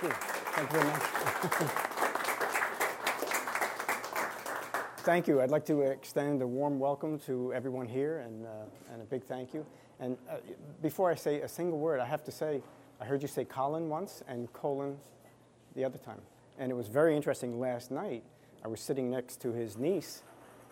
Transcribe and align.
Thank 0.00 0.14
you. 0.14 0.18
Thank 0.18 0.72
you 0.72 0.78
very 0.78 0.90
much. 0.90 1.02
thank 5.00 5.28
you. 5.28 5.42
I'd 5.42 5.50
like 5.50 5.66
to 5.66 5.82
extend 5.82 6.40
a 6.40 6.46
warm 6.46 6.78
welcome 6.78 7.18
to 7.26 7.52
everyone 7.52 7.86
here 7.86 8.20
and, 8.20 8.46
uh, 8.46 8.50
and 8.94 9.02
a 9.02 9.04
big 9.04 9.24
thank 9.24 9.52
you. 9.52 9.66
And 9.98 10.16
uh, 10.30 10.36
before 10.80 11.10
I 11.10 11.14
say 11.16 11.42
a 11.42 11.48
single 11.48 11.78
word, 11.78 12.00
I 12.00 12.06
have 12.06 12.24
to 12.24 12.32
say, 12.32 12.62
I 12.98 13.04
heard 13.04 13.20
you 13.20 13.28
say 13.28 13.44
Colin 13.44 13.90
once 13.90 14.22
and 14.26 14.50
colon 14.54 14.96
the 15.76 15.84
other 15.84 15.98
time. 15.98 16.22
And 16.58 16.72
it 16.72 16.74
was 16.74 16.88
very 16.88 17.14
interesting 17.14 17.60
last 17.60 17.90
night. 17.90 18.22
I 18.64 18.68
was 18.68 18.80
sitting 18.80 19.10
next 19.10 19.42
to 19.42 19.52
his 19.52 19.76
niece, 19.76 20.22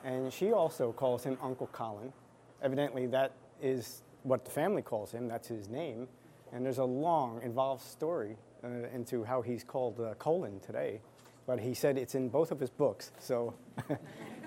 and 0.04 0.32
she 0.32 0.52
also 0.52 0.90
calls 0.90 1.22
him 1.22 1.36
Uncle 1.42 1.66
Colin. 1.66 2.14
Evidently, 2.62 3.04
that 3.08 3.32
is 3.60 4.00
what 4.22 4.46
the 4.46 4.50
family 4.50 4.80
calls 4.80 5.12
him, 5.12 5.28
that's 5.28 5.48
his 5.48 5.68
name. 5.68 6.08
And 6.50 6.64
there's 6.64 6.78
a 6.78 6.84
long, 6.84 7.42
involved 7.42 7.82
story 7.82 8.38
uh, 8.64 8.68
into 8.94 9.24
how 9.24 9.42
he's 9.42 9.64
called 9.64 10.00
uh, 10.00 10.14
Colin 10.14 10.60
today. 10.60 11.00
But 11.46 11.60
he 11.60 11.74
said 11.74 11.96
it's 11.96 12.14
in 12.14 12.28
both 12.28 12.50
of 12.50 12.60
his 12.60 12.70
books, 12.70 13.10
so 13.18 13.54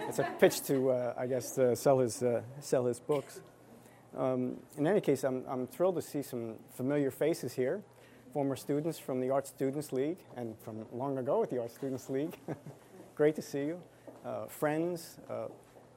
it's 0.07 0.20
a 0.20 0.23
pitch 0.39 0.61
to, 0.63 0.91
uh, 0.91 1.13
I 1.17 1.25
guess, 1.25 1.59
sell, 1.73 1.99
his, 1.99 2.21
uh, 2.21 2.41
sell 2.59 2.85
his 2.85 2.99
books. 2.99 3.41
Um, 4.15 4.57
in 4.77 4.85
any 4.85 5.01
case, 5.01 5.23
I'm, 5.23 5.43
I'm 5.49 5.65
thrilled 5.65 5.95
to 5.95 6.01
see 6.01 6.21
some 6.21 6.55
familiar 6.75 7.09
faces 7.09 7.53
here 7.53 7.81
former 8.31 8.55
students 8.55 8.97
from 8.97 9.20
the 9.20 9.29
Art 9.29 9.45
Students 9.45 9.91
League 9.91 10.17
and 10.37 10.57
from 10.59 10.85
long 10.93 11.17
ago 11.17 11.43
at 11.43 11.49
the 11.49 11.59
Art 11.59 11.71
Students 11.71 12.09
League. 12.09 12.37
Great 13.15 13.35
to 13.35 13.41
see 13.41 13.65
you. 13.65 13.81
Uh, 14.25 14.45
friends, 14.45 15.20
uh, 15.29 15.48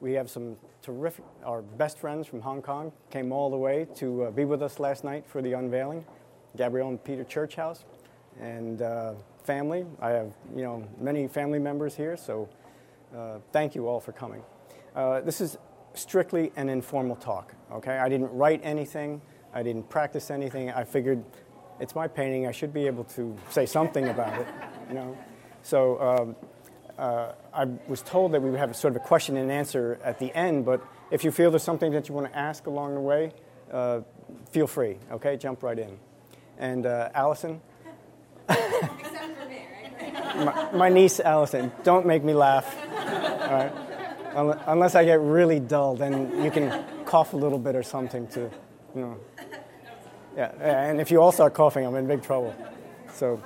we 0.00 0.12
have 0.12 0.28
some 0.28 0.56
terrific, 0.82 1.24
our 1.44 1.62
best 1.62 1.98
friends 1.98 2.26
from 2.26 2.40
Hong 2.40 2.60
Kong 2.60 2.92
came 3.10 3.32
all 3.32 3.50
the 3.50 3.56
way 3.56 3.86
to 3.96 4.24
uh, 4.24 4.30
be 4.30 4.44
with 4.44 4.62
us 4.62 4.80
last 4.80 5.04
night 5.04 5.24
for 5.26 5.42
the 5.42 5.52
unveiling. 5.52 6.04
Gabrielle 6.56 6.88
and 6.88 7.02
Peter 7.02 7.24
Churchouse 7.24 7.84
and 8.40 8.82
uh, 8.82 9.14
family. 9.44 9.84
I 10.00 10.10
have, 10.10 10.32
you 10.54 10.62
know, 10.62 10.86
many 11.00 11.28
family 11.28 11.58
members 11.58 11.94
here, 11.94 12.16
so 12.16 12.48
uh, 13.16 13.38
thank 13.52 13.74
you 13.74 13.86
all 13.86 14.00
for 14.00 14.12
coming. 14.12 14.42
Uh, 14.94 15.20
this 15.20 15.40
is 15.40 15.58
strictly 15.94 16.52
an 16.56 16.68
informal 16.68 17.16
talk, 17.16 17.54
okay? 17.72 17.98
I 17.98 18.08
didn't 18.08 18.32
write 18.32 18.60
anything. 18.64 19.20
I 19.52 19.62
didn't 19.62 19.88
practice 19.88 20.30
anything. 20.30 20.70
I 20.70 20.84
figured 20.84 21.24
it's 21.80 21.94
my 21.94 22.08
painting. 22.08 22.46
I 22.46 22.52
should 22.52 22.72
be 22.72 22.86
able 22.86 23.04
to 23.04 23.36
say 23.50 23.66
something 23.66 24.08
about 24.08 24.40
it, 24.40 24.46
you 24.88 24.94
know? 24.94 25.16
So 25.62 26.00
um, 26.00 26.36
uh, 26.98 27.32
I 27.52 27.64
was 27.86 28.02
told 28.02 28.32
that 28.32 28.42
we 28.42 28.50
would 28.50 28.58
have 28.58 28.74
sort 28.76 28.96
of 28.96 29.02
a 29.02 29.04
question 29.04 29.36
and 29.36 29.50
answer 29.50 29.98
at 30.02 30.18
the 30.18 30.34
end, 30.34 30.64
but 30.64 30.84
if 31.10 31.24
you 31.24 31.30
feel 31.30 31.50
there's 31.50 31.62
something 31.62 31.92
that 31.92 32.08
you 32.08 32.14
want 32.14 32.32
to 32.32 32.36
ask 32.36 32.66
along 32.66 32.94
the 32.94 33.00
way, 33.00 33.32
uh, 33.72 34.00
feel 34.50 34.66
free, 34.66 34.96
okay? 35.12 35.36
Jump 35.36 35.62
right 35.62 35.78
in. 35.78 35.98
And 36.58 36.86
uh, 36.86 37.10
Allison? 37.14 37.60
My, 40.36 40.70
my, 40.72 40.88
niece, 40.88 41.20
Allison, 41.20 41.70
don't 41.84 42.06
make 42.06 42.24
me 42.24 42.34
laugh. 42.34 42.76
Unless 44.34 44.94
I 44.96 45.04
get 45.04 45.20
really 45.20 45.60
dull, 45.60 45.94
then 45.94 46.42
you 46.42 46.50
can 46.50 46.84
cough 47.04 47.34
a 47.34 47.36
little 47.36 47.58
bit 47.58 47.76
or 47.76 47.82
something 47.82 48.26
to, 48.28 48.50
you 48.94 49.00
know. 49.00 49.16
Yeah, 50.36 50.50
and 50.60 51.00
if 51.00 51.12
you 51.12 51.22
all 51.22 51.30
start 51.30 51.54
coughing, 51.54 51.86
I'm 51.86 51.94
in 51.94 52.08
big 52.08 52.22
trouble. 52.22 52.52
So, 53.12 53.40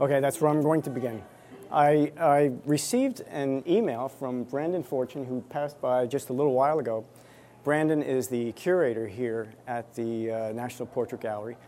okay, 0.00 0.20
that's 0.20 0.40
where 0.40 0.50
I'm 0.50 0.62
going 0.62 0.80
to 0.82 0.90
begin. 0.90 1.22
I, 1.70 2.12
I 2.18 2.52
received 2.64 3.20
an 3.28 3.62
email 3.68 4.08
from 4.08 4.44
Brandon 4.44 4.82
Fortune, 4.82 5.26
who 5.26 5.42
passed 5.50 5.78
by 5.82 6.06
just 6.06 6.30
a 6.30 6.32
little 6.32 6.54
while 6.54 6.78
ago. 6.78 7.04
Brandon 7.64 8.02
is 8.02 8.28
the 8.28 8.52
curator 8.52 9.06
here 9.06 9.52
at 9.66 9.94
the 9.94 10.30
uh, 10.30 10.52
National 10.52 10.86
Portrait 10.86 11.20
Gallery. 11.20 11.58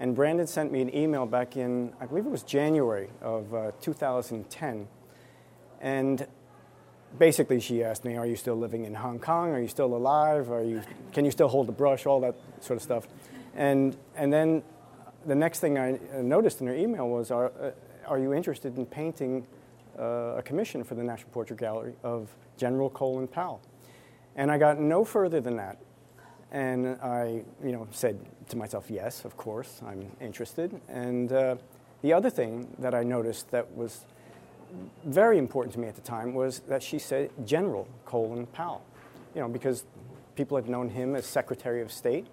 And 0.00 0.14
Brandon 0.14 0.46
sent 0.46 0.72
me 0.72 0.80
an 0.80 0.94
email 0.94 1.24
back 1.24 1.56
in, 1.56 1.92
I 2.00 2.06
believe 2.06 2.26
it 2.26 2.30
was 2.30 2.42
January 2.42 3.08
of 3.20 3.54
uh, 3.54 3.70
2010. 3.80 4.88
And 5.80 6.26
basically, 7.18 7.60
she 7.60 7.84
asked 7.84 8.04
me, 8.04 8.16
Are 8.16 8.26
you 8.26 8.36
still 8.36 8.56
living 8.56 8.84
in 8.84 8.94
Hong 8.94 9.18
Kong? 9.18 9.50
Are 9.50 9.60
you 9.60 9.68
still 9.68 9.94
alive? 9.94 10.50
Are 10.50 10.62
you, 10.62 10.82
can 11.12 11.24
you 11.24 11.30
still 11.30 11.48
hold 11.48 11.68
a 11.68 11.72
brush? 11.72 12.06
All 12.06 12.20
that 12.20 12.34
sort 12.60 12.76
of 12.76 12.82
stuff. 12.82 13.06
And, 13.54 13.96
and 14.16 14.32
then 14.32 14.62
the 15.26 15.34
next 15.34 15.60
thing 15.60 15.78
I 15.78 15.98
noticed 16.20 16.60
in 16.60 16.66
her 16.66 16.74
email 16.74 17.08
was, 17.08 17.30
Are, 17.30 17.52
uh, 17.60 17.70
are 18.06 18.18
you 18.18 18.34
interested 18.34 18.76
in 18.76 18.86
painting 18.86 19.46
uh, 19.98 20.36
a 20.36 20.42
commission 20.42 20.82
for 20.82 20.96
the 20.96 21.04
National 21.04 21.30
Portrait 21.30 21.58
Gallery 21.58 21.94
of 22.02 22.34
General 22.56 22.90
Colin 22.90 23.28
Powell? 23.28 23.60
And 24.36 24.50
I 24.50 24.58
got 24.58 24.80
no 24.80 25.04
further 25.04 25.40
than 25.40 25.56
that. 25.56 25.78
And 26.54 26.96
I, 27.02 27.42
you 27.64 27.72
know, 27.72 27.88
said 27.90 28.16
to 28.50 28.56
myself, 28.56 28.88
yes, 28.88 29.24
of 29.24 29.36
course, 29.36 29.82
I'm 29.84 30.08
interested. 30.20 30.80
And 30.88 31.32
uh, 31.32 31.56
the 32.00 32.12
other 32.12 32.30
thing 32.30 32.68
that 32.78 32.94
I 32.94 33.02
noticed 33.02 33.50
that 33.50 33.76
was 33.76 34.04
very 35.04 35.36
important 35.36 35.74
to 35.74 35.80
me 35.80 35.88
at 35.88 35.96
the 35.96 36.00
time 36.00 36.32
was 36.32 36.60
that 36.68 36.80
she 36.80 37.00
said 37.00 37.30
General 37.44 37.88
Colin 38.04 38.46
Powell, 38.46 38.84
you 39.34 39.40
know, 39.40 39.48
because 39.48 39.84
people 40.36 40.56
had 40.56 40.68
known 40.68 40.90
him 40.90 41.16
as 41.16 41.26
Secretary 41.26 41.82
of 41.82 41.90
State. 41.90 42.28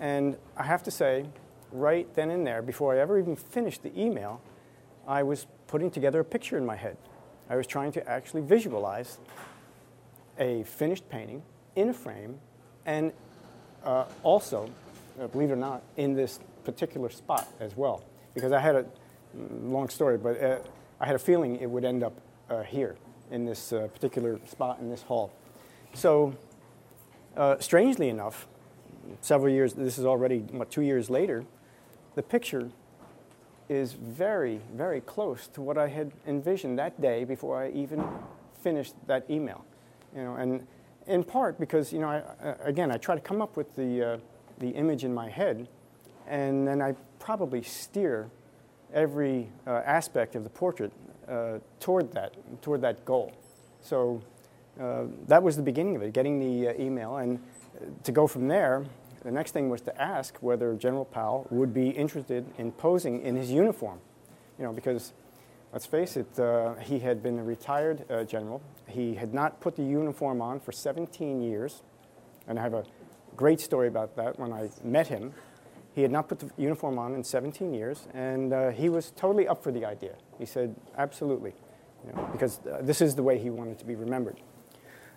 And 0.00 0.38
I 0.56 0.62
have 0.62 0.82
to 0.84 0.90
say, 0.90 1.26
right 1.70 2.12
then 2.14 2.30
and 2.30 2.46
there, 2.46 2.62
before 2.62 2.94
I 2.94 2.98
ever 2.98 3.18
even 3.18 3.36
finished 3.36 3.82
the 3.82 3.92
email, 4.00 4.40
I 5.06 5.22
was 5.22 5.46
putting 5.66 5.90
together 5.90 6.20
a 6.20 6.24
picture 6.24 6.56
in 6.56 6.64
my 6.64 6.76
head. 6.76 6.96
I 7.50 7.56
was 7.56 7.66
trying 7.66 7.92
to 7.92 8.08
actually 8.08 8.40
visualize 8.40 9.18
a 10.38 10.62
finished 10.62 11.10
painting 11.10 11.42
in 11.76 11.90
a 11.90 11.92
frame 11.92 12.38
and 12.86 13.12
uh, 13.84 14.04
also, 14.22 14.70
uh, 15.20 15.26
believe 15.28 15.50
it 15.50 15.54
or 15.54 15.56
not, 15.56 15.82
in 15.96 16.14
this 16.14 16.40
particular 16.64 17.10
spot 17.10 17.46
as 17.60 17.76
well. 17.76 18.02
Because 18.34 18.52
I 18.52 18.60
had 18.60 18.76
a 18.76 18.82
mm, 18.82 19.70
long 19.70 19.88
story, 19.88 20.18
but 20.18 20.42
uh, 20.42 20.58
I 21.00 21.06
had 21.06 21.14
a 21.14 21.18
feeling 21.18 21.56
it 21.56 21.68
would 21.68 21.84
end 21.84 22.02
up 22.02 22.14
uh, 22.50 22.62
here 22.62 22.96
in 23.30 23.44
this 23.44 23.72
uh, 23.72 23.88
particular 23.92 24.38
spot 24.46 24.78
in 24.80 24.90
this 24.90 25.02
hall. 25.02 25.32
So, 25.94 26.34
strangely 27.60 28.08
enough, 28.08 28.46
several 29.20 29.52
years, 29.52 29.74
this 29.74 29.98
is 29.98 30.04
already 30.04 30.38
what, 30.38 30.70
two 30.70 30.82
years 30.82 31.10
later, 31.10 31.44
the 32.14 32.22
picture 32.22 32.70
is 33.68 33.92
very, 33.92 34.60
very 34.74 35.00
close 35.00 35.46
to 35.48 35.62
what 35.62 35.78
I 35.78 35.88
had 35.88 36.12
envisioned 36.26 36.78
that 36.78 37.00
day 37.00 37.24
before 37.24 37.62
I 37.62 37.70
even 37.70 38.04
finished 38.62 38.94
that 39.06 39.28
email. 39.30 39.64
You 40.14 40.22
know, 40.22 40.34
and 40.36 40.66
in 41.06 41.24
part 41.24 41.58
because 41.58 41.92
you 41.92 42.00
know, 42.00 42.08
I, 42.08 42.54
again, 42.64 42.90
I 42.90 42.96
try 42.96 43.14
to 43.14 43.20
come 43.20 43.42
up 43.42 43.56
with 43.56 43.74
the 43.76 44.12
uh, 44.12 44.18
the 44.58 44.70
image 44.70 45.04
in 45.04 45.12
my 45.12 45.28
head, 45.28 45.68
and 46.26 46.66
then 46.66 46.80
I 46.80 46.94
probably 47.18 47.62
steer 47.62 48.30
every 48.92 49.48
uh, 49.66 49.82
aspect 49.84 50.36
of 50.36 50.44
the 50.44 50.50
portrait 50.50 50.92
uh, 51.28 51.58
toward 51.80 52.12
that 52.12 52.34
toward 52.62 52.80
that 52.82 53.04
goal. 53.04 53.32
So 53.80 54.22
uh, 54.80 55.04
that 55.28 55.42
was 55.42 55.56
the 55.56 55.62
beginning 55.62 55.96
of 55.96 56.02
it, 56.02 56.12
getting 56.12 56.38
the 56.38 56.68
uh, 56.68 56.82
email, 56.82 57.16
and 57.16 57.40
to 58.04 58.12
go 58.12 58.26
from 58.26 58.48
there. 58.48 58.84
The 59.24 59.30
next 59.30 59.52
thing 59.52 59.70
was 59.70 59.80
to 59.82 60.02
ask 60.02 60.36
whether 60.40 60.74
General 60.74 61.06
Powell 61.06 61.46
would 61.50 61.72
be 61.72 61.88
interested 61.88 62.44
in 62.58 62.72
posing 62.72 63.22
in 63.22 63.36
his 63.36 63.50
uniform, 63.50 63.98
you 64.58 64.64
know, 64.64 64.72
because 64.72 65.14
let's 65.74 65.86
face 65.86 66.16
it, 66.16 66.38
uh, 66.38 66.74
he 66.76 67.00
had 67.00 67.20
been 67.20 67.36
a 67.40 67.42
retired 67.42 68.08
uh, 68.08 68.22
general. 68.22 68.62
He 68.86 69.16
had 69.16 69.34
not 69.34 69.60
put 69.60 69.74
the 69.74 69.82
uniform 69.82 70.40
on 70.40 70.60
for 70.60 70.70
17 70.70 71.42
years, 71.42 71.82
and 72.46 72.60
I 72.60 72.62
have 72.62 72.74
a 72.74 72.84
great 73.36 73.60
story 73.60 73.88
about 73.88 74.14
that 74.14 74.38
when 74.38 74.52
I 74.52 74.70
met 74.84 75.08
him. 75.08 75.34
He 75.92 76.02
had 76.02 76.12
not 76.12 76.28
put 76.28 76.38
the 76.38 76.50
uniform 76.56 76.96
on 76.96 77.14
in 77.14 77.24
17 77.24 77.74
years, 77.74 78.06
and 78.14 78.52
uh, 78.52 78.70
he 78.70 78.88
was 78.88 79.10
totally 79.16 79.48
up 79.48 79.64
for 79.64 79.72
the 79.72 79.84
idea. 79.84 80.14
He 80.38 80.46
said, 80.46 80.76
absolutely, 80.96 81.54
you 82.06 82.12
know, 82.12 82.28
because 82.30 82.60
uh, 82.72 82.78
this 82.80 83.00
is 83.00 83.16
the 83.16 83.24
way 83.24 83.38
he 83.38 83.50
wanted 83.50 83.80
to 83.80 83.84
be 83.84 83.96
remembered. 83.96 84.40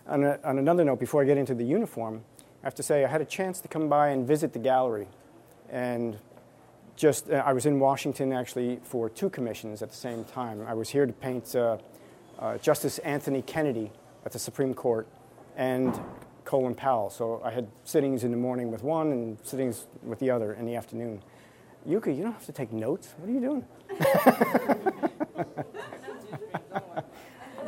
On, 0.07 0.23
a, 0.23 0.40
on 0.44 0.57
another 0.57 0.84
note, 0.84 1.00
before 1.00 1.22
I 1.22 1.25
get 1.25 1.38
into 1.38 1.53
the 1.53 1.66
uniform, 1.66 2.23
I 2.63 2.66
have 2.66 2.75
to 2.75 2.84
say 2.84 3.06
I 3.06 3.07
had 3.07 3.22
a 3.22 3.25
chance 3.25 3.62
to 3.62 3.67
come 3.67 3.90
by 3.90 4.09
and 4.09 4.25
visit 4.25 4.53
the 4.53 4.59
gallery. 4.59 5.07
And 5.69 6.17
just, 6.97 7.30
uh, 7.30 7.44
I 7.46 7.53
was 7.53 7.66
in 7.66 7.80
Washington 7.80 8.34
actually 8.34 8.79
for 8.84 9.09
two 9.09 9.29
commissions 9.29 9.82
at 9.82 9.90
the 9.90 9.96
same 9.96 10.26
time. 10.26 10.66
I 10.67 10.73
was 10.73 10.90
here 10.90 11.05
to 11.05 11.14
paint 11.14 11.55
uh, 11.55 11.78
uh, 12.40 12.58
Justice 12.58 12.97
Anthony 12.99 13.41
Kennedy 13.44 13.91
at 14.26 14.34
the 14.34 14.40
Supreme 14.40 14.73
Court 14.73 15.08
and 15.55 15.97
Colin 16.44 16.76
Powell. 16.76 17.09
So 17.09 17.41
I 17.46 17.52
had 17.52 17.67
sittings 17.84 18.23
in 18.23 18.32
the 18.32 18.38
morning 18.38 18.72
with 18.72 18.84
one 18.84 19.11
and 19.11 19.38
sittings 19.44 19.85
with 20.03 20.20
the 20.20 20.32
other 20.32 20.53
in 20.53 20.66
the 20.66 20.76
afternoon. 20.76 21.22
Yuka, 21.88 22.16
you 22.16 22.23
don't 22.23 22.34
have 22.34 22.46
to 22.47 22.52
take 22.52 22.73
notes. 22.73 23.14
What 23.17 23.29
are 23.29 23.34
you 23.34 23.40
doing? 23.40 23.66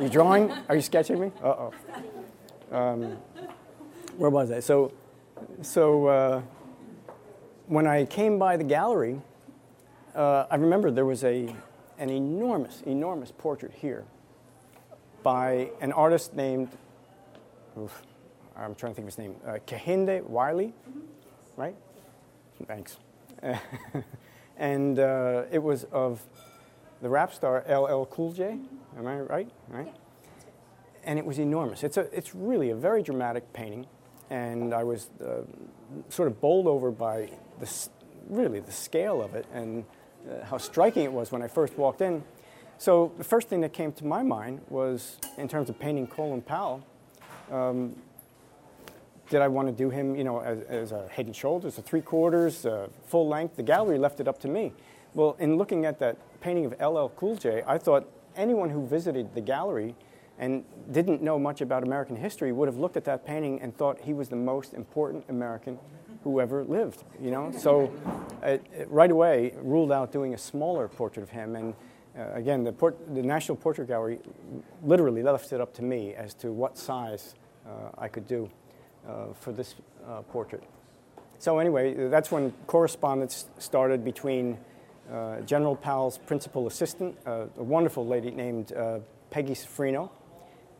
you 0.00 0.08
drawing? 0.08 0.50
Are 0.68 0.74
you 0.74 0.82
sketching 0.82 1.20
me? 1.20 1.30
Uh 1.42 1.46
oh. 1.46 1.72
Um, 2.72 3.16
where 4.16 4.30
was 4.30 4.50
I? 4.50 4.60
So, 4.60 4.92
so 5.62 6.06
uh, 6.06 6.42
when 7.70 7.86
I 7.86 8.04
came 8.04 8.36
by 8.36 8.56
the 8.56 8.64
gallery, 8.64 9.20
uh, 10.16 10.44
I 10.50 10.56
remember 10.56 10.90
there 10.90 11.04
was 11.04 11.22
a, 11.22 11.54
an 11.98 12.10
enormous, 12.10 12.82
enormous 12.84 13.30
portrait 13.30 13.72
here 13.72 14.04
by 15.22 15.70
an 15.80 15.92
artist 15.92 16.34
named, 16.34 16.68
oof, 17.78 18.02
I'm 18.56 18.74
trying 18.74 18.90
to 18.92 18.96
think 18.96 19.06
of 19.08 19.14
his 19.14 19.18
name, 19.18 19.36
uh, 19.46 19.58
Kehinde 19.68 20.24
Wiley, 20.24 20.74
right? 21.56 21.76
Thanks. 22.66 22.98
And 24.60 24.98
uh, 24.98 25.44
it 25.50 25.62
was 25.62 25.84
of 25.84 26.20
the 27.00 27.08
rap 27.08 27.32
star 27.32 27.64
LL 27.66 28.04
Cool 28.04 28.32
J. 28.32 28.58
Am 28.98 29.06
I 29.06 29.20
right? 29.20 29.50
Right. 29.68 29.94
And 31.02 31.18
it 31.18 31.24
was 31.24 31.38
enormous. 31.38 31.82
It's 31.82 31.96
a, 31.96 32.02
it's 32.14 32.34
really 32.34 32.68
a 32.68 32.76
very 32.76 33.02
dramatic 33.02 33.50
painting, 33.54 33.86
and 34.28 34.74
I 34.74 34.84
was 34.84 35.08
uh, 35.24 35.44
sort 36.08 36.28
of 36.28 36.40
bowled 36.40 36.66
over 36.66 36.90
by 36.90 37.30
the, 37.58 37.88
really 38.28 38.60
the 38.60 38.72
scale 38.72 39.22
of 39.22 39.34
it 39.34 39.46
and 39.52 39.84
uh, 40.28 40.44
how 40.44 40.58
striking 40.58 41.04
it 41.04 41.12
was 41.12 41.32
when 41.32 41.42
I 41.42 41.48
first 41.48 41.76
walked 41.78 42.00
in. 42.00 42.22
So 42.78 43.12
the 43.18 43.24
first 43.24 43.48
thing 43.48 43.60
that 43.60 43.72
came 43.72 43.92
to 43.92 44.06
my 44.06 44.22
mind 44.22 44.60
was, 44.68 45.18
in 45.36 45.48
terms 45.48 45.68
of 45.68 45.78
painting 45.78 46.06
Colin 46.06 46.40
Powell, 46.40 46.82
um, 47.50 47.94
did 49.28 49.42
I 49.42 49.48
want 49.48 49.68
to 49.68 49.72
do 49.72 49.90
him, 49.90 50.16
you 50.16 50.24
know, 50.24 50.40
as, 50.40 50.60
as 50.62 50.92
a 50.92 51.06
head 51.08 51.26
and 51.26 51.36
shoulders, 51.36 51.78
a 51.78 51.82
three 51.82 52.00
quarters, 52.00 52.66
uh, 52.66 52.88
full 53.06 53.28
length? 53.28 53.56
The 53.56 53.62
gallery 53.62 53.98
left 53.98 54.18
it 54.18 54.26
up 54.26 54.40
to 54.40 54.48
me. 54.48 54.72
Well, 55.14 55.36
in 55.38 55.56
looking 55.56 55.84
at 55.84 55.98
that 56.00 56.16
painting 56.40 56.64
of 56.64 56.72
LL 56.80 57.08
Cool 57.16 57.36
J, 57.36 57.62
I 57.66 57.78
thought 57.78 58.08
anyone 58.36 58.70
who 58.70 58.86
visited 58.86 59.34
the 59.34 59.40
gallery 59.40 59.94
and 60.40 60.64
didn't 60.90 61.22
know 61.22 61.38
much 61.38 61.60
about 61.60 61.84
American 61.84 62.16
history 62.16 62.50
would 62.50 62.66
have 62.66 62.78
looked 62.78 62.96
at 62.96 63.04
that 63.04 63.24
painting 63.24 63.60
and 63.60 63.76
thought 63.76 64.00
he 64.00 64.14
was 64.14 64.30
the 64.30 64.36
most 64.36 64.72
important 64.72 65.24
American 65.28 65.78
who 66.24 66.40
ever 66.40 66.64
lived, 66.64 67.04
you 67.20 67.30
know? 67.30 67.52
So 67.56 67.92
it 68.42 68.88
right 68.88 69.10
away 69.10 69.54
ruled 69.62 69.92
out 69.92 70.12
doing 70.12 70.34
a 70.34 70.38
smaller 70.38 70.88
portrait 70.88 71.22
of 71.22 71.30
him. 71.30 71.56
And 71.56 71.74
uh, 72.18 72.32
again, 72.32 72.64
the, 72.64 72.72
port- 72.72 73.14
the 73.14 73.22
National 73.22 73.54
Portrait 73.54 73.86
Gallery 73.86 74.18
literally 74.82 75.22
left 75.22 75.52
it 75.52 75.60
up 75.60 75.74
to 75.74 75.82
me 75.82 76.14
as 76.14 76.32
to 76.34 76.52
what 76.52 76.76
size 76.78 77.34
uh, 77.66 77.90
I 77.98 78.08
could 78.08 78.26
do 78.26 78.50
uh, 79.06 79.34
for 79.34 79.52
this 79.52 79.74
uh, 80.08 80.22
portrait. 80.22 80.64
So 81.38 81.58
anyway, 81.58 82.08
that's 82.08 82.30
when 82.30 82.52
correspondence 82.66 83.46
started 83.58 84.04
between 84.04 84.58
uh, 85.12 85.40
General 85.40 85.76
Powell's 85.76 86.16
principal 86.18 86.66
assistant, 86.66 87.16
uh, 87.26 87.46
a 87.58 87.62
wonderful 87.62 88.06
lady 88.06 88.30
named 88.30 88.72
uh, 88.72 89.00
Peggy 89.30 89.54
Cifrino, 89.54 90.10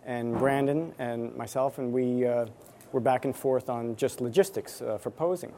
and 0.04 0.38
Brandon 0.38 0.94
and 0.98 1.34
myself, 1.36 1.78
and 1.78 1.92
we 1.92 2.26
uh, 2.26 2.46
were 2.92 3.00
back 3.00 3.24
and 3.24 3.34
forth 3.34 3.68
on 3.68 3.96
just 3.96 4.20
logistics 4.20 4.82
uh, 4.82 4.98
for 4.98 5.10
posing. 5.10 5.52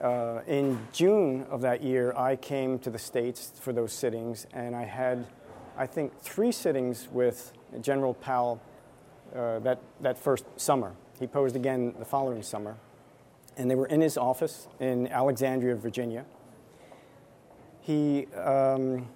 Uh, 0.00 0.40
in 0.46 0.78
June 0.92 1.46
of 1.50 1.60
that 1.60 1.82
year, 1.82 2.12
I 2.16 2.36
came 2.36 2.78
to 2.80 2.90
the 2.90 2.98
States 2.98 3.52
for 3.60 3.72
those 3.72 3.92
sittings, 3.92 4.46
and 4.52 4.74
I 4.74 4.84
had, 4.84 5.26
I 5.76 5.86
think, 5.86 6.18
three 6.20 6.52
sittings 6.52 7.08
with 7.10 7.52
General 7.80 8.14
Powell 8.14 8.60
uh, 9.34 9.60
that, 9.60 9.80
that 10.00 10.18
first 10.18 10.44
summer. 10.56 10.92
He 11.18 11.26
posed 11.26 11.56
again 11.56 11.94
the 11.98 12.04
following 12.04 12.42
summer, 12.42 12.76
and 13.56 13.70
they 13.70 13.74
were 13.76 13.86
in 13.86 14.00
his 14.00 14.18
office 14.18 14.66
in 14.80 15.06
Alexandria, 15.08 15.76
Virginia. 15.76 16.24
He, 17.80 18.26
um, 18.34 19.08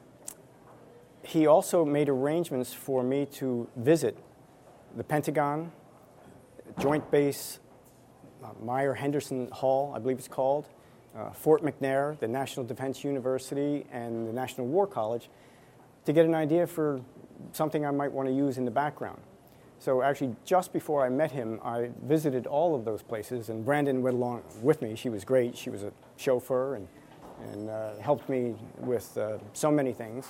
he 1.29 1.47
also 1.47 1.85
made 1.85 2.09
arrangements 2.09 2.73
for 2.73 3.03
me 3.03 3.27
to 3.27 3.69
visit 3.77 4.17
the 4.97 5.05
Pentagon, 5.05 5.71
Joint 6.81 7.11
Base 7.11 7.59
uh, 8.43 8.49
Myer 8.65 8.95
Henderson 8.95 9.49
Hall, 9.53 9.93
I 9.95 9.99
believe 9.99 10.17
it's 10.17 10.27
called, 10.27 10.69
uh, 11.15 11.31
Fort 11.33 11.63
McNair, 11.63 12.19
the 12.19 12.29
National 12.29 12.65
Defense 12.65 13.05
University, 13.05 13.85
and 13.93 14.27
the 14.27 14.33
National 14.33 14.67
War 14.69 14.87
College 14.87 15.29
to 16.07 16.15
get 16.15 16.25
an 16.25 16.35
idea 16.35 16.67
for 16.67 17.03
something 17.53 17.85
I 17.85 17.91
might 17.91 18.11
want 18.11 18.27
to 18.29 18.35
use 18.35 18.57
in 18.57 18.65
the 18.65 18.71
background. 18.71 19.21
So 19.81 20.01
actually, 20.01 20.35
just 20.47 20.73
before 20.73 21.05
I 21.05 21.11
met 21.11 21.31
him, 21.31 21.61
I 21.63 21.91
visited 22.05 22.47
all 22.47 22.75
of 22.75 22.87
those 22.87 23.03
places, 23.03 23.51
and 23.51 23.67
Brandon 23.67 24.01
went 24.01 24.17
along 24.17 24.45
with 24.63 24.81
me. 24.81 24.97
She 24.97 25.11
was 25.11 25.27
great. 25.27 25.59
She 25.59 25.69
was 25.69 25.83
a 25.83 25.93
chauffeur 26.17 26.77
and, 26.77 26.89
and 27.53 27.69
uh, 27.69 27.99
helped 27.99 28.31
me 28.31 28.55
with 28.79 29.17
uh, 29.19 29.37
so 29.53 29.71
many 29.71 29.93
things. 29.93 30.29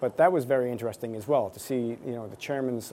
But 0.00 0.16
that 0.16 0.32
was 0.32 0.44
very 0.44 0.70
interesting 0.70 1.16
as 1.16 1.26
well 1.26 1.50
to 1.50 1.58
see, 1.58 1.96
you 2.04 2.12
know, 2.12 2.26
the 2.28 2.36
chairman's, 2.36 2.92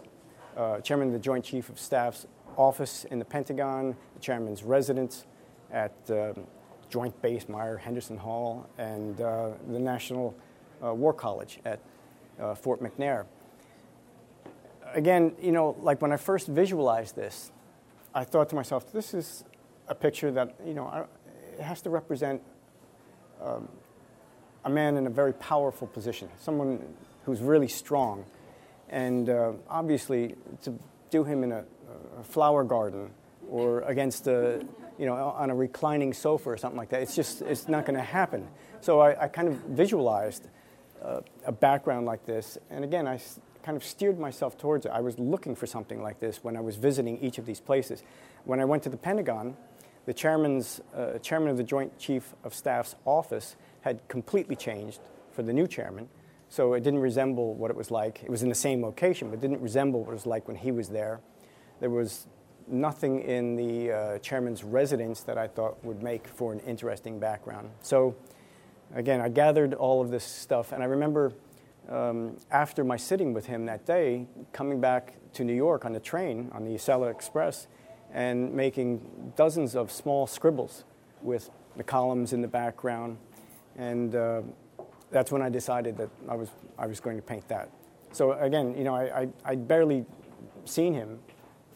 uh, 0.55 0.79
chairman 0.79 1.07
of 1.07 1.13
the 1.13 1.19
Joint 1.19 1.43
Chief 1.43 1.69
of 1.69 1.79
Staff's 1.79 2.27
office 2.57 3.05
in 3.05 3.19
the 3.19 3.25
Pentagon, 3.25 3.95
the 4.13 4.19
chairman's 4.19 4.63
residence 4.63 5.25
at 5.71 5.93
um, 6.09 6.45
Joint 6.89 7.19
Base 7.21 7.47
Myer 7.47 7.77
Henderson 7.77 8.17
Hall, 8.17 8.69
and 8.77 9.19
uh, 9.21 9.49
the 9.69 9.79
National 9.79 10.35
uh, 10.83 10.93
War 10.93 11.13
College 11.13 11.59
at 11.65 11.79
uh, 12.39 12.55
Fort 12.55 12.81
McNair. 12.81 13.25
Again, 14.93 15.33
you 15.41 15.51
know, 15.51 15.75
like 15.79 16.01
when 16.01 16.11
I 16.11 16.17
first 16.17 16.47
visualized 16.47 17.15
this, 17.15 17.51
I 18.13 18.25
thought 18.25 18.49
to 18.49 18.55
myself, 18.55 18.91
this 18.91 19.13
is 19.13 19.45
a 19.87 19.95
picture 19.95 20.31
that, 20.31 20.55
you 20.65 20.73
know, 20.73 20.85
I, 20.87 21.05
it 21.57 21.63
has 21.63 21.81
to 21.83 21.89
represent 21.89 22.41
um, 23.41 23.69
a 24.63 24.69
man 24.69 24.97
in 24.97 25.07
a 25.07 25.09
very 25.09 25.33
powerful 25.33 25.87
position, 25.87 26.29
someone 26.39 26.81
who's 27.25 27.41
really 27.41 27.67
strong. 27.67 28.25
And 28.89 29.29
uh, 29.29 29.53
obviously, 29.69 30.35
to 30.63 30.77
do 31.09 31.23
him 31.23 31.43
in 31.43 31.51
a, 31.51 31.63
a, 32.19 32.23
flower 32.23 32.63
garden 32.63 33.11
or 33.49 33.81
against 33.81 34.27
a, 34.27 34.65
you 34.97 35.05
know, 35.05 35.15
on 35.15 35.49
a 35.49 35.55
reclining 35.55 36.13
sofa 36.13 36.49
or 36.49 36.57
something 36.57 36.77
like 36.77 36.89
that, 36.89 37.01
it's 37.01 37.15
just, 37.15 37.41
it's 37.41 37.67
not 37.67 37.85
going 37.85 37.97
to 37.97 38.03
happen. 38.03 38.47
So 38.81 38.99
I, 38.99 39.23
I 39.23 39.27
kind 39.27 39.47
of 39.47 39.55
visualized 39.55 40.47
uh, 41.03 41.21
a 41.45 41.51
background 41.51 42.05
like 42.05 42.25
this. 42.25 42.57
And 42.69 42.83
again, 42.83 43.07
I 43.07 43.19
kind 43.63 43.77
of 43.77 43.83
steered 43.83 44.19
myself 44.19 44.57
towards 44.57 44.85
it. 44.85 44.91
I 44.93 45.01
was 45.01 45.17
looking 45.19 45.55
for 45.55 45.67
something 45.67 46.01
like 46.01 46.19
this 46.19 46.43
when 46.43 46.57
I 46.57 46.61
was 46.61 46.75
visiting 46.75 47.17
each 47.19 47.37
of 47.37 47.45
these 47.45 47.59
places. 47.59 48.03
When 48.45 48.59
I 48.59 48.65
went 48.65 48.83
to 48.83 48.89
the 48.89 48.97
Pentagon, 48.97 49.55
the 50.05 50.13
chairman's, 50.13 50.81
uh, 50.95 51.19
chairman 51.19 51.49
of 51.49 51.57
the 51.57 51.63
Joint 51.63 51.97
Chief 51.97 52.33
of 52.43 52.53
Staff's 52.53 52.95
office 53.05 53.55
had 53.81 54.07
completely 54.07 54.55
changed 54.55 54.99
for 55.31 55.43
the 55.43 55.53
new 55.53 55.67
chairman. 55.67 56.09
So 56.49 56.73
it 56.73 56.83
didn't 56.83 56.99
resemble 56.99 57.53
what 57.55 57.71
it 57.71 57.77
was 57.77 57.91
like. 57.91 58.21
It 58.23 58.29
was 58.29 58.43
in 58.43 58.49
the 58.49 58.55
same 58.55 58.81
location, 58.81 59.29
but 59.29 59.39
didn't 59.39 59.61
resemble 59.61 60.01
what 60.01 60.11
it 60.11 60.15
was 60.15 60.25
like 60.25 60.47
when 60.47 60.57
he 60.57 60.71
was 60.71 60.89
there. 60.89 61.21
There 61.79 61.89
was 61.89 62.27
nothing 62.67 63.21
in 63.21 63.55
the 63.55 63.91
uh, 63.91 64.17
chairman's 64.19 64.63
residence 64.63 65.21
that 65.23 65.37
I 65.37 65.47
thought 65.47 65.83
would 65.83 66.03
make 66.03 66.27
for 66.27 66.53
an 66.53 66.59
interesting 66.61 67.19
background. 67.19 67.69
So 67.81 68.15
again, 68.93 69.21
I 69.21 69.29
gathered 69.29 69.73
all 69.73 70.01
of 70.01 70.09
this 70.09 70.23
stuff, 70.23 70.71
and 70.71 70.83
I 70.83 70.85
remember 70.85 71.33
um, 71.89 72.37
after 72.51 72.83
my 72.83 72.97
sitting 72.97 73.33
with 73.33 73.45
him 73.45 73.65
that 73.65 73.85
day, 73.85 74.27
coming 74.53 74.79
back 74.79 75.15
to 75.33 75.43
New 75.43 75.53
York 75.53 75.85
on 75.85 75.93
the 75.93 75.99
train, 75.99 76.49
on 76.53 76.65
the 76.65 76.71
Acela 76.71 77.09
Express, 77.09 77.67
and 78.13 78.53
making 78.53 79.33
dozens 79.35 79.75
of 79.75 79.91
small 79.91 80.27
scribbles 80.27 80.83
with 81.21 81.49
the 81.77 81.83
columns 81.83 82.33
in 82.33 82.41
the 82.41 82.47
background. 82.47 83.17
And 83.77 84.15
uh, 84.15 84.41
that's 85.11 85.31
when 85.31 85.41
I 85.41 85.49
decided 85.49 85.97
that 85.97 86.09
I 86.27 86.35
was, 86.35 86.49
I 86.77 86.87
was 86.87 86.99
going 86.99 87.17
to 87.17 87.23
paint 87.23 87.47
that. 87.47 87.69
So 88.11 88.33
again, 88.33 88.75
you 88.77 88.83
know, 88.83 88.95
I, 88.95 89.21
I, 89.21 89.27
I'd 89.45 89.67
barely 89.67 90.05
seen 90.65 90.93
him. 90.93 91.19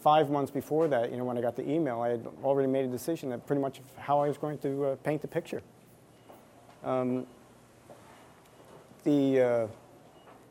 Five 0.02 0.30
months 0.30 0.52
before 0.52 0.88
that, 0.90 1.10
you 1.10 1.18
know, 1.18 1.24
when 1.24 1.36
I 1.36 1.42
got 1.42 1.56
the 1.56 1.68
email, 1.68 2.00
I 2.02 2.10
had 2.10 2.28
already 2.44 2.72
made 2.72 2.86
a 2.86 2.90
decision 2.90 3.30
that 3.32 3.48
pretty 3.48 3.62
much 3.62 3.82
how 3.98 4.20
I 4.20 4.28
was 4.28 4.38
going 4.38 4.60
to 4.60 4.86
uh, 4.86 4.96
paint 4.98 5.22
the 5.22 5.28
picture. 5.28 5.64
Um, 6.84 7.26
the 9.04 9.42
uh, 9.42 9.68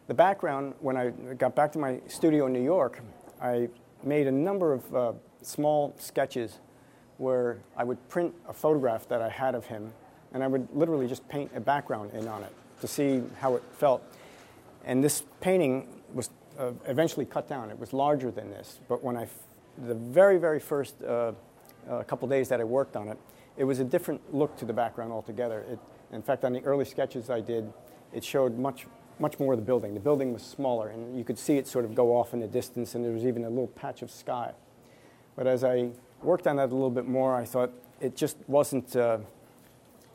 the 0.06 0.14
background, 0.14 0.74
when 0.80 0.96
I 0.96 1.10
got 1.38 1.54
back 1.54 1.72
to 1.72 1.78
my 1.78 2.00
studio 2.08 2.46
in 2.46 2.52
New 2.52 2.62
York, 2.62 3.00
I 3.40 3.68
made 4.02 4.26
a 4.26 4.32
number 4.32 4.72
of 4.72 4.94
uh, 4.94 5.12
small 5.40 5.94
sketches 5.98 6.58
where 7.18 7.58
I 7.76 7.84
would 7.84 8.08
print 8.08 8.34
a 8.48 8.52
photograph 8.52 9.08
that 9.08 9.22
I 9.22 9.28
had 9.28 9.54
of 9.54 9.66
him, 9.66 9.92
and 10.34 10.42
I 10.42 10.48
would 10.48 10.68
literally 10.74 11.06
just 11.06 11.26
paint 11.28 11.50
a 11.54 11.60
background 11.60 12.10
in 12.12 12.28
on 12.28 12.42
it 12.42 12.52
to 12.80 12.88
see 12.88 13.22
how 13.40 13.54
it 13.54 13.62
felt. 13.78 14.02
And 14.84 15.02
this 15.02 15.22
painting 15.40 15.88
was 16.12 16.28
uh, 16.58 16.72
eventually 16.86 17.24
cut 17.24 17.48
down. 17.48 17.70
It 17.70 17.78
was 17.78 17.92
larger 17.92 18.30
than 18.30 18.50
this, 18.50 18.80
but 18.88 19.02
when 19.02 19.16
I, 19.16 19.28
the 19.86 19.94
very, 19.94 20.36
very 20.36 20.60
first 20.60 21.02
uh, 21.02 21.32
uh 21.88 22.02
couple 22.02 22.26
days 22.28 22.48
that 22.48 22.60
I 22.60 22.64
worked 22.64 22.96
on 22.96 23.08
it, 23.08 23.18
it 23.56 23.64
was 23.64 23.78
a 23.78 23.84
different 23.84 24.20
look 24.34 24.56
to 24.58 24.64
the 24.64 24.72
background 24.72 25.12
altogether. 25.12 25.64
It, 25.70 25.78
in 26.12 26.22
fact, 26.22 26.44
on 26.44 26.52
the 26.52 26.62
early 26.64 26.84
sketches 26.84 27.30
I 27.30 27.40
did, 27.40 27.72
it 28.12 28.24
showed 28.24 28.58
much 28.58 28.86
much 29.20 29.38
more 29.38 29.52
of 29.52 29.60
the 29.60 29.64
building. 29.64 29.94
The 29.94 30.00
building 30.00 30.32
was 30.32 30.42
smaller, 30.42 30.88
and 30.88 31.16
you 31.16 31.22
could 31.22 31.38
see 31.38 31.56
it 31.56 31.68
sort 31.68 31.84
of 31.84 31.94
go 31.94 32.16
off 32.16 32.34
in 32.34 32.40
the 32.40 32.48
distance, 32.48 32.96
and 32.96 33.04
there 33.04 33.12
was 33.12 33.24
even 33.24 33.44
a 33.44 33.48
little 33.48 33.68
patch 33.68 34.02
of 34.02 34.10
sky. 34.10 34.52
But 35.36 35.46
as 35.46 35.62
I 35.62 35.90
worked 36.20 36.48
on 36.48 36.56
that 36.56 36.70
a 36.70 36.74
little 36.74 36.90
bit 36.90 37.06
more, 37.06 37.36
I 37.36 37.44
thought 37.44 37.70
it 38.00 38.16
just 38.16 38.36
wasn't. 38.48 38.96
Uh, 38.96 39.18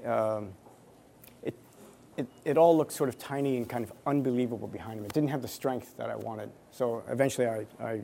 um, 0.05 0.53
it, 1.43 1.55
it, 2.17 2.27
it 2.45 2.57
all 2.57 2.75
looked 2.77 2.93
sort 2.93 3.09
of 3.09 3.17
tiny 3.17 3.57
and 3.57 3.67
kind 3.67 3.83
of 3.83 3.91
unbelievable 4.05 4.67
behind 4.67 4.99
him. 4.99 5.05
It 5.05 5.13
didn't 5.13 5.29
have 5.29 5.41
the 5.41 5.47
strength 5.47 5.97
that 5.97 6.09
I 6.09 6.15
wanted. 6.15 6.49
So 6.71 7.03
eventually 7.09 7.47
I, 7.47 7.65
I 7.83 8.01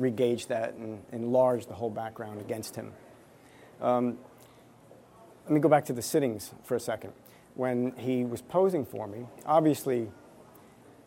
regauged 0.00 0.48
that 0.48 0.74
and 0.74 1.02
enlarged 1.12 1.68
the 1.68 1.74
whole 1.74 1.90
background 1.90 2.40
against 2.40 2.76
him. 2.76 2.92
Um, 3.80 4.18
let 5.44 5.52
me 5.52 5.60
go 5.60 5.68
back 5.68 5.84
to 5.86 5.92
the 5.92 6.02
sittings 6.02 6.54
for 6.64 6.76
a 6.76 6.80
second. 6.80 7.12
When 7.54 7.92
he 7.96 8.24
was 8.24 8.40
posing 8.40 8.86
for 8.86 9.06
me, 9.06 9.26
obviously 9.44 10.08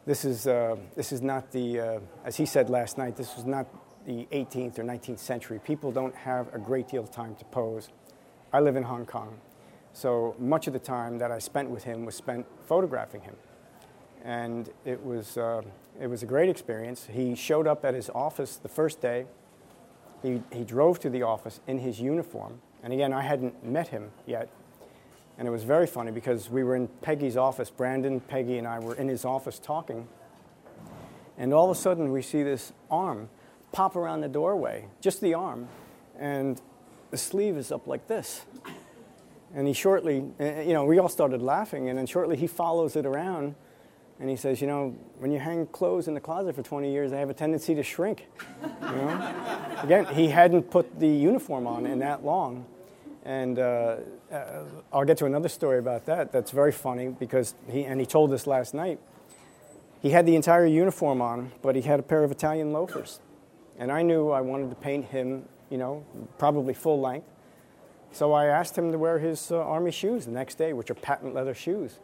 this 0.06 0.26
is, 0.26 0.46
uh, 0.46 0.76
this 0.96 1.12
is 1.12 1.22
not 1.22 1.52
the, 1.52 1.80
uh, 1.80 2.00
as 2.24 2.36
he 2.36 2.46
said 2.46 2.70
last 2.70 2.98
night, 2.98 3.16
this 3.16 3.36
was 3.36 3.46
not 3.46 3.66
the 4.06 4.28
18th 4.32 4.78
or 4.78 4.84
19th 4.84 5.20
century. 5.20 5.60
People 5.64 5.92
don't 5.92 6.16
have 6.16 6.54
a 6.54 6.60
great 6.60 6.88
deal 6.88 7.02
of 7.02 7.10
time 7.10 7.36
to 7.36 7.46
pose. 7.46 7.90
I 8.54 8.60
live 8.60 8.76
in 8.76 8.84
Hong 8.84 9.06
Kong. 9.06 9.40
So 9.96 10.36
much 10.38 10.68
of 10.68 10.74
the 10.74 10.80
time 10.80 11.20
that 11.20 11.32
I 11.32 11.40
spent 11.40 11.70
with 11.70 11.86
him 11.86 12.04
was 12.04 12.16
spent 12.16 12.46
photographing 12.66 13.22
him. 13.22 13.38
And 14.26 14.70
it 14.84 15.02
was, 15.02 15.38
uh, 15.38 15.62
it 16.02 16.08
was 16.08 16.22
a 16.22 16.26
great 16.26 16.50
experience. 16.50 17.08
He 17.10 17.34
showed 17.34 17.66
up 17.66 17.86
at 17.86 17.94
his 17.94 18.10
office 18.10 18.58
the 18.58 18.68
first 18.68 19.00
day. 19.00 19.26
He, 20.22 20.44
he 20.52 20.66
drove 20.66 21.00
to 21.00 21.10
the 21.10 21.24
office 21.24 21.62
in 21.66 21.80
his 21.80 22.02
uniform. 22.02 22.60
And 22.84 22.92
again, 22.92 23.14
I 23.14 23.22
hadn't 23.22 23.64
met 23.64 23.88
him 23.88 24.12
yet. 24.26 24.50
And 25.38 25.48
it 25.48 25.52
was 25.52 25.64
very 25.64 25.88
funny 25.88 26.12
because 26.12 26.50
we 26.50 26.66
were 26.66 26.76
in 26.76 26.90
Peggy's 27.02 27.38
office. 27.38 27.70
Brandon, 27.70 28.20
Peggy, 28.20 28.58
and 28.58 28.68
I 28.68 28.80
were 28.80 28.96
in 28.96 29.08
his 29.08 29.24
office 29.24 29.60
talking. 29.60 30.10
And 31.38 31.54
all 31.54 31.72
of 31.72 31.78
a 31.78 31.80
sudden, 31.80 32.12
we 32.12 32.22
see 32.22 32.44
this 32.44 32.74
arm 32.92 33.30
pop 33.72 33.96
around 33.96 34.20
the 34.20 34.28
doorway, 34.28 34.88
just 35.00 35.22
the 35.22 35.36
arm. 35.36 35.70
And 36.20 36.62
the 37.12 37.18
sleeve 37.18 37.56
is 37.56 37.72
up 37.72 37.88
like 37.88 38.08
this. 38.08 38.44
And 39.56 39.68
he 39.68 39.74
shortly, 39.74 40.26
eh, 40.40 40.64
you 40.64 40.74
know, 40.74 40.86
we 40.86 41.00
all 41.00 41.10
started 41.10 41.42
laughing. 41.42 41.90
And 41.90 41.98
then 41.98 42.06
shortly, 42.06 42.36
he 42.36 42.46
follows 42.46 42.96
it 42.96 43.06
around 43.06 43.56
and 44.20 44.30
he 44.30 44.36
says, 44.36 44.62
you 44.62 44.68
know, 44.68 44.96
when 45.20 45.32
you 45.32 45.40
hang 45.40 45.66
clothes 45.68 46.08
in 46.08 46.14
the 46.14 46.22
closet 46.22 46.56
for 46.56 46.62
20 46.62 46.90
years, 46.90 47.12
they 47.12 47.20
have 47.20 47.30
a 47.30 47.34
tendency 47.34 47.76
to 47.76 47.84
shrink. 47.84 48.28
You 48.82 48.88
know? 48.88 49.80
Again, 49.84 50.06
he 50.06 50.28
hadn't 50.28 50.70
put 50.72 51.00
the 51.00 51.08
uniform 51.08 51.68
on 51.68 51.86
in 51.86 52.00
that 52.00 52.24
long. 52.24 52.66
And 53.26 53.60
uh, 53.60 53.98
uh, 54.32 54.64
I'll 54.94 55.04
get 55.04 55.18
to 55.18 55.26
another 55.26 55.50
story 55.50 55.80
about 55.80 56.06
that. 56.06 56.32
That's 56.32 56.52
very 56.52 56.72
funny 56.72 57.10
because 57.10 57.56
he, 57.70 57.84
and 57.84 58.00
he 58.00 58.06
told 58.06 58.32
us 58.32 58.48
last 58.48 58.74
night, 58.74 59.00
he 60.02 60.12
had 60.12 60.26
the 60.26 60.36
entire 60.36 60.66
uniform 60.66 61.22
on, 61.22 61.52
but 61.62 61.76
he 61.76 61.82
had 61.82 62.00
a 62.00 62.04
pair 62.04 62.24
of 62.24 62.32
Italian 62.32 62.72
loafers. 62.72 63.20
And 63.78 63.92
I 63.92 64.02
knew 64.02 64.30
I 64.30 64.42
wanted 64.42 64.70
to 64.70 64.76
paint 64.76 65.06
him, 65.06 65.46
you 65.70 65.78
know, 65.78 66.06
probably 66.38 66.74
full 66.74 67.02
length. 67.02 67.28
So 68.16 68.32
I 68.32 68.46
asked 68.46 68.78
him 68.78 68.94
to 68.94 68.98
wear 68.98 69.20
his 69.20 69.52
uh, 69.52 69.58
army 69.58 69.92
shoes 69.92 70.24
the 70.24 70.32
next 70.32 70.56
day, 70.56 70.72
which 70.72 70.90
are 70.90 70.94
patent 70.94 71.34
leather 71.34 71.54
shoes. 71.54 72.00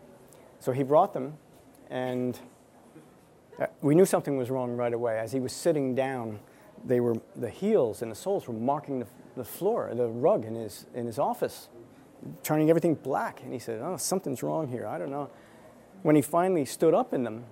So 0.59 0.73
he 0.73 0.83
brought 0.83 1.13
them, 1.13 1.37
and 1.89 2.37
uh, 3.57 3.67
we 3.81 3.95
knew 3.95 4.05
something 4.05 4.35
was 4.35 4.49
wrong 4.49 4.75
right 4.75 4.91
away. 4.91 5.19
As 5.19 5.31
he 5.31 5.39
was 5.39 5.53
sitting 5.53 5.95
down, 5.95 6.39
they 6.83 6.99
were, 6.99 7.15
the 7.37 7.49
heels 7.49 8.01
and 8.01 8.11
the 8.11 8.15
soles 8.15 8.45
were 8.45 8.53
marking 8.53 8.99
the, 8.99 9.07
the 9.37 9.45
floor, 9.45 9.89
the 9.95 10.09
rug 10.09 10.43
in 10.43 10.55
his, 10.55 10.85
in 10.93 11.05
his 11.05 11.17
office, 11.17 11.69
turning 12.43 12.69
everything 12.69 12.95
black. 12.95 13.41
And 13.41 13.53
he 13.53 13.59
said, 13.59 13.79
Oh, 13.81 13.95
something's 13.95 14.43
wrong 14.43 14.67
here. 14.67 14.85
I 14.85 14.97
don't 14.97 15.11
know. 15.11 15.29
When 16.01 16.17
he 16.17 16.21
finally 16.21 16.65
stood 16.65 16.93
up 16.93 17.13
in 17.13 17.23
them, 17.23 17.45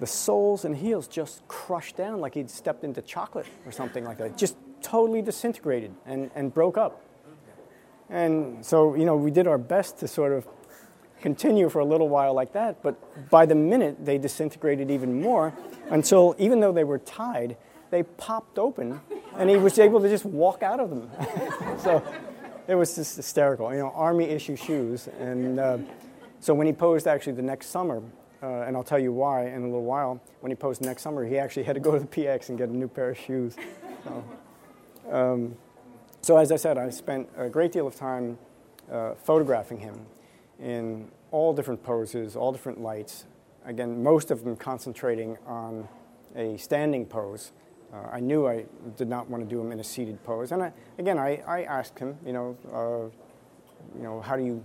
the 0.00 0.06
soles 0.06 0.64
and 0.64 0.74
heels 0.74 1.06
just 1.06 1.46
crushed 1.46 1.98
down 1.98 2.22
like 2.22 2.32
he'd 2.36 2.48
stepped 2.48 2.84
into 2.84 3.02
chocolate 3.02 3.46
or 3.66 3.70
something 3.70 4.02
like 4.02 4.16
that. 4.16 4.38
Just 4.38 4.56
totally 4.80 5.20
disintegrated 5.20 5.94
and, 6.06 6.30
and 6.34 6.54
broke 6.54 6.78
up. 6.78 7.02
And 8.08 8.64
so, 8.64 8.94
you 8.94 9.04
know, 9.04 9.16
we 9.16 9.30
did 9.30 9.46
our 9.46 9.58
best 9.58 9.98
to 9.98 10.08
sort 10.08 10.32
of 10.32 10.46
continue 11.20 11.68
for 11.68 11.80
a 11.80 11.84
little 11.84 12.08
while 12.08 12.34
like 12.34 12.52
that, 12.52 12.82
but 12.82 13.30
by 13.30 13.46
the 13.46 13.54
minute 13.54 14.04
they 14.04 14.18
disintegrated 14.18 14.90
even 14.90 15.20
more 15.20 15.52
until 15.90 16.34
even 16.38 16.60
though 16.60 16.72
they 16.72 16.84
were 16.84 16.98
tied, 16.98 17.56
they 17.90 18.02
popped 18.02 18.58
open 18.58 19.00
and 19.36 19.48
he 19.50 19.56
was 19.56 19.78
able 19.78 20.00
to 20.00 20.08
just 20.08 20.24
walk 20.24 20.62
out 20.62 20.80
of 20.80 20.90
them. 20.90 21.10
so 21.78 22.02
it 22.68 22.74
was 22.74 22.94
just 22.94 23.16
hysterical. 23.16 23.72
You 23.72 23.78
know, 23.78 23.92
army 23.94 24.24
issue 24.24 24.56
shoes. 24.56 25.08
And 25.18 25.58
uh, 25.58 25.78
so 26.40 26.54
when 26.54 26.66
he 26.66 26.72
posed 26.72 27.06
actually 27.06 27.34
the 27.34 27.42
next 27.42 27.68
summer, 27.68 28.02
uh, 28.42 28.62
and 28.62 28.76
I'll 28.76 28.84
tell 28.84 28.98
you 28.98 29.12
why 29.12 29.46
in 29.46 29.62
a 29.62 29.66
little 29.66 29.84
while, 29.84 30.20
when 30.40 30.50
he 30.50 30.56
posed 30.56 30.82
next 30.82 31.02
summer, 31.02 31.24
he 31.24 31.38
actually 31.38 31.64
had 31.64 31.74
to 31.74 31.80
go 31.80 31.92
to 31.92 31.98
the 31.98 32.06
PX 32.06 32.50
and 32.50 32.58
get 32.58 32.68
a 32.68 32.76
new 32.76 32.88
pair 32.88 33.10
of 33.10 33.18
shoes. 33.18 33.56
So, 34.04 34.24
um, 35.10 35.56
so 36.26 36.36
as 36.38 36.50
I 36.50 36.56
said, 36.56 36.76
I 36.76 36.90
spent 36.90 37.28
a 37.36 37.48
great 37.48 37.70
deal 37.70 37.86
of 37.86 37.94
time 37.94 38.36
uh, 38.90 39.14
photographing 39.14 39.78
him 39.78 40.06
in 40.58 41.08
all 41.30 41.54
different 41.54 41.84
poses, 41.84 42.34
all 42.34 42.50
different 42.50 42.80
lights. 42.80 43.26
Again, 43.64 44.02
most 44.02 44.32
of 44.32 44.42
them 44.42 44.56
concentrating 44.56 45.38
on 45.46 45.88
a 46.34 46.56
standing 46.56 47.06
pose. 47.06 47.52
Uh, 47.94 48.08
I 48.10 48.18
knew 48.18 48.48
I 48.48 48.64
did 48.96 49.08
not 49.08 49.30
want 49.30 49.44
to 49.44 49.48
do 49.48 49.60
him 49.60 49.70
in 49.70 49.78
a 49.78 49.84
seated 49.84 50.20
pose, 50.24 50.50
and 50.50 50.64
I, 50.64 50.72
again, 50.98 51.16
I, 51.16 51.44
I 51.46 51.62
asked 51.62 51.96
him, 51.96 52.18
you 52.26 52.32
know, 52.32 52.56
uh, 52.74 53.96
you 53.96 54.02
know, 54.02 54.20
how 54.20 54.34
do 54.34 54.44
you 54.44 54.64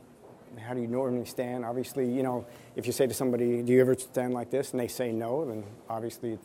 how 0.60 0.74
do 0.74 0.82
you 0.82 0.88
normally 0.88 1.26
stand? 1.26 1.64
Obviously, 1.64 2.12
you 2.12 2.24
know, 2.24 2.44
if 2.76 2.88
you 2.88 2.92
say 2.92 3.06
to 3.06 3.14
somebody, 3.14 3.62
"Do 3.62 3.72
you 3.72 3.82
ever 3.82 3.94
stand 3.94 4.34
like 4.34 4.50
this?" 4.50 4.72
and 4.72 4.80
they 4.80 4.88
say 4.88 5.12
no, 5.12 5.46
then 5.46 5.64
obviously 5.88 6.40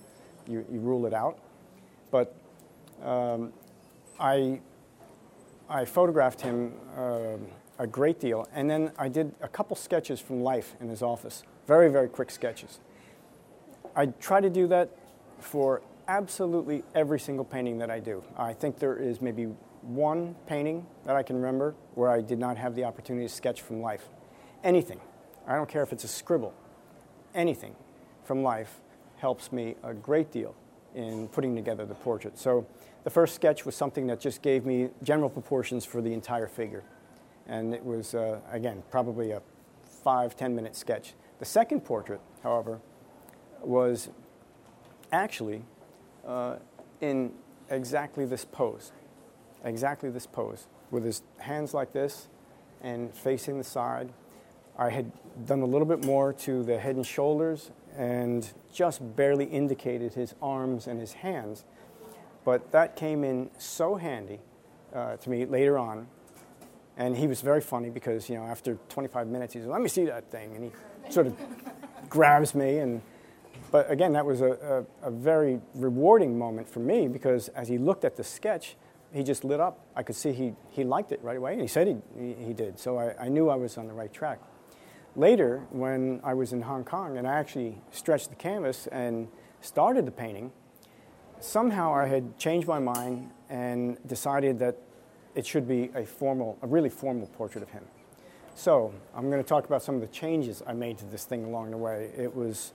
you, 0.47 0.67
you 0.71 0.79
rule 0.79 1.07
it 1.07 1.15
out. 1.15 1.39
But 2.11 2.37
um, 3.03 3.55
I 4.21 4.61
I 5.69 5.85
photographed 5.85 6.41
him. 6.41 6.73
Uh, 6.97 7.37
a 7.79 7.87
great 7.87 8.21
deal. 8.21 8.49
And 8.55 8.69
then 8.69 8.93
I 8.99 9.09
did 9.09 9.35
a 9.41 9.49
couple 9.49 9.77
sketches 9.77 10.21
from 10.21 10.43
life 10.43 10.75
in 10.81 10.89
his 10.89 11.03
office, 11.03 11.43
very, 11.67 11.91
very 11.91 12.09
quick 12.09 12.31
sketches. 12.31 12.81
I 13.95 14.07
try 14.07 14.41
to 14.41 14.51
do 14.51 14.67
that 14.69 14.91
for 15.39 15.83
absolutely 16.09 16.85
every 16.95 17.19
single 17.19 17.45
painting 17.45 17.79
that 17.79 17.91
I 17.91 18.01
do. 18.01 18.23
I 18.37 18.53
think 18.53 18.79
there 18.79 18.97
is 18.97 19.21
maybe 19.21 19.45
one 19.83 20.35
painting 20.47 20.87
that 21.05 21.17
I 21.17 21.23
can 21.23 21.37
remember 21.37 21.75
where 21.95 22.11
I 22.11 22.21
did 22.21 22.39
not 22.39 22.57
have 22.57 22.75
the 22.75 22.85
opportunity 22.85 23.27
to 23.27 23.33
sketch 23.33 23.63
from 23.63 23.81
life. 23.81 24.09
Anything. 24.65 25.01
I 25.47 25.55
don't 25.55 25.69
care 25.69 25.83
if 25.83 25.93
it's 25.93 26.05
a 26.05 26.09
scribble. 26.09 26.55
Anything 27.35 27.75
from 28.25 28.43
life 28.43 28.81
helps 29.17 29.53
me 29.53 29.77
a 29.83 29.95
great 29.95 30.31
deal 30.31 30.55
in 30.95 31.29
putting 31.29 31.55
together 31.55 31.85
the 31.85 31.95
portrait. 31.95 32.39
So 32.39 32.67
the 33.07 33.11
first 33.11 33.37
sketch 33.37 33.65
was 33.65 33.77
something 33.77 34.09
that 34.09 34.19
just 34.19 34.43
gave 34.43 34.67
me 34.67 34.91
general 35.01 35.31
proportions 35.31 35.85
for 35.85 36.03
the 36.03 36.13
entire 36.13 36.49
figure 36.49 36.83
and 37.47 37.73
it 37.73 37.85
was, 37.85 38.17
uh, 38.17 38.41
again, 38.51 38.83
probably 38.91 39.31
a 39.31 39.41
five, 40.03 40.37
ten 40.37 40.57
minute 40.57 40.75
sketch. 40.75 41.15
The 41.39 41.45
second 41.45 41.83
portrait, 41.83 42.21
however, 42.43 42.81
was 43.61 44.09
actually 45.13 45.63
uh, 46.27 46.57
in 47.01 47.33
exactly 47.71 48.25
this 48.25 48.45
pose, 48.45 48.91
exactly 49.65 50.11
this 50.11 50.27
pose, 50.27 50.67
with 50.91 51.05
his 51.05 51.23
hands 51.39 51.75
like 51.75 51.93
this 51.93 52.27
and 52.83 53.15
facing 53.15 53.59
the 53.59 53.65
side. 53.65 54.13
I 54.77 54.91
had 54.91 55.13
done 55.47 55.61
a 55.61 55.67
little 55.67 55.87
bit 55.87 56.05
more 56.05 56.33
to 56.33 56.65
the 56.65 56.77
head 56.79 56.97
and 56.97 57.07
shoulders 57.07 57.71
and 57.97 58.53
just 58.75 59.17
barely 59.17 59.47
indicated 59.47 60.15
his 60.15 60.35
arms 60.43 60.89
and 60.89 61.01
his 61.01 61.13
hands. 61.15 61.65
But 62.47 62.71
that 62.71 62.95
came 62.95 63.25
in 63.25 63.51
so 63.59 63.97
handy 63.97 64.39
uh, 64.95 65.17
to 65.17 65.31
me 65.31 65.45
later 65.47 65.77
on 65.77 66.07
and 66.97 67.17
he 67.17 67.27
was 67.27 67.41
very 67.41 67.61
funny 67.61 67.91
because, 67.91 68.29
you 68.31 68.37
know, 68.37 68.45
after 68.45 68.79
25 68.89 69.27
minutes, 69.27 69.53
he 69.53 69.61
said, 69.61 69.69
let 69.69 69.83
me 69.83 69.89
see 69.89 70.05
that 70.05 70.31
thing. 70.31 70.55
And 70.55 70.65
he 70.65 71.13
sort 71.13 71.27
of 71.27 71.37
grabs 72.09 72.55
me. 72.55 72.79
And, 72.79 73.03
but 73.73 73.91
again, 73.91 74.13
that 74.13 74.25
was 74.25 74.43
a, 74.43 74.87
a, 75.03 75.09
a, 75.09 75.11
very 75.11 75.61
rewarding 75.75 76.39
moment 76.39 76.69
for 76.69 76.79
me 76.79 77.09
because 77.09 77.49
as 77.49 77.67
he 77.67 77.79
looked 77.79 78.05
at 78.05 78.17
the 78.17 78.23
sketch, 78.25 78.77
he 79.13 79.25
just 79.25 79.45
lit 79.45 79.59
up. 79.59 79.81
I 79.97 80.05
could 80.05 80.15
see 80.15 80.33
he, 80.33 80.55
he 80.71 80.85
liked 80.85 81.11
it 81.11 81.21
right 81.25 81.37
away. 81.37 81.53
And 81.53 81.61
he 81.61 81.67
said 81.67 81.89
he, 81.89 81.97
he, 82.17 82.33
he 82.47 82.53
did. 82.55 82.79
So 82.79 82.97
I, 82.97 83.25
I 83.25 83.29
knew 83.29 83.51
I 83.51 83.57
was 83.57 83.77
on 83.77 83.89
the 83.89 83.93
right 83.93 84.13
track. 84.13 84.39
Later, 85.17 85.67
when 85.71 86.21
I 86.23 86.33
was 86.35 86.53
in 86.53 86.63
Hong 86.63 86.85
Kong 86.85 87.19
and 87.19 87.27
I 87.27 87.35
actually 87.35 87.83
stretched 87.91 88.31
the 88.31 88.37
canvas 88.37 88.87
and 88.87 89.27
started 89.61 90.07
the 90.07 90.13
painting, 90.13 90.53
somehow 91.41 91.95
I 91.95 92.07
had 92.07 92.39
changed 92.39 92.67
my 92.67 92.79
mind 92.79 93.31
and 93.49 93.97
decided 94.07 94.59
that 94.61 94.77
it 95.35 95.47
should 95.47 95.69
be 95.69 95.91
a 95.95 96.05
formal, 96.05 96.59
a 96.63 96.67
really 96.67 96.89
formal 96.89 97.27
portrait 97.29 97.63
of 97.63 97.71
him. 97.71 97.85
So 98.55 98.93
I'm 99.15 99.31
going 99.31 99.43
to 99.43 99.49
talk 99.49 99.67
about 99.67 99.83
some 99.83 99.95
of 99.95 100.01
the 100.01 100.07
changes 100.07 100.63
I 100.67 100.73
made 100.73 100.99
to 100.99 101.05
this 101.05 101.25
thing 101.25 101.45
along 101.45 101.73
the 101.73 101.77
way. 101.77 102.11
It 102.17 102.35
was, 102.35 102.73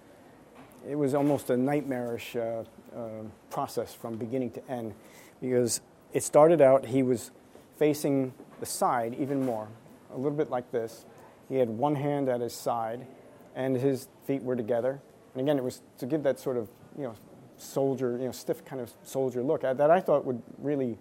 it 0.87 0.95
was 0.95 1.15
almost 1.15 1.49
a 1.49 1.57
nightmarish 1.57 2.35
uh, 2.35 2.63
uh, 2.95 3.23
process 3.49 3.93
from 3.93 4.17
beginning 4.17 4.51
to 4.51 4.69
end 4.69 4.93
because 5.41 5.81
it 6.13 6.23
started 6.23 6.61
out 6.61 6.85
he 6.85 7.01
was 7.01 7.31
facing 7.77 8.33
the 8.59 8.65
side 8.65 9.15
even 9.19 9.43
more, 9.43 9.67
a 10.13 10.17
little 10.17 10.37
bit 10.37 10.51
like 10.51 10.71
this. 10.71 11.05
He 11.49 11.55
had 11.55 11.69
one 11.69 11.95
hand 11.95 12.29
at 12.29 12.41
his 12.41 12.53
side, 12.53 13.07
and 13.55 13.75
his 13.75 14.07
feet 14.25 14.43
were 14.43 14.55
together. 14.55 15.01
And 15.33 15.41
again, 15.41 15.57
it 15.57 15.63
was 15.63 15.81
to 15.97 16.05
give 16.05 16.23
that 16.23 16.39
sort 16.39 16.57
of 16.57 16.69
you 16.95 17.03
know 17.03 17.15
soldier, 17.61 18.17
you 18.17 18.25
know 18.25 18.31
stiff 18.31 18.63
kind 18.65 18.81
of 18.81 18.91
soldier 19.03 19.43
look 19.43 19.61
that 19.61 19.91
I 19.91 19.99
thought 19.99 20.25
would 20.25 20.41
really 20.57 20.97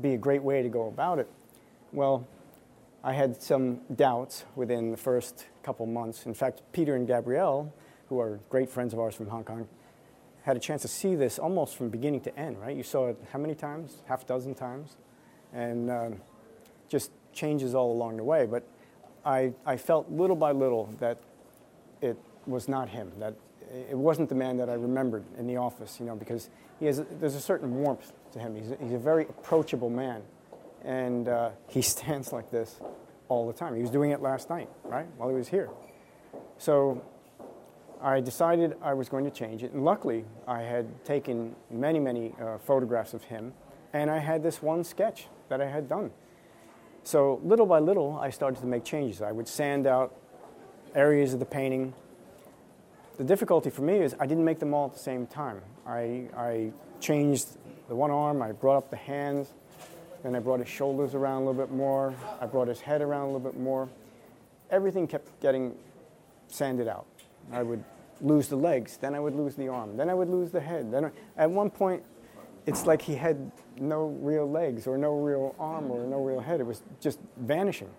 be 0.00 0.14
a 0.14 0.18
great 0.18 0.42
way 0.42 0.62
to 0.62 0.68
go 0.68 0.88
about 0.88 1.18
it? 1.18 1.28
Well, 1.92 2.26
I 3.02 3.12
had 3.12 3.40
some 3.40 3.80
doubts 3.94 4.44
within 4.56 4.90
the 4.90 4.96
first 4.96 5.46
couple 5.62 5.86
months. 5.86 6.26
In 6.26 6.34
fact, 6.34 6.62
Peter 6.72 6.96
and 6.96 7.06
Gabrielle, 7.06 7.72
who 8.08 8.20
are 8.20 8.40
great 8.50 8.68
friends 8.68 8.92
of 8.92 8.98
ours 8.98 9.14
from 9.14 9.28
Hong 9.28 9.44
Kong, 9.44 9.68
had 10.42 10.56
a 10.56 10.60
chance 10.60 10.82
to 10.82 10.88
see 10.88 11.14
this 11.14 11.38
almost 11.38 11.76
from 11.76 11.88
beginning 11.88 12.20
to 12.22 12.38
end, 12.38 12.60
right? 12.60 12.76
You 12.76 12.82
saw 12.82 13.08
it 13.08 13.18
how 13.32 13.38
many 13.38 13.54
times? 13.54 14.02
Half 14.06 14.26
dozen 14.26 14.54
times? 14.54 14.96
And 15.52 15.90
um, 15.90 16.20
just 16.88 17.10
changes 17.32 17.74
all 17.74 17.92
along 17.92 18.16
the 18.16 18.24
way. 18.24 18.46
But 18.46 18.64
I, 19.24 19.52
I 19.64 19.76
felt 19.76 20.10
little 20.10 20.36
by 20.36 20.52
little 20.52 20.88
that 21.00 21.18
it 22.00 22.16
was 22.46 22.68
not 22.68 22.88
him, 22.88 23.12
that 23.18 23.34
it 23.72 23.96
wasn't 23.96 24.28
the 24.28 24.34
man 24.34 24.56
that 24.58 24.68
I 24.68 24.74
remembered 24.74 25.24
in 25.38 25.46
the 25.46 25.56
office, 25.56 25.98
you 25.98 26.06
know, 26.06 26.16
because 26.16 26.50
he 26.78 26.86
has, 26.86 27.02
there's 27.20 27.34
a 27.34 27.40
certain 27.40 27.74
warmth 27.74 28.12
to 28.32 28.38
him. 28.38 28.54
He's 28.54 28.70
a, 28.70 28.76
he's 28.80 28.92
a 28.92 28.98
very 28.98 29.24
approachable 29.24 29.90
man. 29.90 30.22
And 30.84 31.28
uh, 31.28 31.50
he 31.68 31.82
stands 31.82 32.32
like 32.32 32.50
this. 32.50 32.80
all 33.28 33.46
the 33.46 33.52
time. 33.52 33.74
He 33.74 33.82
was 33.82 33.90
doing 33.90 34.10
it 34.10 34.22
last 34.22 34.50
night, 34.50 34.68
right, 34.84 35.06
while 35.16 35.28
he 35.28 35.34
was 35.34 35.48
here. 35.48 35.68
So 36.58 37.02
I 38.00 38.20
decided 38.20 38.76
I 38.82 38.94
was 38.94 39.08
going 39.08 39.24
to 39.24 39.30
change 39.30 39.62
it. 39.62 39.72
And 39.72 39.84
luckily, 39.84 40.24
I 40.46 40.62
had 40.62 41.04
taken 41.04 41.54
many, 41.70 41.98
many 41.98 42.34
uh, 42.40 42.58
photographs 42.58 43.14
of 43.14 43.24
him, 43.24 43.52
and 43.92 44.10
I 44.10 44.18
had 44.18 44.42
this 44.42 44.62
one 44.62 44.84
sketch 44.84 45.26
that 45.48 45.60
I 45.60 45.66
had 45.66 45.88
done. 45.88 46.10
So 47.04 47.40
little 47.44 47.66
by 47.66 47.78
little, 47.78 48.18
I 48.20 48.30
started 48.30 48.60
to 48.60 48.66
make 48.66 48.84
changes. 48.84 49.22
I 49.22 49.32
would 49.32 49.48
sand 49.48 49.86
out 49.86 50.14
areas 50.94 51.34
of 51.34 51.40
the 51.40 51.46
painting. 51.46 51.94
The 53.16 53.24
difficulty 53.24 53.70
for 53.70 53.82
me 53.82 54.00
is 54.00 54.14
I 54.20 54.26
didn't 54.26 54.44
make 54.44 54.58
them 54.58 54.74
all 54.74 54.86
at 54.86 54.92
the 54.92 54.98
same 54.98 55.26
time. 55.26 55.62
I, 55.86 56.28
I 56.36 56.72
changed 57.00 57.56
the 57.88 57.94
one 57.94 58.10
arm, 58.10 58.42
I 58.42 58.52
brought 58.52 58.76
up 58.76 58.90
the 58.90 58.96
hands, 58.96 59.54
then 60.22 60.34
I 60.34 60.40
brought 60.40 60.60
his 60.60 60.68
shoulders 60.68 61.14
around 61.14 61.42
a 61.42 61.46
little 61.46 61.66
bit 61.66 61.72
more, 61.72 62.14
I 62.40 62.46
brought 62.46 62.68
his 62.68 62.80
head 62.80 63.00
around 63.00 63.22
a 63.22 63.26
little 63.26 63.52
bit 63.52 63.58
more. 63.58 63.88
Everything 64.70 65.06
kept 65.06 65.40
getting 65.40 65.74
sanded 66.48 66.88
out. 66.88 67.06
I 67.52 67.62
would 67.62 67.82
lose 68.20 68.48
the 68.48 68.56
legs, 68.56 68.98
then 68.98 69.14
I 69.14 69.20
would 69.20 69.34
lose 69.34 69.54
the 69.54 69.68
arm, 69.68 69.96
then 69.96 70.10
I 70.10 70.14
would 70.14 70.28
lose 70.28 70.50
the 70.50 70.60
head. 70.60 70.92
Then 70.92 71.06
I, 71.06 71.10
at 71.36 71.50
one 71.50 71.70
point, 71.70 72.02
it's 72.66 72.84
like 72.84 73.00
he 73.00 73.14
had 73.14 73.50
no 73.78 74.06
real 74.20 74.50
legs 74.50 74.86
or 74.86 74.98
no 74.98 75.14
real 75.14 75.54
arm 75.58 75.90
or 75.90 76.04
no 76.04 76.20
real 76.20 76.40
head. 76.40 76.60
It 76.60 76.66
was 76.66 76.82
just 77.00 77.20
vanishing. 77.36 77.90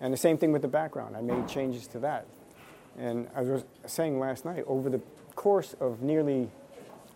And 0.00 0.12
the 0.12 0.18
same 0.18 0.36
thing 0.36 0.52
with 0.52 0.62
the 0.62 0.68
background. 0.68 1.16
I 1.16 1.20
made 1.20 1.46
changes 1.48 1.86
to 1.88 2.00
that. 2.00 2.26
And 2.98 3.28
I 3.34 3.42
was 3.42 3.64
saying 3.86 4.18
last 4.18 4.44
night, 4.44 4.64
over 4.66 4.88
the 4.88 5.00
course 5.34 5.74
of 5.80 6.02
nearly 6.02 6.50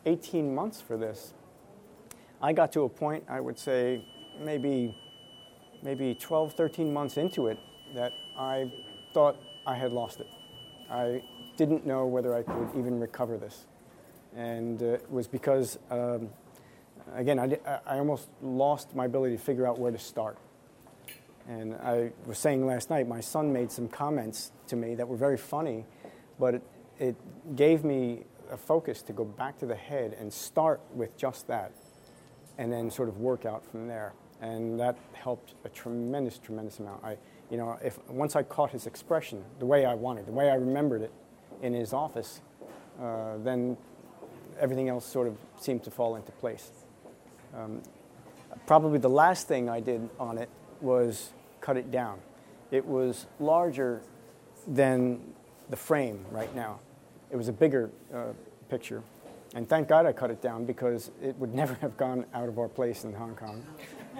18 0.06 0.54
months 0.54 0.80
for 0.80 0.96
this, 0.96 1.32
I 2.42 2.52
got 2.52 2.72
to 2.72 2.82
a 2.82 2.88
point, 2.88 3.24
I 3.28 3.40
would 3.40 3.58
say, 3.58 4.04
maybe, 4.40 4.96
maybe 5.82 6.14
12, 6.14 6.54
13 6.54 6.92
months 6.92 7.16
into 7.16 7.48
it, 7.48 7.58
that 7.94 8.12
I 8.36 8.72
thought 9.12 9.36
I 9.66 9.74
had 9.74 9.92
lost 9.92 10.20
it. 10.20 10.28
I 10.90 11.22
didn't 11.56 11.86
know 11.86 12.06
whether 12.06 12.34
I 12.34 12.42
could 12.42 12.70
even 12.76 13.00
recover 13.00 13.36
this. 13.36 13.66
And 14.36 14.82
uh, 14.82 14.86
it 14.86 15.10
was 15.10 15.26
because, 15.26 15.78
um, 15.90 16.30
again, 17.14 17.38
I, 17.38 17.58
I 17.86 17.98
almost 17.98 18.28
lost 18.40 18.94
my 18.94 19.06
ability 19.06 19.36
to 19.36 19.42
figure 19.42 19.66
out 19.66 19.78
where 19.78 19.90
to 19.90 19.98
start. 19.98 20.38
And 21.48 21.74
I 21.76 22.12
was 22.26 22.38
saying 22.38 22.66
last 22.66 22.90
night, 22.90 23.08
my 23.08 23.20
son 23.20 23.52
made 23.54 23.72
some 23.72 23.88
comments 23.88 24.52
to 24.66 24.76
me 24.76 24.94
that 24.96 25.08
were 25.08 25.16
very 25.16 25.38
funny, 25.38 25.86
but 26.38 26.54
it, 26.54 26.62
it 26.98 27.56
gave 27.56 27.84
me 27.84 28.24
a 28.50 28.56
focus 28.56 29.00
to 29.02 29.14
go 29.14 29.24
back 29.24 29.58
to 29.58 29.66
the 29.66 29.74
head 29.74 30.14
and 30.20 30.30
start 30.30 30.80
with 30.92 31.16
just 31.16 31.46
that, 31.46 31.72
and 32.58 32.70
then 32.70 32.90
sort 32.90 33.08
of 33.08 33.18
work 33.18 33.46
out 33.46 33.64
from 33.64 33.88
there. 33.88 34.12
And 34.42 34.78
that 34.78 34.96
helped 35.14 35.54
a 35.64 35.70
tremendous, 35.70 36.38
tremendous 36.38 36.80
amount. 36.80 37.02
I, 37.02 37.16
you 37.50 37.56
know, 37.56 37.78
if 37.82 37.98
once 38.08 38.36
I 38.36 38.42
caught 38.42 38.70
his 38.70 38.86
expression 38.86 39.42
the 39.58 39.66
way 39.66 39.86
I 39.86 39.94
wanted, 39.94 40.26
the 40.26 40.32
way 40.32 40.50
I 40.50 40.54
remembered 40.54 41.00
it 41.00 41.12
in 41.62 41.72
his 41.72 41.94
office, 41.94 42.42
uh, 43.00 43.38
then 43.38 43.78
everything 44.60 44.88
else 44.90 45.06
sort 45.06 45.26
of 45.26 45.36
seemed 45.58 45.82
to 45.84 45.90
fall 45.90 46.14
into 46.16 46.30
place. 46.32 46.70
Um, 47.54 47.82
probably 48.66 48.98
the 48.98 49.08
last 49.08 49.48
thing 49.48 49.70
I 49.70 49.80
did 49.80 50.08
on 50.20 50.36
it 50.36 50.50
was 50.80 51.32
cut 51.68 51.76
it 51.76 51.90
down. 51.90 52.18
It 52.70 52.82
was 52.86 53.26
larger 53.38 54.00
than 54.66 55.20
the 55.68 55.76
frame 55.76 56.24
right 56.30 56.54
now. 56.54 56.80
It 57.30 57.36
was 57.36 57.48
a 57.48 57.52
bigger 57.52 57.90
uh, 58.14 58.32
picture. 58.70 59.02
And 59.54 59.68
thank 59.68 59.86
God 59.86 60.06
I 60.06 60.14
cut 60.14 60.30
it 60.30 60.40
down 60.40 60.64
because 60.64 61.10
it 61.22 61.36
would 61.36 61.54
never 61.62 61.74
have 61.74 61.94
gone 61.98 62.24
out 62.32 62.48
of 62.48 62.58
our 62.58 62.68
place 62.68 63.04
in 63.04 63.12
Hong 63.12 63.36
Kong. 63.36 63.62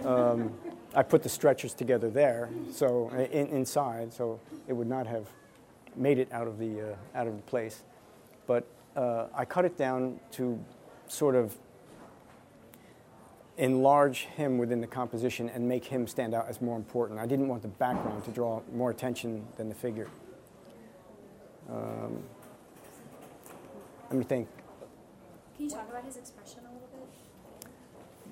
Um, 0.04 0.52
I 0.94 1.02
put 1.02 1.22
the 1.22 1.30
stretchers 1.30 1.72
together 1.72 2.10
there, 2.10 2.50
so 2.70 3.08
in, 3.32 3.46
inside, 3.46 4.12
so 4.12 4.38
it 4.66 4.74
would 4.74 4.86
not 4.86 5.06
have 5.06 5.24
made 5.96 6.18
it 6.18 6.28
out 6.30 6.48
of 6.48 6.58
the 6.58 6.92
uh, 6.92 7.18
out 7.18 7.26
of 7.26 7.34
the 7.34 7.42
place. 7.44 7.82
But 8.46 8.66
uh, 8.94 9.28
I 9.34 9.46
cut 9.46 9.64
it 9.64 9.78
down 9.78 10.20
to 10.32 10.62
sort 11.08 11.34
of 11.34 11.56
enlarge 13.58 14.20
him 14.36 14.56
within 14.56 14.80
the 14.80 14.86
composition 14.86 15.48
and 15.48 15.68
make 15.68 15.84
him 15.84 16.06
stand 16.06 16.32
out 16.32 16.48
as 16.48 16.62
more 16.62 16.76
important. 16.76 17.18
I 17.18 17.26
didn't 17.26 17.48
want 17.48 17.62
the 17.62 17.68
background 17.68 18.24
to 18.24 18.30
draw 18.30 18.62
more 18.72 18.90
attention 18.90 19.44
than 19.56 19.68
the 19.68 19.74
figure. 19.74 20.08
Um, 21.68 22.22
let 24.08 24.18
me 24.18 24.24
think. 24.24 24.48
Can 25.56 25.64
you 25.64 25.70
talk 25.70 25.88
about 25.90 26.04
his 26.04 26.16
expression 26.16 26.60
a 26.60 26.72
little 26.72 26.88
bit? 26.92 27.70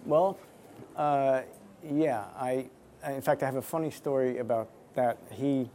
Well, 0.06 0.38
uh, 0.94 1.42
yeah. 1.84 2.24
I, 2.38 2.68
in 3.06 3.20
fact, 3.20 3.42
I 3.42 3.46
have 3.46 3.56
a 3.56 3.62
funny 3.62 3.90
story 3.90 4.38
about 4.38 4.68
that. 4.94 5.18
He, 5.32 5.68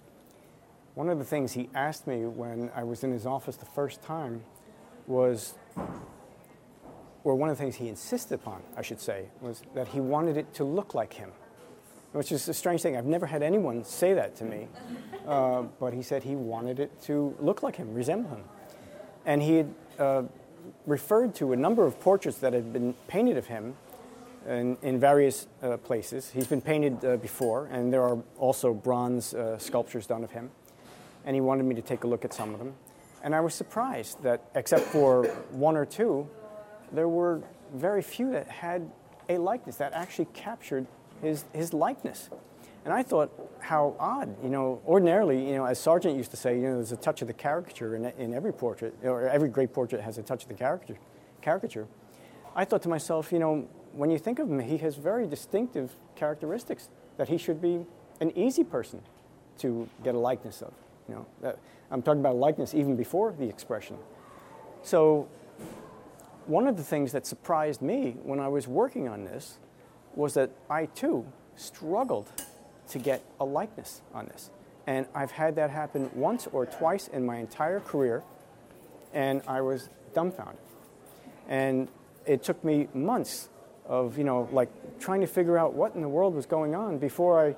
one 0.95 1.09
of 1.09 1.19
the 1.19 1.25
things 1.25 1.51
he 1.51 1.69
asked 1.75 2.07
me 2.07 2.25
when 2.25 2.71
I 2.73 2.83
was 2.83 3.03
in 3.03 3.11
his 3.11 3.25
office 3.25 3.57
the 3.57 3.65
first 3.65 4.01
time 4.01 4.43
was 5.07 5.55
or 7.23 7.35
one 7.35 7.49
of 7.49 7.57
the 7.57 7.63
things 7.63 7.75
he 7.75 7.87
insisted 7.87 8.35
upon, 8.35 8.61
I 8.75 8.81
should 8.81 8.99
say, 8.99 9.25
was 9.41 9.61
that 9.75 9.89
he 9.89 9.99
wanted 9.99 10.37
it 10.37 10.53
to 10.55 10.63
look 10.63 10.93
like 10.95 11.13
him, 11.13 11.31
which 12.13 12.31
is 12.31 12.47
a 12.49 12.53
strange 12.53 12.81
thing. 12.81 12.97
I've 12.97 13.05
never 13.05 13.25
had 13.25 13.43
anyone 13.43 13.83
say 13.83 14.13
that 14.13 14.35
to 14.37 14.43
me, 14.43 14.67
uh, 15.27 15.63
but 15.79 15.93
he 15.93 16.01
said 16.01 16.23
he 16.23 16.35
wanted 16.35 16.79
it 16.79 17.01
to 17.03 17.35
look 17.39 17.61
like 17.63 17.75
him, 17.75 17.93
resemble 17.93 18.31
him. 18.31 18.43
And 19.25 19.41
he 19.41 19.57
had 19.57 19.73
uh, 19.99 20.23
referred 20.85 21.35
to 21.35 21.53
a 21.53 21.55
number 21.55 21.85
of 21.85 21.99
portraits 21.99 22.39
that 22.39 22.53
had 22.53 22.73
been 22.73 22.95
painted 23.07 23.37
of 23.37 23.47
him 23.47 23.75
in, 24.47 24.77
in 24.81 24.99
various 24.99 25.47
uh, 25.61 25.77
places. 25.77 26.31
He's 26.31 26.47
been 26.47 26.61
painted 26.61 27.05
uh, 27.05 27.17
before, 27.17 27.67
and 27.71 27.93
there 27.93 28.01
are 28.01 28.17
also 28.39 28.73
bronze 28.73 29.33
uh, 29.33 29.59
sculptures 29.59 30.07
done 30.07 30.23
of 30.23 30.31
him. 30.31 30.49
And 31.23 31.35
he 31.35 31.41
wanted 31.41 31.63
me 31.65 31.75
to 31.75 31.83
take 31.83 32.03
a 32.03 32.07
look 32.07 32.25
at 32.25 32.33
some 32.33 32.53
of 32.53 32.59
them. 32.59 32.73
And 33.23 33.35
I 33.35 33.41
was 33.41 33.53
surprised 33.53 34.23
that, 34.23 34.41
except 34.55 34.85
for 34.85 35.25
one 35.51 35.77
or 35.77 35.85
two, 35.85 36.27
there 36.91 37.07
were 37.07 37.41
very 37.73 38.01
few 38.01 38.31
that 38.31 38.47
had 38.47 38.89
a 39.29 39.37
likeness 39.37 39.77
that 39.77 39.93
actually 39.93 40.27
captured 40.33 40.87
his, 41.21 41.45
his 41.53 41.73
likeness. 41.73 42.29
And 42.83 42.93
I 42.93 43.03
thought, 43.03 43.31
how 43.59 43.95
odd. 43.99 44.35
You 44.43 44.49
know, 44.49 44.81
ordinarily, 44.87 45.47
you 45.47 45.55
know, 45.55 45.65
as 45.65 45.79
Sargent 45.79 46.17
used 46.17 46.31
to 46.31 46.37
say, 46.37 46.55
you 46.55 46.63
know, 46.63 46.75
there's 46.75 46.91
a 46.91 46.97
touch 46.97 47.21
of 47.21 47.27
the 47.27 47.33
caricature 47.33 47.95
in, 47.95 48.05
in 48.17 48.33
every 48.33 48.51
portrait, 48.51 48.95
or 49.03 49.29
every 49.29 49.49
great 49.49 49.71
portrait 49.71 50.01
has 50.01 50.17
a 50.17 50.23
touch 50.23 50.43
of 50.43 50.49
the 50.49 50.55
caricature. 50.55 50.97
caricature. 51.41 51.87
I 52.55 52.65
thought 52.65 52.81
to 52.83 52.89
myself, 52.89 53.31
you 53.31 53.39
know, 53.39 53.67
when 53.93 54.09
you 54.09 54.17
think 54.17 54.39
of 54.39 54.49
him, 54.49 54.59
he 54.59 54.77
has 54.77 54.95
very 54.95 55.27
distinctive 55.27 55.95
characteristics 56.15 56.89
that 57.17 57.29
he 57.29 57.37
should 57.37 57.61
be 57.61 57.85
an 58.19 58.35
easy 58.37 58.63
person 58.63 59.01
to 59.59 59.87
get 60.03 60.15
a 60.15 60.19
likeness 60.19 60.61
of. 60.61 60.73
You 61.07 61.15
know, 61.15 61.25
that, 61.41 61.59
I'm 61.91 62.01
talking 62.01 62.21
about 62.21 62.35
likeness 62.35 62.73
even 62.73 62.95
before 62.95 63.33
the 63.37 63.47
expression. 63.47 63.97
So 64.81 65.27
one 66.47 66.67
of 66.67 66.77
the 66.77 66.83
things 66.83 67.11
that 67.11 67.25
surprised 67.25 67.81
me 67.81 68.17
when 68.23 68.39
I 68.39 68.47
was 68.47 68.67
working 68.67 69.07
on 69.07 69.25
this 69.25 69.57
was 70.15 70.33
that 70.33 70.51
I 70.69 70.87
too 70.87 71.25
struggled 71.55 72.29
to 72.89 72.99
get 72.99 73.23
a 73.39 73.45
likeness 73.45 74.01
on 74.13 74.27
this. 74.27 74.49
And 74.87 75.05
I've 75.13 75.31
had 75.31 75.55
that 75.55 75.69
happen 75.69 76.09
once 76.13 76.47
or 76.51 76.65
twice 76.65 77.07
in 77.07 77.25
my 77.25 77.37
entire 77.37 77.79
career, 77.79 78.23
and 79.13 79.41
I 79.47 79.61
was 79.61 79.89
dumbfounded. 80.13 80.57
And 81.47 81.87
it 82.25 82.43
took 82.43 82.63
me 82.63 82.87
months 82.93 83.49
of, 83.85 84.17
you 84.17 84.23
know, 84.23 84.49
like 84.51 84.69
trying 84.99 85.21
to 85.21 85.27
figure 85.27 85.57
out 85.57 85.73
what 85.73 85.95
in 85.95 86.01
the 86.01 86.09
world 86.09 86.33
was 86.33 86.45
going 86.45 86.75
on 86.75 86.97
before 86.97 87.45
I 87.45 87.55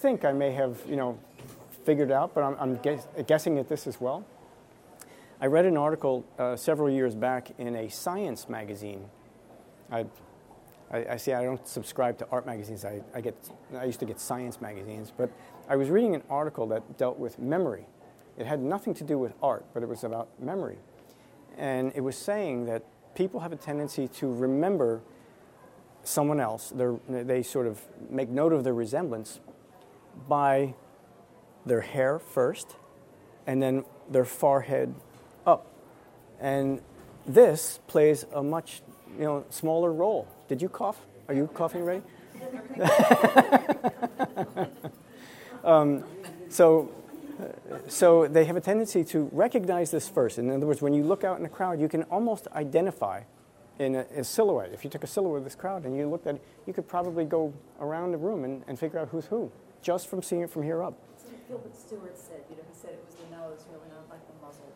think 0.00 0.24
I 0.24 0.32
may 0.32 0.50
have, 0.52 0.78
you 0.88 0.96
know, 0.96 1.18
figured 1.84 2.10
out, 2.10 2.34
but 2.34 2.42
I'm, 2.42 2.56
I'm 2.58 2.76
guess, 2.76 3.06
guessing 3.26 3.58
at 3.58 3.68
this 3.68 3.86
as 3.86 4.00
well. 4.00 4.24
I 5.40 5.46
read 5.46 5.66
an 5.66 5.76
article 5.76 6.24
uh, 6.36 6.56
several 6.56 6.90
years 6.90 7.14
back 7.14 7.52
in 7.58 7.76
a 7.76 7.88
science 7.88 8.48
magazine. 8.48 9.04
I, 9.88 10.04
I, 10.90 11.06
I, 11.10 11.16
see 11.16 11.32
I 11.32 11.44
don't 11.44 11.64
subscribe 11.64 12.18
to 12.18 12.26
art 12.32 12.44
magazines. 12.44 12.84
I, 12.84 13.02
I, 13.14 13.20
get, 13.20 13.36
I 13.76 13.84
used 13.84 14.00
to 14.00 14.06
get 14.06 14.18
science 14.18 14.60
magazines, 14.60 15.12
but 15.16 15.30
I 15.68 15.76
was 15.76 15.90
reading 15.90 16.16
an 16.16 16.24
article 16.28 16.66
that 16.68 16.98
dealt 16.98 17.20
with 17.20 17.38
memory. 17.38 17.86
It 18.36 18.46
had 18.46 18.60
nothing 18.60 18.94
to 18.94 19.04
do 19.04 19.16
with 19.16 19.32
art, 19.40 19.64
but 19.74 19.84
it 19.84 19.88
was 19.88 20.02
about 20.02 20.28
memory. 20.40 20.78
And 21.56 21.92
it 21.94 22.00
was 22.00 22.16
saying 22.16 22.66
that 22.66 22.82
people 23.14 23.38
have 23.38 23.52
a 23.52 23.56
tendency 23.56 24.08
to 24.08 24.32
remember 24.32 25.02
someone 26.02 26.40
else. 26.40 26.72
They're, 26.74 26.96
they 27.08 27.44
sort 27.44 27.68
of 27.68 27.80
make 28.10 28.28
note 28.28 28.52
of 28.52 28.64
their 28.64 28.74
resemblance 28.74 29.38
by 30.28 30.74
their 31.64 31.82
hair 31.82 32.18
first, 32.18 32.74
and 33.46 33.62
then 33.62 33.84
their 34.10 34.24
forehead 34.24 34.96
up. 35.48 35.66
And 36.40 36.80
this 37.26 37.80
plays 37.86 38.24
a 38.32 38.42
much 38.42 38.82
you 39.18 39.24
know, 39.24 39.44
smaller 39.50 39.92
role. 39.92 40.28
Did 40.48 40.62
you 40.62 40.68
cough? 40.68 40.98
Are 41.26 41.34
you 41.34 41.48
coughing 41.48 41.84
ready? 41.84 42.02
um, 45.64 46.04
so, 46.48 46.90
so 47.88 48.26
they 48.28 48.44
have 48.44 48.56
a 48.56 48.60
tendency 48.60 49.04
to 49.04 49.28
recognize 49.32 49.90
this 49.90 50.08
first. 50.08 50.38
In 50.38 50.50
other 50.50 50.66
words, 50.66 50.80
when 50.80 50.94
you 50.94 51.02
look 51.02 51.24
out 51.24 51.38
in 51.38 51.44
a 51.44 51.48
crowd, 51.48 51.80
you 51.80 51.88
can 51.88 52.04
almost 52.04 52.46
identify 52.54 53.22
in 53.78 53.94
a, 53.94 54.06
a, 54.16 54.24
silhouette. 54.24 54.70
If 54.72 54.84
you 54.84 54.90
took 54.90 55.04
a 55.04 55.06
silhouette 55.06 55.38
of 55.38 55.44
this 55.44 55.54
crowd 55.54 55.84
and 55.84 55.96
you 55.96 56.08
looked 56.08 56.26
at 56.26 56.36
it, 56.36 56.42
you 56.66 56.72
could 56.72 56.88
probably 56.88 57.24
go 57.24 57.52
around 57.80 58.12
the 58.12 58.18
room 58.18 58.44
and, 58.44 58.62
and 58.66 58.78
figure 58.78 58.98
out 58.98 59.08
who's 59.08 59.26
who. 59.26 59.50
just 59.82 60.08
from 60.08 60.22
seeing 60.22 60.42
it 60.42 60.50
from 60.50 60.62
here 60.62 60.82
up. 60.82 60.94
So 61.16 61.30
Gilbert 61.46 61.76
Stuart 61.76 62.18
said, 62.18 62.42
you 62.50 62.56
know, 62.56 62.62
he 62.66 62.74
said 62.74 62.90
it 62.90 63.04
was 63.06 63.14
the 63.14 63.36
nose, 63.36 63.64
really 63.70 63.88
not 63.94 64.08
like 64.10 64.24
the 64.26 64.34
muzzle, 64.44 64.66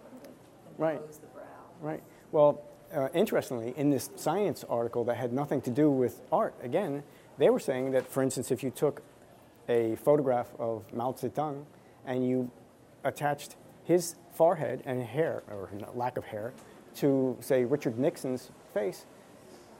Right. 0.82 1.00
the 1.20 1.26
brow. 1.28 1.42
Right. 1.80 2.02
Well, 2.32 2.62
uh, 2.92 3.08
interestingly, 3.14 3.72
in 3.76 3.90
this 3.90 4.10
science 4.16 4.64
article 4.68 5.04
that 5.04 5.16
had 5.16 5.32
nothing 5.32 5.60
to 5.62 5.70
do 5.70 5.90
with 5.90 6.20
art, 6.32 6.54
again, 6.62 7.04
they 7.38 7.50
were 7.50 7.60
saying 7.60 7.92
that, 7.92 8.10
for 8.10 8.22
instance, 8.22 8.50
if 8.50 8.62
you 8.62 8.70
took 8.70 9.02
a 9.68 9.96
photograph 9.96 10.48
of 10.58 10.92
Mao 10.92 11.12
Zedong 11.12 11.64
and 12.04 12.26
you 12.26 12.50
attached 13.04 13.56
his 13.84 14.16
forehead 14.32 14.82
and 14.84 15.02
hair, 15.02 15.42
or 15.48 15.70
lack 15.94 16.16
of 16.16 16.24
hair, 16.24 16.52
to, 16.96 17.36
say, 17.40 17.64
Richard 17.64 17.96
Nixon's 17.96 18.50
face, 18.74 19.06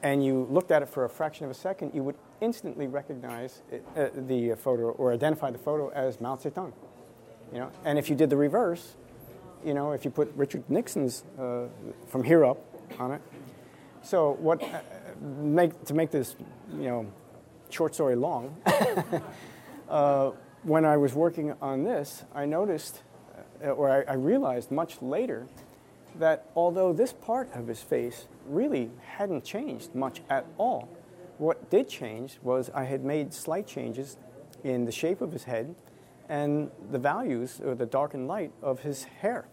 and 0.03 0.25
you 0.25 0.47
looked 0.51 0.71
at 0.71 0.83
it 0.83 0.89
for 0.89 1.05
a 1.05 1.09
fraction 1.09 1.45
of 1.45 1.51
a 1.51 1.55
second, 1.55 1.93
you 1.95 2.03
would 2.03 2.17
instantly 2.41 2.87
recognize 2.87 3.63
it, 3.71 3.85
uh, 3.97 4.09
the 4.15 4.55
photo 4.55 4.91
or 4.91 5.13
identify 5.13 5.51
the 5.51 5.59
photo 5.59 5.91
as 5.91 6.21
Mao 6.21 6.37
Zedong. 6.37 6.73
You 7.53 7.59
know, 7.59 7.71
and 7.85 7.99
if 7.99 8.09
you 8.09 8.17
did 8.17 8.31
the 8.31 8.37
reverse, 8.37 8.95
you 9.65 9.75
know, 9.75 9.93
if 9.93 10.05
you 10.05 10.11
put 10.11 10.33
Richard 10.37 10.69
Nixon's 10.69 11.25
uh, 11.39 11.67
from 12.09 12.25
here 12.25 12.45
up 12.45 12.59
on 12.99 13.13
it. 13.13 13.23
So 14.03 14.33
what, 14.41 14.63
uh, 14.63 14.81
make, 15.21 15.85
to 15.85 15.95
make 15.95 16.11
this, 16.11 16.37
you 16.73 16.89
know, 16.89 17.13
short 17.71 17.95
story 17.95 18.17
long, 18.17 18.57
uh, 19.89 20.31
when 20.63 20.85
I 20.85 20.97
was 20.97 21.15
working 21.15 21.55
on 21.61 21.85
this, 21.85 22.25
I 22.35 22.47
noticed, 22.47 23.03
uh, 23.65 23.69
or 23.71 23.91
I, 23.91 24.13
I 24.13 24.15
realized 24.15 24.71
much 24.71 25.01
later, 25.01 25.47
that 26.19 26.51
although 26.55 26.93
this 26.93 27.13
part 27.13 27.51
of 27.55 27.67
his 27.67 27.83
face 27.83 28.27
really 28.47 28.91
hadn't 29.17 29.45
changed 29.45 29.95
much 29.95 30.21
at 30.29 30.47
all, 30.59 30.89
what 31.39 31.71
did 31.71 31.89
change 31.89 32.39
was 32.43 32.71
I 32.75 32.85
had 32.85 33.05
made 33.05 33.33
slight 33.33 33.67
changes 33.67 34.17
in 34.63 34.85
the 34.85 34.93
shape 34.93 35.21
of 35.21 35.33
his 35.33 35.45
head 35.45 35.75
and 36.29 36.71
the 36.91 36.99
values 36.99 37.61
or 37.65 37.75
the 37.75 37.87
dark 37.87 38.15
and 38.15 38.29
light 38.29 38.53
of 38.63 38.81
his 38.81 39.05
hair. 39.05 39.47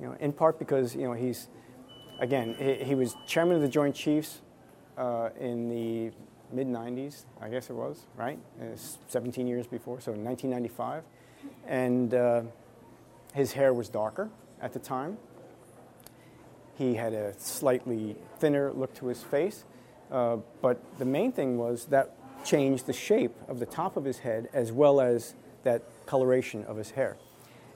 You 0.00 0.06
know, 0.06 0.16
in 0.18 0.32
part 0.32 0.58
because 0.58 0.94
you 0.94 1.02
know 1.02 1.12
he's, 1.12 1.48
again, 2.18 2.54
he, 2.58 2.84
he 2.84 2.94
was 2.94 3.16
chairman 3.26 3.56
of 3.56 3.62
the 3.62 3.68
Joint 3.68 3.94
Chiefs 3.94 4.40
uh, 4.96 5.30
in 5.38 5.68
the 5.68 6.12
mid 6.52 6.66
90s, 6.66 7.24
I 7.40 7.48
guess 7.48 7.70
it 7.70 7.74
was, 7.74 8.06
right? 8.16 8.38
Uh, 8.60 8.76
17 9.08 9.46
years 9.46 9.66
before, 9.66 10.00
so 10.00 10.12
in 10.12 10.24
1995. 10.24 11.04
And 11.66 12.14
uh, 12.14 12.42
his 13.34 13.52
hair 13.52 13.72
was 13.72 13.88
darker 13.88 14.30
at 14.60 14.72
the 14.72 14.78
time. 14.78 15.18
He 16.76 16.94
had 16.94 17.12
a 17.12 17.38
slightly 17.38 18.16
thinner 18.38 18.72
look 18.72 18.94
to 18.94 19.06
his 19.06 19.22
face. 19.22 19.64
Uh, 20.10 20.38
but 20.60 20.80
the 20.98 21.04
main 21.04 21.30
thing 21.30 21.56
was 21.56 21.84
that 21.86 22.16
changed 22.44 22.86
the 22.86 22.92
shape 22.92 23.36
of 23.48 23.58
the 23.58 23.66
top 23.66 23.96
of 23.96 24.04
his 24.04 24.18
head 24.18 24.48
as 24.52 24.72
well 24.72 25.00
as 25.00 25.34
that 25.62 25.82
coloration 26.06 26.64
of 26.64 26.76
his 26.76 26.92
hair. 26.92 27.16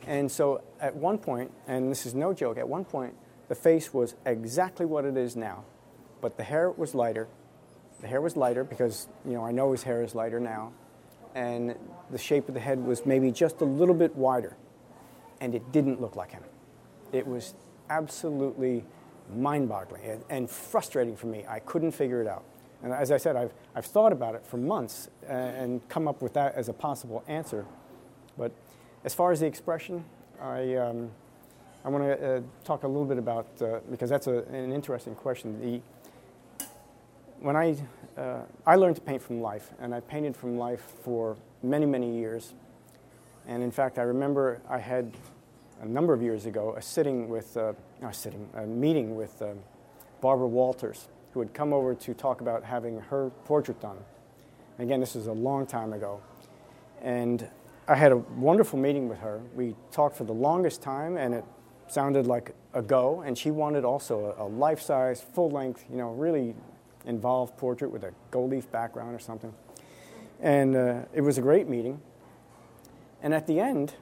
And 0.06 0.30
so 0.30 0.62
at 0.80 0.94
one 0.94 1.18
point, 1.18 1.50
and 1.66 1.90
this 1.90 2.06
is 2.06 2.14
no 2.14 2.32
joke, 2.32 2.58
at 2.58 2.68
one 2.68 2.84
point, 2.84 3.14
the 3.48 3.54
face 3.54 3.92
was 3.92 4.14
exactly 4.26 4.86
what 4.86 5.04
it 5.04 5.16
is 5.16 5.36
now, 5.36 5.64
but 6.20 6.36
the 6.36 6.42
hair 6.42 6.70
was 6.70 6.94
lighter. 6.94 7.28
The 8.00 8.06
hair 8.06 8.20
was 8.20 8.36
lighter 8.36 8.64
because, 8.64 9.08
you 9.24 9.32
know, 9.32 9.44
I 9.44 9.52
know 9.52 9.72
his 9.72 9.82
hair 9.82 10.02
is 10.02 10.14
lighter 10.14 10.40
now. 10.40 10.72
And 11.34 11.74
the 12.10 12.18
shape 12.18 12.48
of 12.48 12.54
the 12.54 12.60
head 12.60 12.84
was 12.84 13.04
maybe 13.06 13.30
just 13.30 13.60
a 13.60 13.64
little 13.64 13.94
bit 13.94 14.14
wider. 14.14 14.56
And 15.40 15.54
it 15.54 15.72
didn't 15.72 16.00
look 16.00 16.16
like 16.16 16.30
him. 16.30 16.42
It 17.12 17.26
was 17.26 17.54
absolutely 17.90 18.84
mind 19.34 19.68
boggling 19.68 20.22
and, 20.28 20.48
frustrating 20.50 21.16
for 21.16 21.26
me. 21.26 21.44
I 21.48 21.58
couldn't 21.60 21.92
figure 21.92 22.20
it 22.20 22.28
out. 22.28 22.44
And 22.82 22.92
as 22.92 23.10
I 23.10 23.16
said, 23.16 23.36
I've, 23.36 23.52
I've 23.74 23.86
thought 23.86 24.12
about 24.12 24.34
it 24.34 24.44
for 24.46 24.58
months 24.58 25.08
uh, 25.28 25.32
and 25.32 25.86
come 25.88 26.06
up 26.06 26.20
with 26.20 26.34
that 26.34 26.54
as 26.54 26.68
a 26.68 26.72
possible 26.72 27.24
answer. 27.26 27.64
But 28.36 28.52
as 29.04 29.14
far 29.14 29.32
as 29.32 29.40
the 29.40 29.46
expression, 29.46 30.04
I, 30.40 30.74
um, 30.76 31.10
I 31.84 31.88
want 31.90 32.04
to 32.04 32.36
uh, 32.36 32.40
talk 32.64 32.84
a 32.84 32.88
little 32.88 33.04
bit 33.04 33.18
about, 33.18 33.46
uh, 33.60 33.80
because 33.90 34.08
that's 34.08 34.26
a, 34.26 34.38
an 34.44 34.72
interesting 34.72 35.14
question. 35.14 35.60
The, 35.60 36.64
when 37.40 37.56
I, 37.56 37.76
uh, 38.16 38.40
I 38.66 38.76
learned 38.76 38.96
to 38.96 39.02
paint 39.02 39.20
from 39.20 39.42
life, 39.42 39.70
and 39.78 39.94
I 39.94 40.00
painted 40.00 40.34
from 40.34 40.56
life 40.56 40.80
for 41.02 41.36
many, 41.62 41.84
many 41.84 42.16
years. 42.16 42.54
And 43.46 43.62
in 43.62 43.70
fact, 43.70 43.98
I 43.98 44.02
remember 44.02 44.62
I 44.68 44.78
had 44.78 45.12
a 45.82 45.86
number 45.86 46.14
of 46.14 46.22
years 46.22 46.46
ago 46.46 46.74
a 46.74 46.80
sitting 46.80 47.28
with, 47.28 47.56
uh, 47.58 47.74
not 48.00 48.16
sitting, 48.16 48.48
a 48.54 48.62
meeting 48.62 49.16
with 49.16 49.42
uh, 49.42 49.48
Barbara 50.22 50.46
Walters, 50.46 51.08
who 51.34 51.40
had 51.40 51.52
come 51.52 51.74
over 51.74 51.94
to 51.94 52.14
talk 52.14 52.40
about 52.40 52.64
having 52.64 53.00
her 53.00 53.30
portrait 53.44 53.78
done. 53.82 53.98
Again, 54.78 55.00
this 55.00 55.14
was 55.14 55.26
a 55.26 55.32
long 55.32 55.66
time 55.66 55.92
ago. 55.92 56.20
And 57.02 57.46
I 57.86 57.96
had 57.96 58.12
a 58.12 58.16
wonderful 58.16 58.78
meeting 58.78 59.10
with 59.10 59.18
her. 59.18 59.42
We 59.54 59.76
talked 59.92 60.16
for 60.16 60.24
the 60.24 60.32
longest 60.32 60.80
time, 60.80 61.18
and 61.18 61.34
it 61.34 61.44
sounded 61.86 62.26
like 62.26 62.54
a 62.72 62.80
go. 62.80 63.20
And 63.20 63.36
she 63.36 63.50
wanted 63.50 63.84
also 63.84 64.34
a, 64.38 64.44
a 64.44 64.46
life 64.46 64.80
size, 64.80 65.20
full 65.20 65.50
length, 65.50 65.84
you 65.90 65.98
know, 65.98 66.12
really 66.12 66.54
involved 67.04 67.58
portrait 67.58 67.90
with 67.90 68.04
a 68.04 68.12
gold 68.30 68.52
leaf 68.52 68.70
background 68.72 69.14
or 69.14 69.18
something. 69.18 69.52
And 70.40 70.74
uh, 70.74 71.02
it 71.12 71.20
was 71.20 71.36
a 71.36 71.42
great 71.42 71.68
meeting. 71.68 72.00
And 73.22 73.34
at 73.34 73.46
the 73.46 73.60
end, 73.60 73.94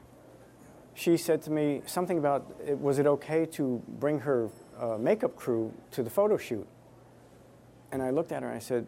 she 0.93 1.17
said 1.17 1.41
to 1.43 1.51
me 1.51 1.81
something 1.85 2.17
about 2.17 2.79
was 2.79 2.99
it 2.99 3.07
okay 3.07 3.45
to 3.47 3.81
bring 3.99 4.19
her 4.19 4.49
uh, 4.79 4.97
makeup 4.97 5.35
crew 5.35 5.73
to 5.91 6.03
the 6.03 6.09
photo 6.09 6.37
shoot? 6.37 6.67
And 7.91 8.01
I 8.01 8.11
looked 8.11 8.31
at 8.31 8.43
her 8.43 8.47
and 8.47 8.55
I 8.55 8.61
said, 8.61 8.87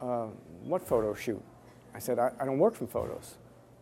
uh, 0.00 0.26
What 0.62 0.86
photo 0.86 1.12
shoot? 1.14 1.42
I 1.92 1.98
said, 1.98 2.20
I, 2.20 2.30
I 2.38 2.44
don't 2.44 2.58
work 2.58 2.76
from 2.76 2.86
photos. 2.86 3.36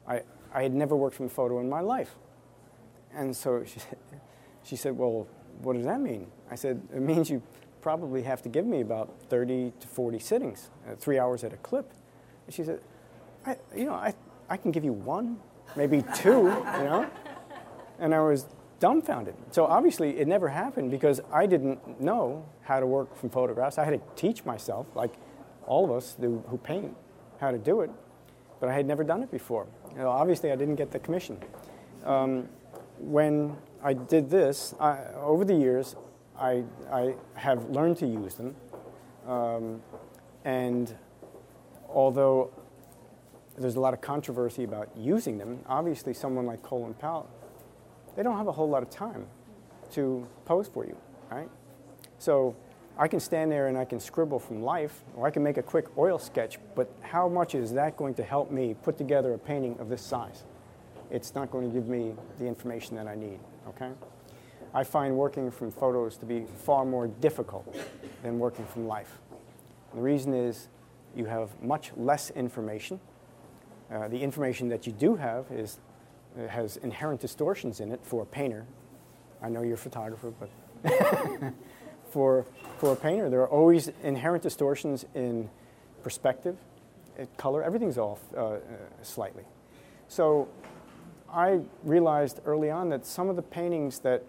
I, 0.09 0.23
I 0.55 0.63
had 0.63 0.75
never 0.75 0.97
worked 0.97 1.17
from 1.17 1.27
a 1.27 1.31
photo 1.31 1.61
in 1.61 1.69
my 1.69 1.81
life. 1.81 2.17
And 3.15 3.35
so 3.35 3.65
she, 3.67 3.81
she 4.63 4.77
said, 4.77 4.97
Well, 4.97 5.27
what 5.63 5.75
does 5.75 5.85
that 5.85 6.01
mean? 6.01 6.27
I 6.51 6.55
said, 6.55 6.81
It 6.95 7.03
means 7.03 7.31
you 7.31 7.43
probably 7.81 8.23
have 8.23 8.43
to 8.43 8.49
give 8.49 8.67
me 8.67 8.81
about 8.81 9.15
30 9.29 9.73
to 9.81 9.87
40 9.89 10.19
sittings, 10.19 10.71
uh, 10.89 10.97
three 10.97 11.19
hours 11.19 11.45
at 11.45 11.53
a 11.53 11.57
clip. 11.59 11.93
And 12.47 12.55
she 12.55 12.65
said, 12.65 12.81
I, 13.45 13.57
You 13.75 13.87
know, 13.87 13.95
I, 13.95 14.15
I 14.49 14.57
can 14.57 14.71
give 14.71 14.85
you 14.85 14.93
one, 14.93 15.39
maybe 15.77 16.05
two, 16.15 16.31
you 16.31 16.85
know? 16.85 17.11
And 17.99 18.15
I 18.15 18.21
was 18.21 18.47
dumbfounded. 18.79 19.35
So 19.51 19.65
obviously 19.65 20.19
it 20.19 20.29
never 20.29 20.49
happened 20.49 20.91
because 20.91 21.21
I 21.33 21.47
didn't 21.47 22.01
know 22.01 22.45
how 22.63 22.81
to 22.81 22.87
work 22.87 23.17
from 23.17 23.31
photographs. 23.31 23.79
I 23.79 23.85
had 23.85 23.93
to 23.93 24.01
teach 24.15 24.45
myself, 24.45 24.87
like 24.95 25.15
all 25.67 25.85
of 25.85 25.91
us 25.91 26.17
who 26.21 26.61
paint, 26.63 26.95
how 27.41 27.51
to 27.51 27.59
do 27.59 27.81
it. 27.81 27.91
But 28.61 28.69
I 28.69 28.75
had 28.75 28.87
never 28.87 29.05
done 29.05 29.23
it 29.23 29.31
before. 29.31 29.67
You 29.97 30.03
know, 30.03 30.11
obviously 30.11 30.53
I 30.53 30.57
didn't 30.57 30.77
get 30.77 30.91
the 30.91 30.99
commission. 30.99 31.39
Um, 32.05 32.49
when 32.99 33.57
I 33.83 33.95
did 33.95 34.31
this, 34.31 34.75
I, 34.79 34.99
over 35.17 35.45
the 35.45 35.55
years, 35.55 35.97
I, 36.39 36.65
I 36.93 37.15
have 37.35 37.69
learned 37.71 37.97
to 37.99 38.07
use 38.07 38.35
them. 38.35 38.55
Um, 39.27 39.83
and 40.45 40.95
although 41.89 42.53
there's 43.59 43.77
a 43.77 43.81
lot 43.81 43.95
of 43.95 44.01
controversy 44.01 44.65
about 44.65 44.91
using 44.97 45.39
them, 45.39 45.61
obviously 45.67 46.15
someone 46.15 46.47
like 46.47 46.63
Colin 46.63 46.95
Powell 46.95 47.29
they 48.17 48.23
don't 48.23 48.37
have 48.37 48.49
a 48.49 48.53
whole 48.53 48.69
lot 48.69 48.83
of 48.83 48.91
time 48.91 49.27
to 49.93 50.27
pose 50.47 50.67
for 50.67 50.85
you, 50.85 50.97
right? 51.31 51.49
So 52.19 52.57
I 52.99 53.09
can 53.09 53.21
stand 53.21 53.53
there 53.53 53.69
and 53.69 53.77
I 53.77 53.85
can 53.85 54.01
scribble 54.01 54.39
from 54.39 54.63
life, 54.63 55.03
or 55.15 55.27
I 55.27 55.31
can 55.31 55.43
make 55.43 55.59
a 55.59 55.63
quick 55.63 55.87
oil 55.99 56.19
sketch, 56.19 56.59
but 56.75 56.91
how 57.03 57.29
much 57.29 57.55
is 57.55 57.73
that 57.73 57.97
going 57.97 58.15
to 58.15 58.23
help 58.23 58.51
me 58.51 58.75
put 58.83 58.97
together 58.97 59.35
a 59.35 59.39
painting 59.39 59.77
of 59.79 59.89
this 59.89 60.01
size? 60.01 60.45
It's 61.11 61.35
not 61.35 61.51
going 61.51 61.69
to 61.69 61.75
give 61.75 61.89
me 61.89 62.15
the 62.39 62.47
information 62.47 62.97
that 62.97 63.07
I 63.07 63.15
need, 63.15 63.39
okay? 63.69 63.91
I 64.73 64.83
find 64.83 65.17
working 65.17 65.51
from 65.51 65.71
photos 65.71 66.17
to 66.19 66.27
be 66.27 66.47
far 66.65 66.85
more 66.85 67.07
difficult 67.07 67.77
than 68.23 68.39
working 68.39 68.67
from 68.67 68.87
life. 68.87 69.19
The 69.95 70.01
reason 70.01 70.33
is 70.35 70.69
you 71.15 71.27
have 71.27 71.51
much 71.63 71.93
less 71.97 72.31
information. 72.31 72.99
Uh, 73.93 74.09
the 74.09 74.19
information 74.19 74.69
that 74.69 74.87
you 74.87 74.93
do 74.93 75.17
have 75.17 75.47
is 75.51 75.79
has 76.51 76.77
inherent 76.79 77.21
distortions 77.21 77.81
in 77.81 77.91
it 77.91 78.01
for 78.03 78.23
a 78.23 78.27
painter. 78.27 78.67
I 79.43 79.49
know 79.49 79.63
you're 79.63 79.75
a 79.75 79.79
photographer, 79.79 80.33
but 80.39 80.51
for, 82.11 82.45
for 82.79 82.93
a 82.93 82.97
painter, 82.97 83.29
there 83.31 83.41
are 83.41 83.49
always 83.49 83.91
inherent 84.03 84.43
distortions 84.43 85.05
in 85.15 85.49
perspective, 86.03 86.57
in 87.19 87.27
color, 87.37 87.63
everything's 87.63 87.99
off 87.99 88.21
uh, 88.37 88.45
uh, 88.45 88.59
slightly. 89.03 89.45
So 90.09 90.49
I 91.33 91.61
realized 91.83 92.41
early 92.45 92.71
on 92.71 92.89
that 92.91 93.05
some 93.05 93.29
of 93.29 93.37
the 93.37 93.43
paintings 93.43 93.99
that 94.01 94.23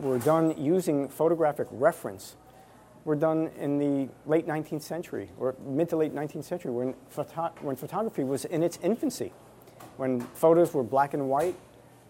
were 0.00 0.18
done 0.18 0.54
using 0.62 1.08
photographic 1.08 1.68
reference 1.70 2.36
were 3.04 3.14
done 3.14 3.50
in 3.58 3.78
the 3.78 4.08
late 4.26 4.46
19th 4.46 4.82
century 4.82 5.30
or 5.38 5.54
mid 5.64 5.88
to 5.90 5.96
late 5.96 6.14
19th 6.14 6.44
century 6.44 6.72
when, 6.72 6.94
photo- 7.08 7.52
when 7.60 7.76
photography 7.76 8.24
was 8.24 8.44
in 8.44 8.62
its 8.62 8.78
infancy. 8.82 9.32
When 9.96 10.20
photos 10.20 10.74
were 10.74 10.82
black 10.82 11.14
and 11.14 11.28
white, 11.28 11.54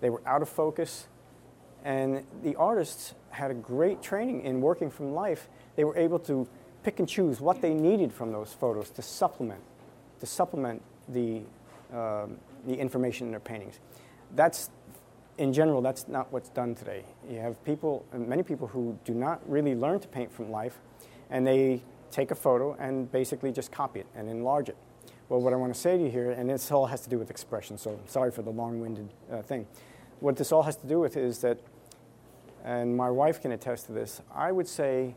they 0.00 0.10
were 0.10 0.22
out 0.26 0.42
of 0.42 0.48
focus, 0.48 1.06
and 1.84 2.24
the 2.42 2.54
artists 2.56 3.14
had 3.30 3.50
a 3.50 3.54
great 3.54 4.02
training 4.02 4.42
in 4.42 4.60
working 4.60 4.90
from 4.90 5.12
life. 5.12 5.48
They 5.76 5.84
were 5.84 5.96
able 5.96 6.18
to 6.20 6.48
pick 6.82 6.98
and 6.98 7.08
choose 7.08 7.40
what 7.40 7.60
they 7.60 7.74
needed 7.74 8.12
from 8.12 8.32
those 8.32 8.52
photos 8.52 8.90
to 8.90 9.02
supplement, 9.02 9.60
to 10.20 10.26
supplement 10.26 10.82
the 11.08 11.42
um, 11.92 12.38
the 12.66 12.74
information 12.74 13.26
in 13.26 13.30
their 13.30 13.40
paintings. 13.40 13.78
That's, 14.34 14.70
in 15.38 15.52
general, 15.52 15.82
that's 15.82 16.08
not 16.08 16.32
what's 16.32 16.48
done 16.48 16.74
today. 16.74 17.04
You 17.30 17.38
have 17.38 17.62
people, 17.64 18.04
many 18.12 18.42
people 18.42 18.66
who 18.66 18.98
do 19.04 19.14
not 19.14 19.40
really 19.48 19.74
learn 19.74 20.00
to 20.00 20.08
paint 20.08 20.32
from 20.32 20.50
life, 20.50 20.80
and 21.30 21.46
they 21.46 21.82
take 22.10 22.30
a 22.32 22.34
photo 22.34 22.74
and 22.80 23.10
basically 23.12 23.52
just 23.52 23.70
copy 23.70 24.00
it 24.00 24.06
and 24.16 24.28
enlarge 24.28 24.68
it. 24.68 24.76
Well, 25.28 25.40
what 25.40 25.52
I 25.52 25.56
want 25.56 25.74
to 25.74 25.80
say 25.80 25.96
to 25.96 26.02
you 26.02 26.10
here, 26.10 26.30
and 26.30 26.50
this 26.50 26.70
all 26.70 26.86
has 26.86 27.00
to 27.02 27.10
do 27.10 27.18
with 27.18 27.30
expression, 27.30 27.78
so 27.78 27.98
sorry 28.06 28.30
for 28.30 28.42
the 28.42 28.50
long 28.50 28.80
winded 28.80 29.08
uh, 29.30 29.42
thing. 29.42 29.66
What 30.20 30.36
this 30.36 30.52
all 30.52 30.62
has 30.62 30.76
to 30.76 30.86
do 30.86 31.00
with 31.00 31.16
is 31.16 31.40
that, 31.40 31.58
and 32.64 32.96
my 32.96 33.10
wife 33.10 33.40
can 33.40 33.52
attest 33.52 33.86
to 33.86 33.92
this, 33.92 34.20
I 34.34 34.50
would 34.50 34.66
say, 34.66 35.14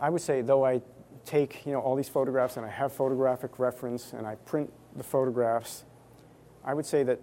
I 0.00 0.10
would 0.10 0.22
say, 0.22 0.42
though 0.42 0.64
I 0.64 0.82
take 1.24 1.64
you 1.66 1.72
know, 1.72 1.80
all 1.80 1.96
these 1.96 2.08
photographs 2.08 2.56
and 2.56 2.66
I 2.66 2.70
have 2.70 2.92
photographic 2.92 3.58
reference 3.58 4.12
and 4.12 4.26
I 4.26 4.34
print 4.34 4.72
the 4.96 5.04
photographs, 5.04 5.84
I 6.64 6.74
would 6.74 6.86
say 6.86 7.02
that 7.04 7.20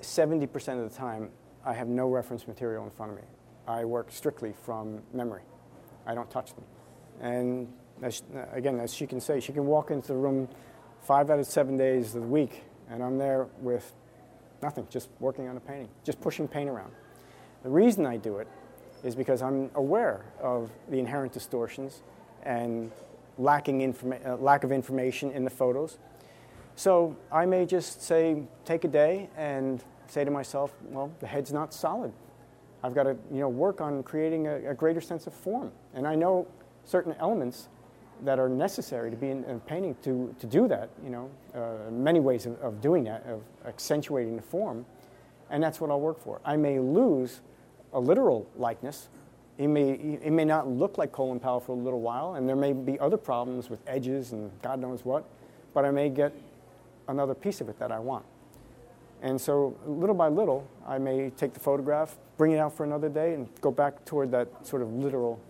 70% 0.00 0.84
of 0.84 0.90
the 0.90 0.96
time 0.96 1.30
I 1.64 1.74
have 1.74 1.88
no 1.88 2.08
reference 2.08 2.46
material 2.46 2.84
in 2.84 2.90
front 2.90 3.12
of 3.12 3.18
me. 3.18 3.24
I 3.66 3.84
work 3.84 4.10
strictly 4.10 4.54
from 4.64 5.02
memory. 5.12 5.42
I 6.06 6.14
don't 6.14 6.30
touch 6.30 6.54
them. 6.54 6.64
And 7.20 7.68
as, 8.02 8.22
again, 8.52 8.80
as 8.80 8.94
she 8.94 9.06
can 9.06 9.20
say, 9.20 9.40
she 9.40 9.52
can 9.52 9.66
walk 9.66 9.90
into 9.90 10.08
the 10.08 10.18
room 10.18 10.48
five 11.02 11.30
out 11.30 11.38
of 11.38 11.46
seven 11.46 11.76
days 11.76 12.14
of 12.14 12.22
the 12.22 12.28
week, 12.28 12.62
and 12.88 13.02
I'm 13.02 13.18
there 13.18 13.48
with 13.60 13.92
nothing, 14.62 14.86
just 14.90 15.08
working 15.20 15.48
on 15.48 15.56
a 15.56 15.60
painting, 15.60 15.88
just 16.04 16.20
pushing 16.20 16.48
paint 16.48 16.68
around. 16.68 16.92
The 17.62 17.70
reason 17.70 18.06
I 18.06 18.16
do 18.16 18.38
it 18.38 18.48
is 19.04 19.14
because 19.14 19.42
I'm 19.42 19.70
aware 19.74 20.24
of 20.40 20.70
the 20.88 20.98
inherent 20.98 21.32
distortions 21.32 22.02
and 22.42 22.90
lacking 23.36 23.80
informa- 23.80 24.26
uh, 24.26 24.36
lack 24.36 24.64
of 24.64 24.72
information 24.72 25.30
in 25.30 25.44
the 25.44 25.50
photos. 25.50 25.98
So 26.76 27.16
I 27.32 27.46
may 27.46 27.66
just 27.66 28.02
say, 28.02 28.42
take 28.64 28.84
a 28.84 28.88
day 28.88 29.28
and 29.36 29.82
say 30.06 30.24
to 30.24 30.30
myself, 30.30 30.72
well, 30.84 31.12
the 31.20 31.26
head's 31.26 31.52
not 31.52 31.72
solid. 31.72 32.12
I've 32.82 32.94
got 32.94 33.04
to 33.04 33.16
you 33.32 33.40
know, 33.40 33.48
work 33.48 33.80
on 33.80 34.02
creating 34.02 34.46
a, 34.46 34.70
a 34.70 34.74
greater 34.74 35.00
sense 35.00 35.26
of 35.26 35.34
form. 35.34 35.72
And 35.94 36.06
I 36.06 36.14
know 36.14 36.46
certain 36.84 37.14
elements 37.18 37.68
that 38.24 38.38
are 38.38 38.48
necessary 38.48 39.10
to 39.10 39.16
be 39.16 39.30
in, 39.30 39.44
in 39.44 39.60
painting 39.60 39.96
to, 40.02 40.34
to 40.38 40.46
do 40.46 40.68
that, 40.68 40.90
you 41.02 41.10
know, 41.10 41.30
uh, 41.54 41.90
many 41.90 42.20
ways 42.20 42.46
of, 42.46 42.60
of 42.60 42.80
doing 42.80 43.04
that, 43.04 43.24
of 43.26 43.42
accentuating 43.66 44.36
the 44.36 44.42
form, 44.42 44.84
and 45.50 45.62
that's 45.62 45.80
what 45.80 45.90
I'll 45.90 46.00
work 46.00 46.20
for. 46.20 46.40
I 46.44 46.56
may 46.56 46.78
lose 46.78 47.40
a 47.92 48.00
literal 48.00 48.46
likeness. 48.56 49.08
It 49.56 49.68
may, 49.68 49.90
it 49.90 50.32
may 50.32 50.44
not 50.44 50.68
look 50.68 50.98
like 50.98 51.10
Colin 51.10 51.40
Powell 51.40 51.60
for 51.60 51.72
a 51.72 51.74
little 51.74 52.00
while, 52.00 52.34
and 52.34 52.48
there 52.48 52.56
may 52.56 52.72
be 52.72 52.98
other 53.00 53.16
problems 53.16 53.70
with 53.70 53.80
edges 53.86 54.32
and 54.32 54.50
God 54.62 54.78
knows 54.78 55.04
what, 55.04 55.24
but 55.74 55.84
I 55.84 55.90
may 55.90 56.08
get 56.08 56.32
another 57.08 57.34
piece 57.34 57.60
of 57.60 57.68
it 57.68 57.78
that 57.78 57.90
I 57.90 57.98
want. 57.98 58.24
And 59.20 59.40
so, 59.40 59.76
little 59.84 60.14
by 60.14 60.28
little, 60.28 60.68
I 60.86 60.98
may 60.98 61.30
take 61.30 61.52
the 61.52 61.60
photograph, 61.60 62.16
bring 62.36 62.52
it 62.52 62.58
out 62.58 62.76
for 62.76 62.84
another 62.84 63.08
day, 63.08 63.34
and 63.34 63.48
go 63.60 63.72
back 63.72 64.04
toward 64.04 64.30
that 64.30 64.64
sort 64.64 64.80
of 64.80 64.92
literal 64.92 65.40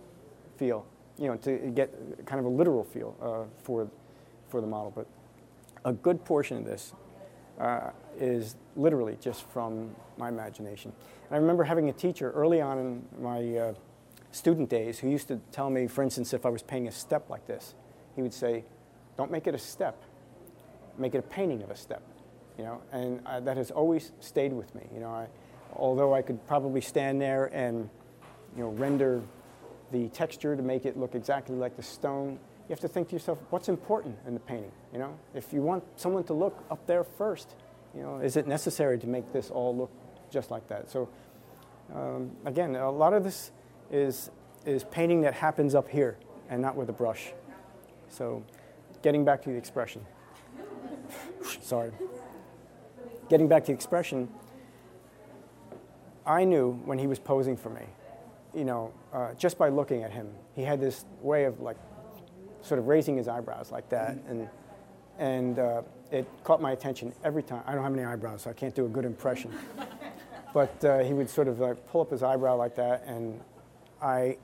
feel 0.57 0.85
you 1.19 1.27
know, 1.27 1.35
to 1.35 1.57
get 1.75 1.91
kind 2.25 2.39
of 2.39 2.45
a 2.45 2.49
literal 2.49 2.83
feel 2.83 3.15
uh, 3.21 3.43
for, 3.63 3.89
for 4.47 4.61
the 4.61 4.67
model. 4.67 4.91
But 4.95 5.05
a 5.83 5.93
good 5.93 6.23
portion 6.23 6.57
of 6.57 6.65
this 6.65 6.93
uh, 7.59 7.91
is 8.17 8.55
literally 8.75 9.17
just 9.21 9.43
from 9.49 9.93
my 10.17 10.29
imagination. 10.29 10.93
And 11.27 11.35
I 11.35 11.39
remember 11.39 11.63
having 11.63 11.89
a 11.89 11.93
teacher 11.93 12.31
early 12.31 12.61
on 12.61 12.79
in 12.79 13.05
my 13.21 13.57
uh, 13.57 13.73
student 14.31 14.69
days 14.69 14.99
who 14.99 15.09
used 15.09 15.27
to 15.27 15.41
tell 15.51 15.69
me, 15.69 15.87
for 15.87 16.03
instance, 16.03 16.33
if 16.33 16.45
I 16.45 16.49
was 16.49 16.63
painting 16.63 16.87
a 16.87 16.91
step 16.91 17.29
like 17.29 17.45
this, 17.47 17.75
he 18.15 18.21
would 18.21 18.33
say, 18.33 18.63
don't 19.17 19.31
make 19.31 19.47
it 19.47 19.55
a 19.55 19.59
step, 19.59 20.01
make 20.97 21.15
it 21.15 21.17
a 21.17 21.23
painting 21.23 21.61
of 21.61 21.69
a 21.69 21.75
step. 21.75 22.01
You 22.57 22.65
know, 22.65 22.81
and 22.91 23.21
uh, 23.25 23.39
that 23.41 23.55
has 23.55 23.71
always 23.71 24.11
stayed 24.19 24.51
with 24.51 24.73
me. 24.75 24.83
You 24.93 24.99
know, 24.99 25.09
I, 25.09 25.27
although 25.73 26.13
I 26.13 26.21
could 26.21 26.45
probably 26.47 26.81
stand 26.81 27.21
there 27.21 27.45
and 27.53 27.89
you 28.55 28.63
know, 28.63 28.69
render 28.69 29.21
the 29.91 30.07
texture 30.09 30.55
to 30.55 30.61
make 30.61 30.85
it 30.85 30.97
look 30.97 31.15
exactly 31.15 31.55
like 31.55 31.75
the 31.75 31.83
stone. 31.83 32.39
You 32.67 32.73
have 32.73 32.79
to 32.81 32.87
think 32.87 33.09
to 33.09 33.13
yourself, 33.13 33.39
what's 33.49 33.69
important 33.69 34.17
in 34.27 34.33
the 34.33 34.39
painting? 34.39 34.71
You 34.93 34.99
know, 34.99 35.17
if 35.33 35.51
you 35.51 35.61
want 35.61 35.83
someone 35.95 36.23
to 36.25 36.33
look 36.33 36.63
up 36.69 36.85
there 36.85 37.03
first, 37.03 37.55
you 37.95 38.03
know, 38.03 38.17
is 38.17 38.37
it 38.37 38.47
necessary 38.47 38.99
to 38.99 39.07
make 39.07 39.31
this 39.33 39.49
all 39.49 39.75
look 39.75 39.91
just 40.29 40.51
like 40.51 40.67
that? 40.67 40.89
So, 40.89 41.09
um, 41.93 42.31
again, 42.45 42.75
a 42.75 42.91
lot 42.91 43.13
of 43.13 43.23
this 43.23 43.51
is 43.91 44.29
is 44.65 44.83
painting 44.85 45.21
that 45.21 45.33
happens 45.33 45.73
up 45.73 45.87
here 45.87 46.17
and 46.49 46.61
not 46.61 46.75
with 46.75 46.89
a 46.89 46.93
brush. 46.93 47.31
So, 48.09 48.43
getting 49.01 49.23
back 49.23 49.41
to 49.43 49.49
the 49.49 49.55
expression. 49.55 50.05
Sorry. 51.61 51.91
Getting 53.29 53.47
back 53.47 53.63
to 53.63 53.67
the 53.67 53.73
expression, 53.73 54.27
I 56.25 56.43
knew 56.43 56.73
when 56.85 56.99
he 56.99 57.07
was 57.07 57.19
posing 57.19 57.55
for 57.55 57.69
me 57.69 57.85
you 58.53 58.65
know, 58.65 58.91
uh, 59.13 59.33
just 59.35 59.57
by 59.57 59.69
looking 59.69 60.03
at 60.03 60.11
him, 60.11 60.29
he 60.55 60.63
had 60.63 60.79
this 60.79 61.05
way 61.21 61.45
of 61.45 61.59
like 61.59 61.77
sort 62.61 62.79
of 62.79 62.87
raising 62.87 63.17
his 63.17 63.27
eyebrows 63.27 63.71
like 63.71 63.89
that, 63.89 64.17
and 64.27 64.49
and 65.17 65.59
uh, 65.59 65.81
it 66.11 66.27
caught 66.43 66.61
my 66.61 66.71
attention 66.71 67.13
every 67.23 67.43
time. 67.43 67.63
I 67.65 67.73
don't 67.73 67.83
have 67.83 67.93
any 67.93 68.03
eyebrows, 68.03 68.43
so 68.43 68.49
I 68.49 68.53
can't 68.53 68.73
do 68.73 68.85
a 68.85 68.89
good 68.89 69.05
impression. 69.05 69.53
but 70.53 70.83
uh, 70.83 70.99
he 70.99 71.13
would 71.13 71.29
sort 71.29 71.47
of 71.47 71.59
like 71.59 71.85
pull 71.87 72.01
up 72.01 72.11
his 72.11 72.23
eyebrow 72.23 72.55
like 72.55 72.75
that, 72.75 73.03
and 73.05 73.39
I, 74.01 74.37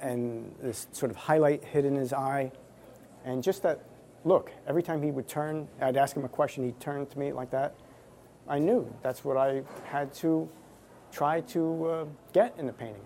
and 0.00 0.54
this 0.60 0.86
sort 0.92 1.10
of 1.10 1.16
highlight 1.16 1.64
hid 1.64 1.84
in 1.84 1.96
his 1.96 2.12
eye, 2.12 2.52
and 3.24 3.42
just 3.42 3.62
that 3.62 3.80
look. 4.24 4.50
Every 4.66 4.82
time 4.82 5.02
he 5.02 5.10
would 5.10 5.28
turn, 5.28 5.68
I'd 5.80 5.96
ask 5.96 6.16
him 6.16 6.24
a 6.24 6.28
question. 6.28 6.64
He'd 6.64 6.80
turn 6.80 7.06
to 7.06 7.18
me 7.18 7.32
like 7.32 7.50
that. 7.50 7.74
I 8.48 8.58
knew 8.58 8.92
that's 9.02 9.24
what 9.24 9.36
I 9.36 9.62
had 9.86 10.12
to 10.14 10.48
try 11.10 11.40
to 11.40 11.86
uh, 11.86 12.04
get 12.32 12.54
in 12.58 12.66
the 12.66 12.72
painting 12.72 13.02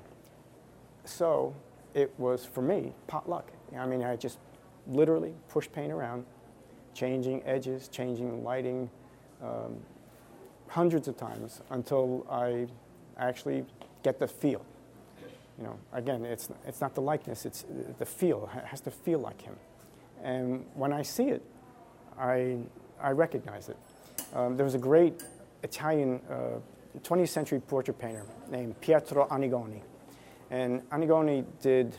so 1.05 1.55
it 1.95 2.13
was 2.19 2.45
for 2.45 2.63
me 2.63 2.93
potluck. 3.07 3.51
I 3.77 3.87
mean, 3.87 4.03
I 4.03 4.17
just 4.17 4.39
literally 4.87 5.35
push 5.49 5.69
paint 5.73 5.93
around, 5.93 6.25
changing 6.95 7.43
edges, 7.45 7.89
changing 7.89 8.43
lighting, 8.43 8.91
um, 9.43 9.77
hundreds 10.69 11.09
of 11.09 11.17
times 11.17 11.63
until 11.71 12.27
I 12.31 12.67
actually 13.19 13.65
get 14.03 14.19
the 14.19 14.29
feel. 14.29 14.65
You 15.59 15.65
know, 15.65 15.79
again, 15.93 16.25
it's 16.25 16.49
it's 16.67 16.81
not 16.81 16.95
the 16.95 17.03
likeness; 17.03 17.45
it's 17.45 17.65
the 17.99 18.07
feel. 18.07 18.49
It 18.57 18.65
has 18.65 18.81
to 18.83 18.91
feel 18.91 19.19
like 19.19 19.43
him. 19.43 19.57
And 20.23 20.65
when 20.75 20.93
I 20.93 21.03
see 21.03 21.29
it, 21.29 21.43
I 22.19 22.59
I 23.01 23.11
recognize 23.11 23.69
it. 23.69 23.77
Um, 24.35 24.57
there 24.57 24.65
was 24.65 24.75
a 24.75 24.79
great 24.79 25.23
Italian 25.63 26.21
uh, 26.31 26.61
20th 27.03 27.29
century 27.29 27.61
portrait 27.61 27.99
painter 27.99 28.25
named 28.51 28.81
Pietro 28.81 29.27
Annigoni 29.29 29.83
and 30.51 30.89
Annigoni 30.91 31.45
did, 31.63 31.97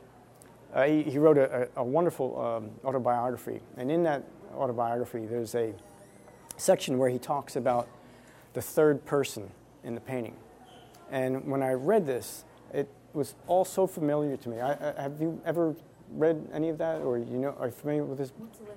uh, 0.74 0.84
he, 0.84 1.04
he, 1.04 1.18
wrote 1.18 1.38
a, 1.38 1.70
a 1.78 1.84
wonderful 1.84 2.40
um, 2.40 2.72
autobiography. 2.84 3.62
And 3.78 3.90
in 3.90 4.04
that 4.04 4.24
autobiography, 4.54 5.26
there's 5.26 5.56
a 5.56 5.74
section 6.58 6.98
where 6.98 7.10
he 7.10 7.18
talks 7.18 7.56
about 7.56 7.88
the 8.54 8.62
third 8.62 9.06
person 9.06 9.50
in 9.84 9.96
the 9.96 10.02
painting. 10.02 10.36
And 11.10 11.50
when 11.50 11.64
I 11.64 11.72
read 11.74 12.06
this, 12.06 12.44
it 12.74 12.90
was 13.14 13.36
all 13.48 13.66
so 13.66 13.88
familiar 13.88 14.36
to 14.38 14.50
me. 14.50 14.60
I, 14.60 14.74
I, 14.74 15.02
have 15.02 15.22
you 15.22 15.42
ever 15.46 15.76
read 16.12 16.48
any 16.54 16.70
of 16.70 16.78
that, 16.78 17.02
or 17.02 17.18
you 17.18 17.38
know, 17.38 17.56
are 17.58 17.68
you 17.68 17.72
familiar 17.72 18.04
with 18.04 18.20
his 18.20 18.34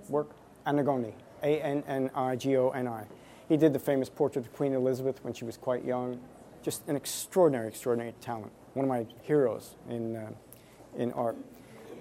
work? 0.09 0.31
Annigoni, 0.67 1.13
A-N-N-I-G-O-N-I. 1.43 3.05
He 3.49 3.57
did 3.57 3.73
the 3.73 3.79
famous 3.79 4.09
portrait 4.09 4.47
of 4.47 4.53
Queen 4.55 4.73
Elizabeth 4.73 5.23
when 5.23 5.35
she 5.35 5.45
was 5.45 5.57
quite 5.57 5.85
young. 5.85 6.21
Just 6.63 6.89
an 6.89 6.97
extraordinary, 6.97 7.69
extraordinary 7.69 8.15
talent 8.21 8.53
one 8.75 8.85
of 8.85 8.89
my 8.89 9.07
heroes 9.23 9.77
in, 9.89 10.17
uh, 10.17 10.31
in 10.97 11.13
art. 11.13 11.37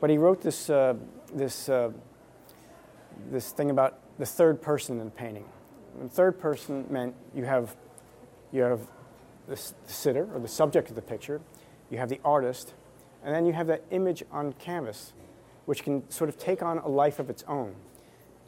But 0.02 0.10
he 0.10 0.18
wrote 0.18 0.42
this, 0.42 0.70
uh, 0.70 0.96
this, 1.34 1.70
uh, 1.70 1.92
this 3.32 3.52
thing 3.52 3.70
about 3.70 4.00
the 4.20 4.26
third 4.26 4.62
person 4.62 5.00
in 5.00 5.06
the 5.06 5.12
painting. 5.12 5.46
The 6.02 6.10
third 6.10 6.40
person 6.40 6.86
meant 6.90 7.16
you 7.34 7.46
have, 7.46 7.76
you 8.52 8.64
have 8.64 8.82
the 9.48 9.56
sitter 9.86 10.28
or 10.34 10.40
the 10.40 10.48
subject 10.48 10.90
of 10.90 10.96
the 10.96 11.02
picture, 11.02 11.42
you 11.90 11.98
have 12.00 12.10
the 12.10 12.20
artist, 12.26 12.74
and 13.24 13.34
then 13.34 13.46
you 13.46 13.54
have 13.54 13.68
that 13.68 13.84
image 13.92 14.24
on 14.32 14.54
canvas, 14.54 15.14
which 15.66 15.84
can 15.84 16.10
sort 16.10 16.30
of 16.30 16.38
take 16.38 16.62
on 16.62 16.80
a 16.80 16.88
life 16.88 17.20
of 17.20 17.30
its 17.30 17.44
own. 17.48 17.76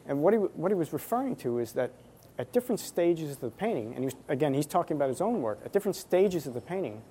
And 0.06 0.20
what 0.22 0.34
he, 0.34 0.38
what 0.38 0.70
he 0.70 0.74
was 0.74 0.92
referring 0.92 1.36
to 1.36 1.58
is 1.58 1.72
that 1.72 1.92
at 2.38 2.52
different 2.52 2.80
stages 2.80 3.30
of 3.30 3.40
the 3.40 3.50
painting, 3.50 3.94
and 3.94 4.00
he 4.00 4.04
was, 4.04 4.16
again, 4.28 4.52
he's 4.52 4.66
talking 4.66 4.96
about 4.96 5.08
his 5.08 5.20
own 5.20 5.40
work, 5.40 5.60
at 5.64 5.72
different 5.72 5.96
stages 5.96 6.46
of 6.46 6.54
the 6.54 6.60
painting, 6.60 7.02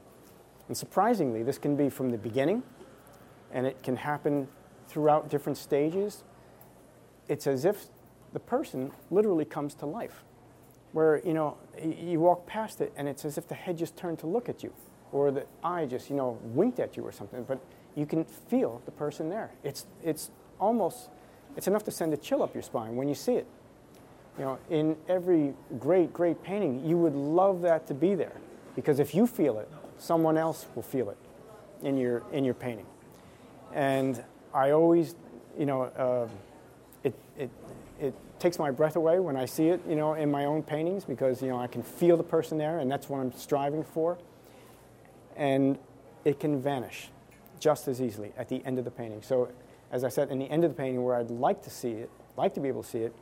and 0.67 0.75
surprisingly, 0.75 1.43
this 1.43 1.57
can 1.57 1.75
be 1.75 1.89
from 1.89 2.09
the 2.09 2.17
beginning, 2.17 2.63
and 3.51 3.67
it 3.67 3.81
can 3.83 3.95
happen 3.95 4.47
throughout 4.87 5.29
different 5.29 5.57
stages. 5.57 6.23
It's 7.27 7.47
as 7.47 7.65
if 7.65 7.87
the 8.33 8.39
person 8.39 8.91
literally 9.11 9.45
comes 9.45 9.73
to 9.75 9.85
life, 9.85 10.23
where 10.91 11.21
you 11.25 11.33
know 11.33 11.57
you 11.81 12.19
walk 12.19 12.45
past 12.45 12.81
it, 12.81 12.91
and 12.95 13.07
it's 13.07 13.25
as 13.25 13.37
if 13.37 13.47
the 13.47 13.55
head 13.55 13.77
just 13.77 13.95
turned 13.95 14.19
to 14.19 14.27
look 14.27 14.49
at 14.49 14.63
you, 14.63 14.73
or 15.11 15.31
the 15.31 15.45
eye 15.63 15.85
just 15.85 16.09
you 16.09 16.15
know 16.15 16.39
winked 16.43 16.79
at 16.79 16.97
you 16.97 17.03
or 17.03 17.11
something. 17.11 17.43
But 17.43 17.59
you 17.95 18.05
can 18.05 18.25
feel 18.25 18.81
the 18.85 18.91
person 18.91 19.29
there. 19.29 19.51
It's 19.63 19.85
it's 20.03 20.31
almost 20.59 21.09
it's 21.55 21.67
enough 21.67 21.83
to 21.83 21.91
send 21.91 22.13
a 22.13 22.17
chill 22.17 22.43
up 22.43 22.53
your 22.53 22.63
spine 22.63 22.95
when 22.95 23.07
you 23.07 23.15
see 23.15 23.35
it. 23.35 23.47
You 24.37 24.43
know, 24.43 24.59
in 24.69 24.97
every 25.07 25.53
great, 25.79 26.11
great 26.11 26.43
painting, 26.43 26.85
you 26.85 26.97
would 26.97 27.15
love 27.15 27.61
that 27.61 27.87
to 27.87 27.93
be 27.93 28.15
there. 28.15 28.33
Because 28.75 28.99
if 28.99 29.15
you 29.15 29.25
feel 29.25 29.59
it, 29.59 29.69
someone 29.97 30.37
else 30.37 30.65
will 30.75 30.83
feel 30.83 31.09
it 31.09 31.17
in 31.83 31.97
your, 31.97 32.23
in 32.31 32.43
your 32.43 32.53
painting. 32.53 32.85
And 33.73 34.23
I 34.53 34.71
always, 34.71 35.15
you 35.57 35.65
know, 35.65 35.83
uh, 35.83 36.27
it, 37.03 37.13
it, 37.37 37.49
it 37.99 38.13
takes 38.39 38.59
my 38.59 38.71
breath 38.71 38.95
away 38.95 39.19
when 39.19 39.35
I 39.35 39.45
see 39.45 39.69
it, 39.69 39.81
you 39.87 39.95
know, 39.95 40.13
in 40.13 40.29
my 40.31 40.45
own 40.45 40.63
paintings 40.63 41.05
because, 41.05 41.41
you 41.41 41.49
know, 41.49 41.59
I 41.59 41.67
can 41.67 41.83
feel 41.83 42.17
the 42.17 42.23
person 42.23 42.57
there 42.57 42.79
and 42.79 42.91
that's 42.91 43.09
what 43.09 43.19
I'm 43.19 43.31
striving 43.33 43.83
for. 43.83 44.17
And 45.35 45.77
it 46.23 46.39
can 46.39 46.61
vanish 46.61 47.09
just 47.59 47.87
as 47.87 48.01
easily 48.01 48.31
at 48.37 48.49
the 48.49 48.63
end 48.65 48.79
of 48.79 48.85
the 48.85 48.91
painting. 48.91 49.21
So, 49.21 49.49
as 49.91 50.03
I 50.03 50.09
said, 50.09 50.29
in 50.29 50.39
the 50.39 50.49
end 50.49 50.63
of 50.63 50.71
the 50.71 50.75
painting 50.75 51.03
where 51.03 51.15
I'd 51.15 51.29
like 51.29 51.61
to 51.63 51.69
see 51.69 51.91
it, 51.91 52.09
like 52.37 52.53
to 52.55 52.59
be 52.59 52.67
able 52.67 52.83
to 52.83 52.89
see 52.89 52.99
it, 52.99 53.15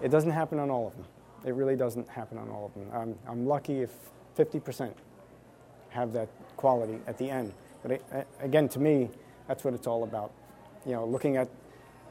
it 0.00 0.08
doesn't 0.08 0.30
happen 0.30 0.58
on 0.58 0.70
all 0.70 0.86
of 0.86 0.94
them. 0.96 1.04
It 1.44 1.54
really 1.54 1.76
doesn't 1.76 2.08
happen 2.08 2.38
on 2.38 2.48
all 2.48 2.66
of 2.66 2.74
them. 2.74 2.90
I'm, 2.92 3.18
I'm 3.28 3.46
lucky 3.46 3.80
if 3.80 3.90
50% 4.36 4.92
have 5.90 6.12
that 6.12 6.28
quality 6.56 6.98
at 7.06 7.18
the 7.18 7.30
end. 7.30 7.52
But 7.82 7.92
it, 7.92 8.26
again, 8.40 8.68
to 8.70 8.78
me, 8.78 9.10
that's 9.46 9.64
what 9.64 9.74
it's 9.74 9.86
all 9.86 10.04
about. 10.04 10.32
You 10.86 10.92
know, 10.92 11.04
looking 11.04 11.36
at, 11.36 11.48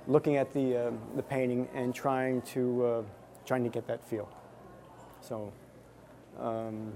looking 0.07 0.37
at 0.37 0.53
the, 0.53 0.87
uh, 0.87 0.91
the 1.15 1.23
painting 1.23 1.67
and 1.73 1.93
trying 1.93 2.41
to, 2.53 2.85
uh, 2.85 3.03
trying 3.45 3.63
to 3.63 3.69
get 3.69 3.87
that 3.87 4.03
feel. 4.05 4.29
So, 5.21 5.51
um, 6.39 6.93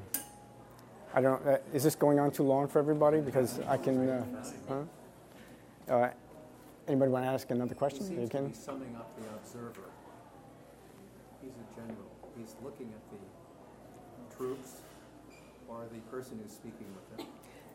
I 1.13 1.21
don't. 1.21 1.45
Uh, 1.45 1.57
is 1.73 1.83
this 1.83 1.95
going 1.95 2.19
on 2.19 2.31
too 2.31 2.43
long 2.43 2.67
for 2.67 2.79
everybody? 2.79 3.19
Because 3.19 3.59
I 3.67 3.77
can. 3.77 4.09
Uh, 4.09 4.25
huh? 4.69 5.93
Uh, 5.93 6.09
anybody 6.87 7.11
want 7.11 7.25
to 7.25 7.29
ask 7.29 7.49
another 7.51 7.75
question? 7.75 8.07
He 8.07 8.21
you 8.21 8.29
can. 8.29 8.47
be 8.47 8.53
summing 8.53 8.95
up 8.95 9.11
the 9.19 9.27
observer. 9.35 9.89
He's 11.41 11.51
a 11.51 11.75
general. 11.75 12.07
He's 12.37 12.55
looking 12.63 12.93
at 12.95 13.01
the 13.11 14.35
troops 14.37 14.81
or 15.71 15.87
the 15.91 15.99
person 16.11 16.39
who's 16.43 16.51
speaking 16.53 16.87
with 16.95 17.17
them 17.17 17.27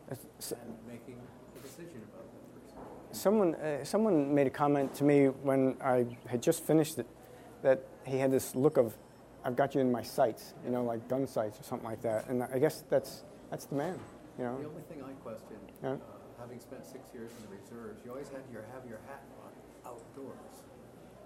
and 0.09 0.75
making 0.87 1.19
a 1.57 1.61
decision 1.61 2.01
about 2.13 2.25
that 2.31 2.53
person. 2.53 2.77
Someone, 3.11 3.55
uh, 3.55 3.83
someone 3.83 4.33
made 4.33 4.47
a 4.47 4.51
comment 4.51 4.93
to 4.95 5.03
me 5.03 5.25
when 5.27 5.75
I 5.81 6.05
had 6.27 6.41
just 6.41 6.63
finished 6.63 6.99
it 6.99 7.07
that 7.63 7.83
he 8.05 8.17
had 8.17 8.31
this 8.31 8.55
look 8.55 8.77
of, 8.77 8.95
I've 9.43 9.55
got 9.55 9.75
you 9.75 9.81
in 9.81 9.91
my 9.91 10.03
sights, 10.03 10.53
you 10.63 10.71
know, 10.71 10.83
like 10.83 11.07
gun 11.07 11.27
sights 11.27 11.59
or 11.59 11.63
something 11.63 11.87
like 11.87 12.01
that. 12.03 12.27
And 12.29 12.43
I 12.43 12.59
guess 12.59 12.83
that's, 12.89 13.23
that's 13.49 13.65
the 13.65 13.75
man, 13.75 13.99
you 14.37 14.45
know. 14.45 14.57
The 14.59 14.67
only 14.67 14.81
thing 14.83 15.03
I 15.03 15.11
question, 15.23 15.57
Yeah. 15.83 15.93
uh, 15.93 15.95
having 16.39 16.59
spent 16.59 16.85
six 16.85 17.09
years 17.13 17.31
in 17.37 17.49
the 17.49 17.57
reserves, 17.57 18.01
you 18.05 18.11
always 18.11 18.29
had 18.29 18.43
your 18.51 18.63
have 18.73 18.87
your 18.87 18.99
hat 19.07 19.23
on 19.43 19.51
outdoors. 19.91 20.53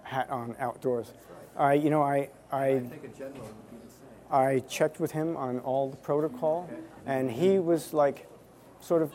Hat 0.02 0.30
on 0.30 0.56
outdoors. 0.58 1.12
That's 1.12 1.26
right. 1.56 1.70
I, 1.70 1.72
you 1.74 1.90
know, 1.90 2.02
I, 2.02 2.30
I 2.50 2.66
I, 2.66 2.80
think 2.80 3.04
a 3.04 3.08
general 3.08 3.42
would 3.46 3.70
be 3.70 3.76
the 3.84 3.92
same. 3.92 4.01
I 4.32 4.60
checked 4.60 4.98
with 4.98 5.12
him 5.12 5.36
on 5.36 5.60
all 5.60 5.90
the 5.90 5.96
protocol, 5.98 6.68
and 7.06 7.30
he 7.30 7.58
was 7.58 7.92
like, 7.92 8.26
sort 8.80 9.02
of, 9.02 9.12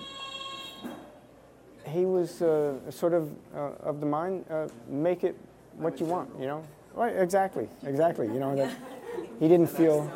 he 1.88 2.06
was 2.06 2.42
uh, 2.42 2.76
sort 2.92 3.14
of 3.14 3.32
uh, 3.56 3.72
of 3.82 4.00
the 4.00 4.06
mind, 4.06 4.46
uh, 4.50 4.68
make 4.88 5.24
it 5.24 5.36
what 5.78 6.00
you 6.00 6.06
want, 6.06 6.30
you 6.40 6.46
know. 6.46 6.64
Right, 6.94 7.16
exactly, 7.16 7.68
exactly. 7.84 8.28
You 8.28 8.40
know 8.40 8.56
that 8.56 8.78
he 9.40 9.48
didn't 9.48 9.68
feel. 9.68 10.12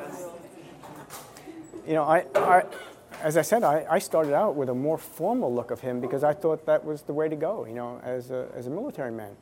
You 1.87 1.93
know, 1.93 2.03
I, 2.03 2.25
I 2.35 2.63
as 3.21 3.37
I 3.37 3.41
said, 3.41 3.63
I, 3.63 3.85
I 3.89 3.99
started 3.99 4.33
out 4.33 4.55
with 4.55 4.69
a 4.69 4.73
more 4.73 4.97
formal 4.97 5.53
look 5.53 5.71
of 5.71 5.79
him 5.79 5.99
because 5.99 6.23
I 6.23 6.33
thought 6.33 6.65
that 6.65 6.83
was 6.83 7.03
the 7.03 7.13
way 7.13 7.29
to 7.29 7.35
go, 7.35 7.65
you 7.65 7.73
know, 7.73 7.99
as 8.03 8.31
a, 8.31 8.47
as 8.55 8.67
a 8.67 8.69
military 8.69 9.11
man. 9.11 9.35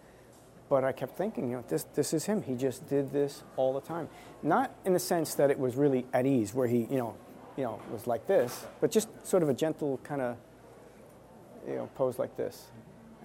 But 0.69 0.83
I 0.83 0.91
kept 0.91 1.17
thinking, 1.17 1.49
you 1.49 1.57
know, 1.57 1.63
this, 1.67 1.83
this 1.95 2.13
is 2.13 2.25
him. 2.25 2.43
He 2.43 2.53
just 2.55 2.87
did 2.87 3.11
this 3.11 3.43
all 3.57 3.73
the 3.73 3.81
time. 3.81 4.07
Not 4.43 4.71
in 4.85 4.93
the 4.93 4.99
sense 4.99 5.33
that 5.35 5.49
it 5.49 5.57
was 5.57 5.75
really 5.75 6.05
at 6.13 6.27
ease, 6.27 6.53
where 6.53 6.67
he, 6.67 6.81
you 6.91 6.97
know, 6.97 7.15
you 7.57 7.63
know, 7.63 7.81
was 7.91 8.05
like 8.05 8.27
this, 8.27 8.65
but 8.79 8.91
just 8.91 9.09
sort 9.25 9.43
of 9.43 9.49
a 9.49 9.53
gentle 9.53 9.99
kind 10.03 10.21
of, 10.21 10.37
you 11.67 11.75
know, 11.75 11.89
pose 11.95 12.19
like 12.19 12.37
this. 12.37 12.67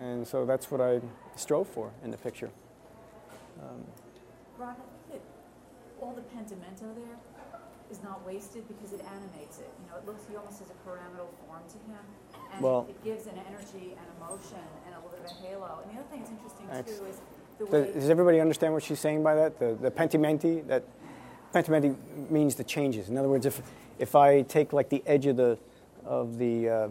And 0.01 0.27
so 0.27 0.45
that's 0.45 0.71
what 0.71 0.81
I 0.81 1.01
strove 1.37 1.69
for 1.69 1.93
in 2.03 2.11
the 2.11 2.17
picture. 2.17 2.51
Um, 3.63 3.85
Ron, 4.59 4.71
I 4.71 4.75
think 4.75 5.13
that 5.13 5.21
all 6.03 6.15
the 6.15 6.23
pentimento 6.23 6.87
there 6.97 7.17
is 7.91 8.03
not 8.03 8.25
wasted 8.27 8.67
because 8.67 8.93
it 8.93 9.05
animates 9.07 9.59
it. 9.61 9.71
You 9.85 9.91
know, 9.93 9.99
it 9.99 10.07
looks, 10.07 10.25
he 10.29 10.35
almost 10.35 10.59
has 10.59 10.71
a 10.71 10.79
pyramidal 10.83 11.31
form 11.47 11.63
to 11.69 11.79
him. 11.87 12.03
And 12.55 12.63
Well- 12.65 12.87
it 12.89 13.05
gives 13.05 13.27
an 13.27 13.39
energy 13.47 13.95
and 13.95 14.07
emotion 14.19 14.65
and 14.87 14.95
a 14.95 14.99
little 14.99 15.11
bit 15.15 15.31
of 15.31 15.31
a 15.31 15.47
halo. 15.47 15.79
And 15.85 15.95
the 15.95 16.01
other 16.01 16.09
thing 16.11 16.21
that's 16.25 16.33
interesting 16.33 16.67
too 16.83 17.07
is 17.07 17.21
the 17.59 17.83
does 17.83 18.11
everybody 18.11 18.41
understand 18.41 18.73
what 18.73 18.83
she's 18.83 19.01
saying 19.01 19.23
by 19.23 19.35
that? 19.35 19.59
The, 19.59 19.77
the 19.81 19.91
pentimenti, 19.91 20.67
that 20.67 20.85
pentimenti 21.53 21.97
means 22.31 22.55
the 22.55 22.65
changes. 22.65 23.09
In 23.09 23.17
other 23.17 23.29
words, 23.29 23.47
if, 23.47 23.63
if 23.99 24.15
I 24.15 24.43
take 24.43 24.73
like 24.73 24.89
the 24.89 25.03
edge 25.07 25.27
of 25.27 25.37
the, 25.37 25.59
of 26.05 26.39
the 26.39 26.69
uh, 26.69 26.89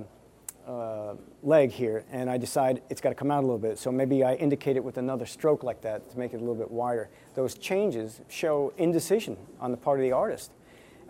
uh, 0.68 1.16
leg 1.42 1.72
here 1.72 2.06
and 2.12 2.30
I 2.30 2.38
decide 2.38 2.82
it's 2.90 3.02
got 3.02 3.10
to 3.10 3.16
come 3.16 3.32
out 3.32 3.40
a 3.40 3.46
little 3.46 3.58
bit, 3.60 3.78
so 3.78 3.92
maybe 3.92 4.24
I 4.24 4.36
indicate 4.36 4.78
it 4.78 4.84
with 4.84 4.98
another 4.98 5.26
stroke 5.26 5.64
like 5.64 5.82
that 5.82 6.10
to 6.12 6.18
make 6.18 6.34
it 6.34 6.38
a 6.38 6.40
little 6.40 6.56
bit 6.56 6.72
wider. 6.72 7.10
Those 7.36 7.56
changes 7.56 8.22
show 8.30 8.74
indecision 8.78 9.38
on 9.60 9.72
the 9.72 9.78
part 9.78 10.00
of 10.00 10.04
the 10.04 10.14
artist. 10.14 10.52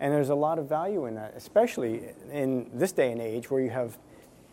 And 0.00 0.12
there's 0.12 0.30
a 0.30 0.34
lot 0.34 0.58
of 0.58 0.68
value 0.68 1.06
in 1.06 1.14
that, 1.14 1.34
especially 1.36 2.02
in 2.32 2.68
this 2.74 2.90
day 2.90 3.12
and 3.12 3.20
age 3.20 3.50
where 3.50 3.62
you 3.62 3.70
have 3.70 3.96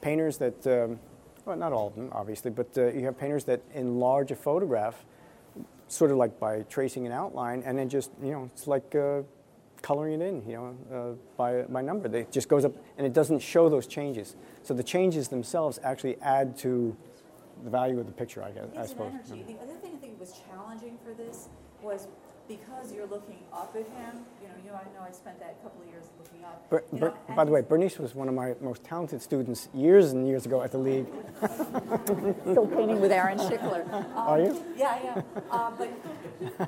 painters 0.01 0.37
that, 0.37 0.67
um, 0.67 0.99
well, 1.45 1.55
not 1.57 1.73
all 1.73 1.87
of 1.87 1.95
them, 1.95 2.09
obviously, 2.11 2.51
but 2.51 2.67
uh, 2.77 2.87
you 2.87 3.05
have 3.05 3.17
painters 3.17 3.43
that 3.45 3.61
enlarge 3.73 4.31
a 4.31 4.35
photograph 4.35 5.03
sort 5.87 6.11
of 6.11 6.17
like 6.17 6.39
by 6.39 6.61
tracing 6.63 7.05
an 7.05 7.11
outline 7.11 7.63
and 7.65 7.77
then 7.77 7.89
just, 7.89 8.11
you 8.23 8.31
know, 8.31 8.49
it's 8.53 8.67
like 8.67 8.95
uh, 8.95 9.21
coloring 9.81 10.21
it 10.21 10.25
in, 10.25 10.47
you 10.47 10.55
know, 10.55 10.75
uh, 10.93 11.15
by, 11.35 11.63
by 11.63 11.81
number. 11.81 12.15
It 12.15 12.31
just 12.31 12.47
goes 12.47 12.63
up 12.63 12.73
and 12.97 13.05
it 13.05 13.13
doesn't 13.13 13.39
show 13.39 13.67
those 13.69 13.87
changes. 13.87 14.35
So 14.63 14.73
the 14.73 14.83
changes 14.83 15.27
themselves 15.27 15.79
actually 15.83 16.17
add 16.21 16.57
to 16.59 16.95
the 17.63 17.69
value 17.69 17.99
of 17.99 18.05
the 18.05 18.11
picture, 18.13 18.41
I 18.43 18.51
guess, 18.51 18.63
I 18.75 18.81
It's 18.81 18.91
an 18.91 18.97
suppose. 18.97 19.11
energy. 19.31 19.53
The 19.53 19.63
other 19.63 19.75
thing 19.75 19.91
I 19.95 19.97
think 19.97 20.19
was 20.19 20.39
challenging 20.49 20.97
for 21.03 21.13
this 21.13 21.49
was 21.81 22.07
because 22.47 22.91
you're 22.93 23.07
looking 23.07 23.39
up 23.53 23.75
at 23.75 23.81
him. 23.87 24.25
You 24.41 24.47
know, 24.47 24.53
you 24.65 24.71
know, 24.71 24.75
I 24.77 24.83
know 24.97 25.05
I 25.07 25.11
spent 25.11 25.39
that 25.39 25.61
couple 25.63 25.81
of 25.81 25.87
years 25.89 26.03
looking 26.19 26.43
up. 26.45 26.69
Ber- 26.69 26.83
you 26.91 26.99
Ber- 26.99 27.07
know, 27.09 27.35
by 27.35 27.45
the 27.45 27.51
way, 27.51 27.61
Bernice 27.61 27.97
was 27.99 28.13
one 28.15 28.27
of 28.27 28.33
my 28.33 28.55
most 28.61 28.83
talented 28.83 29.21
students 29.21 29.69
years 29.73 30.11
and 30.11 30.27
years 30.27 30.45
ago 30.45 30.61
at 30.61 30.71
the 30.71 30.77
league. 30.77 31.07
still 32.41 32.67
painting 32.67 32.99
with 33.01 33.11
Aaron 33.11 33.37
Shikler. 33.37 33.91
Um, 33.93 34.05
Are 34.17 34.39
you? 34.41 34.63
Yeah, 34.75 34.99
yeah. 35.03 35.21
Uh, 35.49 35.71
but 35.77 35.89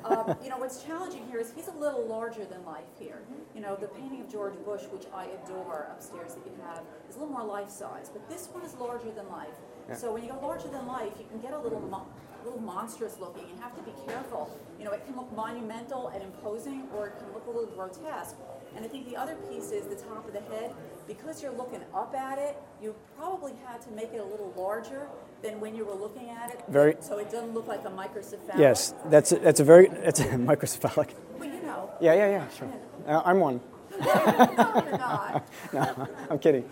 um, 0.04 0.36
you 0.42 0.50
know 0.50 0.58
what's 0.58 0.82
challenging 0.82 1.26
here 1.28 1.38
is 1.40 1.52
he's 1.54 1.68
a 1.68 1.72
little 1.78 2.04
larger 2.06 2.44
than 2.44 2.64
life 2.64 2.84
here. 2.98 3.22
You 3.54 3.60
know, 3.60 3.76
the 3.76 3.88
painting 3.88 4.20
of 4.20 4.30
George 4.30 4.54
Bush, 4.64 4.82
which 4.92 5.04
I 5.14 5.26
adore 5.44 5.88
upstairs 5.92 6.34
that 6.34 6.44
you 6.46 6.52
have, 6.66 6.82
is 7.08 7.16
a 7.16 7.18
little 7.20 7.32
more 7.32 7.44
life 7.44 7.70
size, 7.70 8.10
but 8.12 8.28
this 8.28 8.48
one 8.52 8.64
is 8.64 8.74
larger 8.74 9.10
than 9.12 9.28
life. 9.28 9.54
Yeah. 9.88 9.94
So 9.96 10.12
when 10.12 10.22
you 10.24 10.30
go 10.30 10.38
larger 10.46 10.68
than 10.68 10.86
life, 10.86 11.12
you 11.18 11.26
can 11.30 11.40
get 11.40 11.52
a 11.52 11.58
little 11.58 11.80
mo- 11.80 12.06
little 12.44 12.60
monstrous 12.60 13.16
looking. 13.20 13.44
You 13.48 13.56
have 13.60 13.74
to 13.76 13.82
be 13.82 13.92
careful. 14.06 14.50
You 14.78 14.84
know, 14.84 14.92
it 14.92 15.04
can 15.06 15.16
look 15.16 15.34
monumental 15.34 16.08
and 16.08 16.22
imposing, 16.22 16.88
or 16.96 17.06
it 17.08 17.18
can 17.18 17.32
look 17.32 17.46
a 17.46 17.50
little 17.50 17.66
grotesque. 17.74 18.36
And 18.76 18.84
I 18.84 18.88
think 18.88 19.08
the 19.08 19.16
other 19.16 19.34
piece 19.48 19.70
is 19.70 19.86
the 19.86 19.94
top 19.94 20.26
of 20.26 20.32
the 20.32 20.40
head. 20.54 20.72
Because 21.06 21.42
you're 21.42 21.52
looking 21.52 21.80
up 21.94 22.14
at 22.14 22.38
it, 22.38 22.56
you 22.82 22.94
probably 23.16 23.52
had 23.66 23.80
to 23.82 23.90
make 23.92 24.12
it 24.12 24.18
a 24.20 24.24
little 24.24 24.52
larger 24.56 25.06
than 25.42 25.60
when 25.60 25.74
you 25.74 25.84
were 25.84 25.94
looking 25.94 26.30
at 26.30 26.50
it. 26.50 26.62
Very- 26.68 26.96
So 27.00 27.18
it 27.18 27.30
doesn't 27.30 27.52
look 27.54 27.66
like 27.66 27.84
a 27.84 27.90
microcephalic. 27.90 28.58
Yes, 28.58 28.94
that's 29.06 29.32
a, 29.32 29.36
that's 29.36 29.60
a 29.60 29.64
very 29.64 29.88
that's 29.88 30.20
a 30.20 30.24
microcephalic. 30.50 31.10
Well, 31.38 31.48
you 31.48 31.62
know. 31.62 31.90
Yeah, 32.00 32.14
yeah, 32.14 32.28
yeah, 32.30 32.48
sure. 32.48 32.68
Uh, 33.06 33.22
I'm 33.24 33.38
one. 33.38 33.60
no, 34.00 34.06
you're 34.06 34.98
not. 34.98 35.46
no, 35.72 36.08
I'm 36.30 36.38
kidding. 36.38 36.68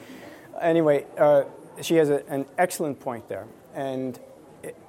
Anyway, 0.61 1.07
uh, 1.19 1.45
she 1.83 1.95
has 1.97 2.09
a, 2.11 2.25
an 2.29 2.47
excellent 2.59 2.99
point 2.99 3.29
there, 3.29 3.47
and 3.75 4.19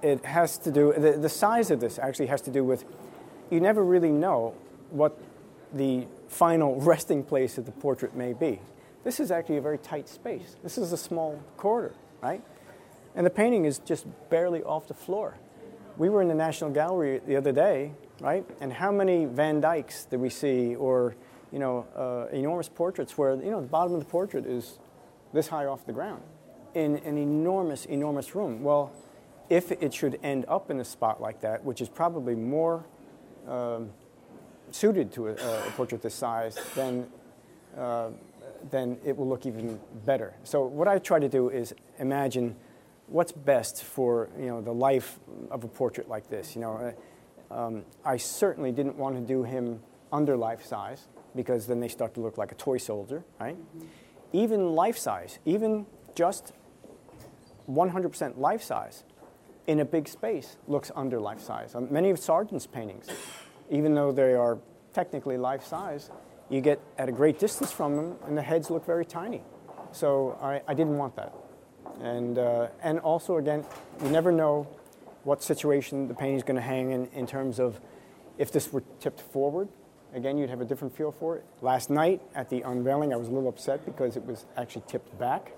it, 0.01 0.25
has 0.25 0.57
to 0.59 0.71
do. 0.71 0.93
The, 0.93 1.13
the 1.13 1.29
size 1.29 1.71
of 1.71 1.79
this 1.79 1.99
actually 1.99 2.27
has 2.27 2.41
to 2.41 2.51
do 2.51 2.63
with 2.63 2.85
you 3.49 3.59
never 3.59 3.83
really 3.83 4.11
know 4.11 4.55
what 4.89 5.17
the 5.73 6.07
final 6.27 6.75
resting 6.81 7.23
place 7.23 7.57
of 7.57 7.65
the 7.65 7.71
portrait 7.71 8.15
may 8.15 8.33
be. 8.33 8.59
This 9.03 9.19
is 9.19 9.31
actually 9.31 9.57
a 9.57 9.61
very 9.61 9.77
tight 9.77 10.07
space. 10.07 10.55
This 10.63 10.77
is 10.77 10.93
a 10.93 10.97
small 10.97 11.41
corridor, 11.57 11.93
right? 12.21 12.41
And 13.15 13.25
the 13.25 13.29
painting 13.29 13.65
is 13.65 13.79
just 13.79 14.05
barely 14.29 14.63
off 14.63 14.87
the 14.87 14.93
floor. 14.93 15.37
We 15.97 16.09
were 16.09 16.21
in 16.21 16.27
the 16.27 16.35
National 16.35 16.71
Gallery 16.71 17.21
the 17.27 17.35
other 17.35 17.51
day, 17.51 17.91
right? 18.21 18.45
And 18.61 18.73
how 18.73 18.91
many 18.91 19.25
Van 19.25 19.61
Dycks 19.61 20.09
did 20.09 20.19
we 20.19 20.29
see, 20.29 20.75
or 20.75 21.15
you 21.51 21.59
know, 21.59 21.85
uh, 21.95 22.35
enormous 22.35 22.69
portraits 22.69 23.17
where 23.17 23.35
you 23.35 23.51
know 23.51 23.61
the 23.61 23.67
bottom 23.67 23.93
of 23.93 23.99
the 23.99 24.05
portrait 24.05 24.45
is 24.45 24.79
this 25.33 25.47
high 25.47 25.65
off 25.65 25.85
the 25.85 25.93
ground 25.93 26.23
in 26.73 26.97
an 26.97 27.17
enormous, 27.17 27.85
enormous 27.85 28.33
room. 28.33 28.63
Well, 28.63 28.91
if 29.53 29.71
it 29.71 29.93
should 29.93 30.19
end 30.23 30.45
up 30.47 30.71
in 30.71 30.79
a 30.79 30.83
spot 30.83 31.21
like 31.21 31.41
that, 31.41 31.63
which 31.63 31.79
is 31.79 31.87
probably 31.87 32.33
more 32.33 32.83
um, 33.47 33.91
suited 34.71 35.11
to 35.13 35.27
a, 35.27 35.33
a 35.33 35.71
portrait 35.77 36.01
this 36.01 36.15
size, 36.15 36.57
then 36.75 37.07
uh, 37.77 38.09
then 38.71 38.97
it 39.05 39.15
will 39.15 39.27
look 39.27 39.45
even 39.45 39.79
better. 40.05 40.33
So 40.43 40.65
what 40.65 40.87
I 40.87 40.97
try 40.97 41.19
to 41.19 41.29
do 41.29 41.49
is 41.49 41.73
imagine 41.99 42.55
what's 43.07 43.31
best 43.31 43.83
for 43.83 44.29
you 44.39 44.47
know 44.47 44.61
the 44.61 44.73
life 44.73 45.19
of 45.51 45.63
a 45.63 45.67
portrait 45.67 46.09
like 46.09 46.29
this. 46.29 46.55
You 46.55 46.61
know, 46.61 46.73
uh, 46.77 46.91
Um, 47.53 47.85
I 48.03 48.17
certainly 48.17 48.71
didn't 48.71 48.97
want 48.97 49.15
to 49.15 49.21
do 49.21 49.43
him 49.43 49.79
under 50.11 50.35
life 50.35 50.65
size 50.65 51.07
because 51.35 51.67
then 51.67 51.79
they 51.79 51.89
start 51.89 52.13
to 52.15 52.21
look 52.21 52.37
like 52.37 52.51
a 52.51 52.55
toy 52.55 52.79
soldier, 52.79 53.23
right? 53.39 53.57
Even 54.31 54.73
life 54.75 54.97
size, 54.97 55.39
even 55.45 55.85
just 56.15 56.53
100% 57.69 58.37
life 58.39 58.63
size 58.63 59.03
in 59.67 59.79
a 59.79 59.85
big 59.85 60.07
space 60.07 60.57
looks 60.67 60.91
under 60.95 61.19
life 61.19 61.41
size. 61.41 61.75
Um, 61.75 61.87
many 61.91 62.09
of 62.09 62.19
Sargent's 62.19 62.67
paintings, 62.67 63.07
even 63.69 63.93
though 63.93 64.11
they 64.11 64.33
are 64.33 64.57
technically 64.93 65.37
life 65.37 65.65
size, 65.65 66.11
you 66.49 66.61
get 66.61 66.79
at 66.97 67.09
a 67.09 67.11
great 67.11 67.39
distance 67.39 67.71
from 67.71 67.95
them 67.95 68.15
and 68.25 68.37
the 68.37 68.41
heads 68.41 68.69
look 68.69 68.85
very 68.85 69.05
tiny. 69.05 69.41
So 69.91 70.37
I, 70.41 70.61
I 70.67 70.73
didn't 70.73 70.97
want 70.97 71.15
that. 71.15 71.33
And, 72.01 72.37
uh, 72.37 72.67
and 72.81 72.99
also, 72.99 73.37
again, 73.37 73.65
you 74.03 74.09
never 74.09 74.31
know 74.31 74.67
what 75.23 75.41
situation 75.41 76.07
the 76.07 76.13
painting 76.13 76.37
is 76.37 76.43
going 76.43 76.55
to 76.55 76.61
hang 76.61 76.91
in 76.91 77.07
in 77.07 77.25
terms 77.25 77.59
of 77.59 77.79
if 78.37 78.51
this 78.51 78.73
were 78.73 78.83
tipped 78.99 79.21
forward, 79.21 79.69
again, 80.13 80.37
you'd 80.37 80.49
have 80.49 80.61
a 80.61 80.65
different 80.65 80.95
feel 80.95 81.11
for 81.11 81.37
it. 81.37 81.45
Last 81.61 81.89
night 81.89 82.21
at 82.35 82.49
the 82.49 82.61
unveiling, 82.61 83.13
I 83.13 83.15
was 83.15 83.27
a 83.27 83.31
little 83.31 83.49
upset 83.49 83.85
because 83.85 84.17
it 84.17 84.25
was 84.25 84.45
actually 84.57 84.83
tipped 84.87 85.17
back. 85.17 85.53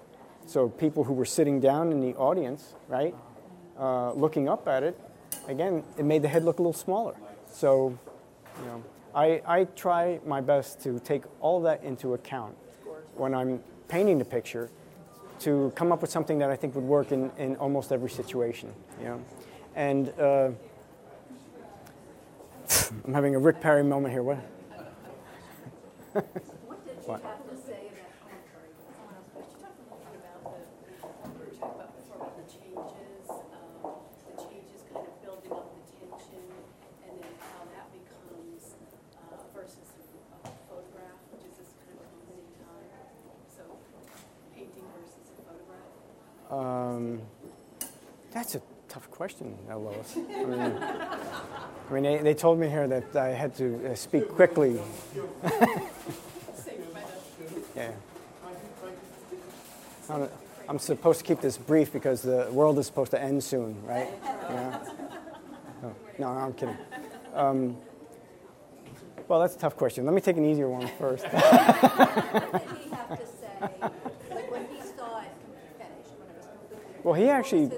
So 0.46 0.70
people 0.70 1.04
who 1.04 1.14
were 1.14 1.26
sitting 1.26 1.60
down 1.60 1.92
in 1.92 2.02
the 2.02 2.14
audience, 2.16 2.76
right, 2.88 3.16
uh, 3.80 4.12
looking 4.14 4.48
up 4.50 4.68
at 4.68 4.84
it, 4.84 5.00
again, 5.48 5.84
it 5.98 6.06
made 6.06 6.22
the 6.22 6.28
head 6.28 6.44
look 6.44 6.60
a 6.60 6.62
little 6.62 6.74
smaller. 6.74 7.16
So, 7.52 7.98
you 8.60 8.66
know, 8.66 8.84
I, 9.14 9.42
I 9.46 9.64
try 9.76 10.20
my 10.26 10.42
best 10.42 10.82
to 10.84 11.00
take 11.00 11.24
all 11.40 11.62
that 11.62 11.84
into 11.84 12.14
account 12.14 12.56
when 13.16 13.34
I'm 13.34 13.62
painting 13.88 14.20
the 14.20 14.26
picture 14.26 14.70
to 15.40 15.72
come 15.76 15.92
up 15.92 16.02
with 16.02 16.12
something 16.12 16.40
that 16.40 16.50
I 16.50 16.56
think 16.56 16.76
would 16.76 16.84
work 16.84 17.12
in, 17.12 17.32
in 17.38 17.56
almost 17.58 17.92
every 17.92 18.10
situation. 18.10 18.74
You 19.00 19.06
know? 19.06 19.22
And 19.76 20.10
uh, 20.20 20.50
I'm 23.06 23.14
having 23.14 23.36
a 23.36 23.40
Rick 23.40 23.62
Perry 23.62 23.84
moment 23.84 24.14
here. 24.14 24.24
What? 24.24 24.38
What 26.16 26.80
did 26.86 26.96
you 26.96 27.12
What? 27.12 27.22
have 27.22 27.44
to 27.44 27.56
say 27.60 27.92
about, 27.92 28.08
oh, 28.24 28.32
I'm 28.32 28.40
sorry, 28.48 28.72
someone 28.88 29.20
else, 29.20 29.28
but 29.36 29.44
you 29.52 29.56
talked 29.60 29.78
a 29.78 29.84
little 29.84 30.00
bit 30.08 30.16
about 30.24 30.40
the, 30.48 30.64
we 31.28 31.44
were 31.44 31.52
talking 31.60 31.76
about 31.76 31.92
before 32.00 32.24
about 32.24 32.40
the 32.40 32.48
changes, 32.48 33.28
um, 33.28 34.00
the 34.32 34.36
changes 34.40 34.80
kind 34.88 35.04
of 35.04 35.16
building 35.20 35.52
up 35.52 35.68
the 35.76 35.84
tension, 35.92 36.48
and 37.04 37.14
then 37.20 37.34
how 37.52 37.68
that 37.68 37.92
becomes, 37.92 38.80
uh, 39.20 39.44
versus 39.52 39.92
a 40.48 40.56
photograph, 40.72 41.20
which 41.36 41.44
is 41.52 41.54
this 41.60 41.76
kind 41.84 41.92
of 41.94 42.00
a 42.00 42.08
moment 42.16 42.48
in 42.48 42.64
time. 42.64 42.88
So 43.52 43.64
painting 44.56 44.88
versus 44.96 45.36
a 45.36 45.44
photograph. 45.44 45.92
Um, 46.56 47.22
that's 48.32 48.56
a 48.56 48.62
tough 48.88 49.10
question, 49.12 49.58
uh, 49.70 49.78
Lois. 49.78 50.16
I 50.16 50.20
mean, 50.46 50.60
I 50.60 51.94
mean 51.94 52.04
they, 52.04 52.18
they 52.20 52.34
told 52.34 52.60
me 52.60 52.70
here 52.70 52.88
that 52.88 53.16
I 53.16 53.30
had 53.30 53.56
to 53.58 53.92
uh, 53.92 53.96
speak 53.96 54.30
quickly. 54.30 54.80
yeah. 57.76 57.92
I'm, 60.10 60.30
I'm 60.70 60.80
supposed 60.80 61.20
to 61.20 61.26
keep 61.26 61.42
this 61.42 61.58
brief 61.58 61.92
because 61.92 62.22
the 62.22 62.48
world 62.52 62.80
is 62.80 62.86
supposed 62.86 63.12
to 63.12 63.22
end 63.22 63.44
soon, 63.44 63.76
right? 63.86 64.10
Yeah. 64.24 64.80
Oh, 65.84 65.94
no, 66.20 66.28
I'm 66.28 66.54
kidding. 66.54 66.78
Um, 67.34 67.78
well, 69.28 69.40
that's 69.42 69.56
a 69.56 69.60
tough 69.60 69.76
question. 69.76 70.06
Let 70.06 70.14
me 70.14 70.22
take 70.22 70.38
an 70.38 70.46
easier 70.46 70.70
one 70.70 70.88
first. 71.00 71.26
What 71.36 72.68
did 72.70 72.78
he 72.78 72.90
have 72.92 73.10
to 73.10 73.26
say, 73.26 73.60
like 74.32 74.52
when 74.52 74.68
he 74.68 74.80
saw 74.82 75.20
it 75.22 75.32
finished, 75.78 76.14
when 76.18 76.30
it 76.30 76.38
was 76.38 76.48
completed? 76.70 76.95
Well, 77.06 77.14
he 77.14 77.30
actually-? 77.30 77.70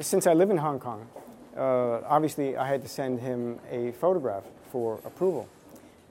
Since 0.00 0.26
I 0.26 0.34
live 0.34 0.50
in 0.50 0.58
Hong 0.58 0.78
Kong, 0.78 1.08
uh, 1.56 2.02
obviously 2.06 2.54
I 2.54 2.68
had 2.68 2.82
to 2.82 2.88
send 2.88 3.20
him 3.20 3.58
a 3.70 3.92
photograph 3.92 4.44
for 4.70 5.00
approval. 5.06 5.48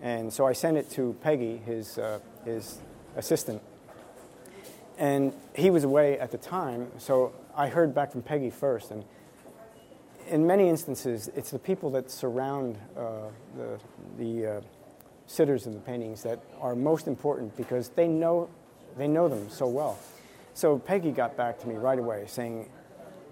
And 0.01 0.33
so 0.33 0.47
I 0.47 0.53
sent 0.53 0.75
it 0.75 0.89
to 0.91 1.15
Peggy, 1.21 1.57
his, 1.57 1.99
uh, 1.99 2.17
his 2.43 2.79
assistant. 3.15 3.61
And 4.97 5.33
he 5.53 5.69
was 5.69 5.83
away 5.83 6.17
at 6.17 6.31
the 6.31 6.39
time, 6.39 6.87
so 6.97 7.31
I 7.55 7.67
heard 7.67 7.93
back 7.93 8.11
from 8.11 8.23
Peggy 8.23 8.49
first. 8.49 8.89
And 8.89 9.05
in 10.27 10.47
many 10.47 10.67
instances, 10.67 11.29
it's 11.35 11.51
the 11.51 11.59
people 11.59 11.91
that 11.91 12.09
surround 12.09 12.79
uh, 12.97 13.27
the, 13.55 13.79
the 14.17 14.47
uh, 14.47 14.61
sitters 15.27 15.67
of 15.67 15.75
the 15.75 15.79
paintings 15.79 16.23
that 16.23 16.39
are 16.59 16.73
most 16.73 17.05
important 17.05 17.55
because 17.55 17.89
they 17.89 18.07
know, 18.07 18.49
they 18.97 19.07
know 19.07 19.27
them 19.27 19.47
so 19.51 19.67
well. 19.67 19.99
So 20.53 20.77
Peggy 20.77 21.11
got 21.11 21.37
back 21.37 21.59
to 21.59 21.67
me 21.67 21.75
right 21.75 21.99
away 21.99 22.25
saying 22.27 22.69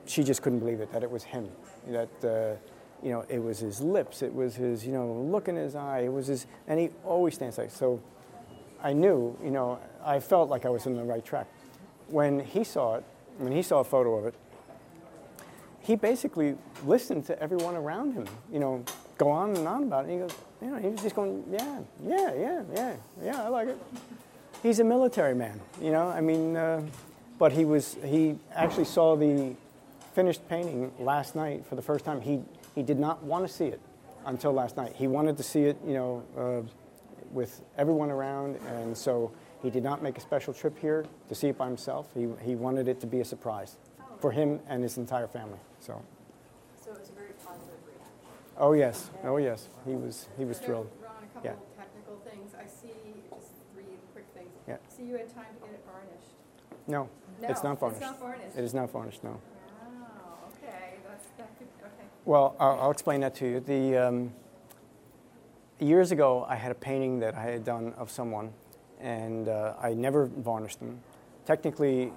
she 0.05 0.23
just 0.23 0.41
couldn't 0.41 0.59
believe 0.59 0.79
it, 0.81 0.91
that 0.91 1.03
it 1.03 1.11
was 1.11 1.23
him. 1.23 1.49
That, 1.87 2.09
uh, 2.23 2.57
you 3.03 3.11
know, 3.11 3.25
it 3.29 3.39
was 3.39 3.59
his 3.59 3.81
lips, 3.81 4.21
it 4.21 4.33
was 4.33 4.55
his, 4.55 4.85
you 4.85 4.91
know, 4.91 5.11
look 5.13 5.47
in 5.47 5.55
his 5.55 5.75
eye, 5.75 6.01
it 6.01 6.13
was 6.13 6.27
his, 6.27 6.47
and 6.67 6.79
he 6.79 6.89
always 7.05 7.35
stands 7.35 7.57
like, 7.57 7.71
so 7.71 8.01
I 8.81 8.93
knew, 8.93 9.37
you 9.43 9.51
know, 9.51 9.79
I 10.03 10.19
felt 10.19 10.49
like 10.49 10.65
I 10.65 10.69
was 10.69 10.87
on 10.87 10.95
the 10.95 11.03
right 11.03 11.23
track. 11.23 11.47
When 12.07 12.39
he 12.39 12.63
saw 12.63 12.95
it, 12.95 13.03
when 13.37 13.51
he 13.51 13.61
saw 13.61 13.79
a 13.79 13.83
photo 13.83 14.15
of 14.15 14.25
it, 14.25 14.35
he 15.81 15.95
basically 15.95 16.55
listened 16.85 17.25
to 17.25 17.41
everyone 17.41 17.75
around 17.75 18.13
him, 18.13 18.27
you 18.51 18.59
know, 18.59 18.83
go 19.17 19.29
on 19.29 19.55
and 19.55 19.67
on 19.67 19.83
about 19.83 20.05
it. 20.05 20.11
And 20.11 20.13
he 20.13 20.27
goes, 20.27 20.37
you 20.61 20.67
know, 20.67 20.77
he 20.77 20.89
was 20.89 21.01
just 21.01 21.15
going, 21.15 21.43
yeah, 21.49 21.79
yeah, 22.05 22.33
yeah, 22.33 22.63
yeah, 22.73 22.95
yeah, 23.23 23.43
I 23.43 23.47
like 23.47 23.69
it. 23.69 23.77
He's 24.61 24.79
a 24.79 24.83
military 24.83 25.35
man, 25.35 25.59
you 25.81 25.91
know, 25.91 26.07
I 26.07 26.19
mean, 26.19 26.57
uh, 26.57 26.81
but 27.39 27.51
he 27.53 27.65
was, 27.65 27.97
he 28.05 28.37
actually 28.53 28.85
saw 28.85 29.15
the 29.15 29.55
finished 30.13 30.47
painting 30.49 30.91
last 30.99 31.35
night 31.35 31.65
for 31.65 31.75
the 31.75 31.81
first 31.81 32.05
time. 32.05 32.21
He, 32.21 32.41
he 32.75 32.83
did 32.83 32.99
not 32.99 33.23
want 33.23 33.47
to 33.47 33.51
see 33.53 33.65
it 33.65 33.79
until 34.25 34.51
last 34.53 34.77
night. 34.77 34.93
He 34.95 35.07
wanted 35.07 35.37
to 35.37 35.43
see 35.43 35.63
it, 35.63 35.77
you 35.87 35.93
know, 35.93 36.23
uh, 36.37 36.67
with 37.31 37.61
everyone 37.77 38.11
around, 38.11 38.57
and 38.67 38.95
so 38.97 39.31
he 39.61 39.69
did 39.69 39.83
not 39.83 40.03
make 40.03 40.17
a 40.17 40.21
special 40.21 40.53
trip 40.53 40.77
here 40.77 41.05
to 41.29 41.35
see 41.35 41.47
it 41.47 41.57
by 41.57 41.67
himself. 41.67 42.07
He, 42.13 42.27
he 42.43 42.55
wanted 42.55 42.87
it 42.87 42.99
to 43.01 43.07
be 43.07 43.21
a 43.21 43.25
surprise 43.25 43.77
for 44.19 44.31
him 44.31 44.59
and 44.67 44.83
his 44.83 44.97
entire 44.97 45.27
family. 45.27 45.59
So, 45.79 46.01
So 46.83 46.91
it 46.91 46.99
was 46.99 47.09
a 47.09 47.13
very 47.13 47.31
positive 47.45 47.79
reaction. 47.87 48.57
oh 48.57 48.73
yes, 48.73 49.09
oh 49.23 49.37
yes, 49.37 49.69
he 49.85 49.93
was 49.93 50.27
he 50.37 50.43
was 50.43 50.59
thrilled. 50.59 50.89
Ron, 51.01 51.11
a 51.23 51.27
couple 51.27 51.41
Yeah. 51.45 51.51
of 51.53 51.77
technical 51.77 52.15
things. 52.29 52.51
I 52.59 52.65
see, 52.67 52.91
just 53.29 53.51
three 53.73 53.85
quick 54.11 54.25
things. 54.35 54.49
Yeah. 54.67 54.77
See 54.89 55.03
you 55.03 55.13
had 55.15 55.33
time 55.33 55.45
to 55.61 55.65
get 55.65 55.73
it 55.75 55.85
varnished. 55.85 56.33
No, 56.87 57.07
it's 57.43 57.63
not 57.63 57.79
varnished. 57.79 58.01
It's 58.01 58.11
not 58.11 58.19
varnished. 58.19 58.57
It 58.57 58.63
is 58.63 58.73
not 58.73 58.91
varnished. 58.91 59.23
No. 59.23 59.29
Wow, 59.29 59.37
okay, 60.57 60.95
that's, 61.07 61.25
that 61.37 61.57
could, 61.57 61.67
okay. 61.81 62.07
Well, 62.25 62.55
I'll, 62.59 62.79
I'll 62.81 62.91
explain 62.91 63.21
that 63.21 63.35
to 63.35 63.47
you. 63.47 63.59
The 63.59 63.97
um, 63.97 64.33
years 65.79 66.11
ago, 66.11 66.45
I 66.47 66.55
had 66.55 66.71
a 66.71 66.75
painting 66.75 67.19
that 67.19 67.35
I 67.35 67.43
had 67.43 67.63
done 67.63 67.93
of 67.97 68.11
someone, 68.11 68.51
and 68.99 69.47
uh, 69.47 69.73
I 69.81 69.93
never 69.93 70.25
varnished 70.25 70.79
them. 70.79 70.99
Technically, 71.45 72.11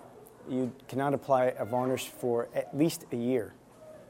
you 0.48 0.72
cannot 0.88 1.14
apply 1.14 1.54
a 1.58 1.64
varnish 1.64 2.08
for 2.08 2.48
at 2.54 2.76
least 2.76 3.06
a 3.12 3.16
year 3.16 3.54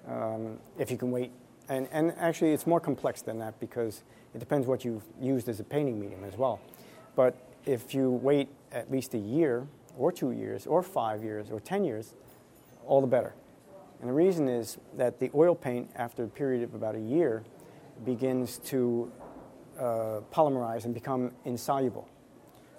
um, 0.09 0.59
if 0.79 0.91
you 0.91 0.97
can 0.97 1.11
wait. 1.11 1.31
And, 1.69 1.89
and 1.93 2.13
actually, 2.19 2.53
it's 2.53 2.67
more 2.67 2.81
complex 2.81 3.23
than 3.23 3.39
that 3.39 3.61
because 3.61 4.03
it 4.35 4.39
depends 4.39 4.67
what 4.67 4.85
you've 4.85 5.05
used 5.21 5.49
as 5.49 5.61
a 5.61 5.65
painting 5.65 6.01
medium 6.01 6.25
as 6.25 6.37
well. 6.37 6.61
But 7.15 7.37
if 7.67 7.95
you 7.95 8.11
wait 8.11 8.49
at 8.73 8.91
least 8.91 9.15
a 9.15 9.19
year, 9.19 9.67
or 9.97 10.13
two 10.13 10.31
years, 10.31 10.67
or 10.67 10.83
five 10.83 11.23
years, 11.23 11.51
or 11.51 11.61
ten 11.61 11.85
years, 11.85 12.15
all 12.87 13.01
the 13.01 13.07
better. 13.07 13.35
And 14.01 14.09
the 14.09 14.15
reason 14.15 14.49
is 14.49 14.79
that 14.97 15.21
the 15.21 15.31
oil 15.35 15.55
paint, 15.55 15.91
after 15.95 16.25
a 16.25 16.29
period 16.29 16.65
of 16.65 16.75
about 16.75 16.97
a 16.97 17.01
year, 17.01 17.45
begins 18.05 18.59
to 18.59 19.11
uh, 19.79 20.21
polymerize 20.33 20.85
and 20.85 20.93
become 20.93 21.31
insoluble. 21.45 22.09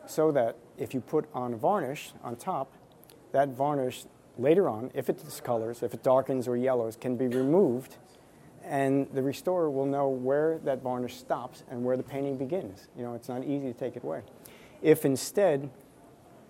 So 0.05 0.32
that 0.32 0.57
if 0.78 0.93
you 0.93 0.99
put 0.99 1.30
on 1.34 1.55
varnish 1.55 2.11
on 2.24 2.36
top, 2.36 2.74
that 3.32 3.49
varnish 3.49 4.03
later 4.38 4.68
on, 4.68 4.91
if 4.93 5.09
it 5.09 5.18
discolors, 5.18 5.82
if 5.82 5.93
it 5.93 6.03
darkens 6.03 6.47
or 6.47 6.57
yellows, 6.57 6.97
can 6.97 7.16
be 7.16 7.28
removed, 7.28 7.95
and 8.66 9.07
the 9.14 9.22
restorer 9.22 9.70
will 9.70 9.86
know 9.86 10.09
where 10.09 10.59
that 10.59 10.82
varnish 10.82 11.16
stops 11.16 11.64
and 11.70 11.84
where 11.84 11.95
the 11.95 12.03
painting 12.03 12.38
begins. 12.38 12.88
You 12.97 13.03
know, 13.03 13.14
it's 13.14 13.30
not 13.30 13.43
easy 13.43 13.72
to 13.72 13.74
take 13.74 13.95
it 13.95 14.03
away. 14.03 14.22
If 14.82 15.05
instead, 15.05 15.70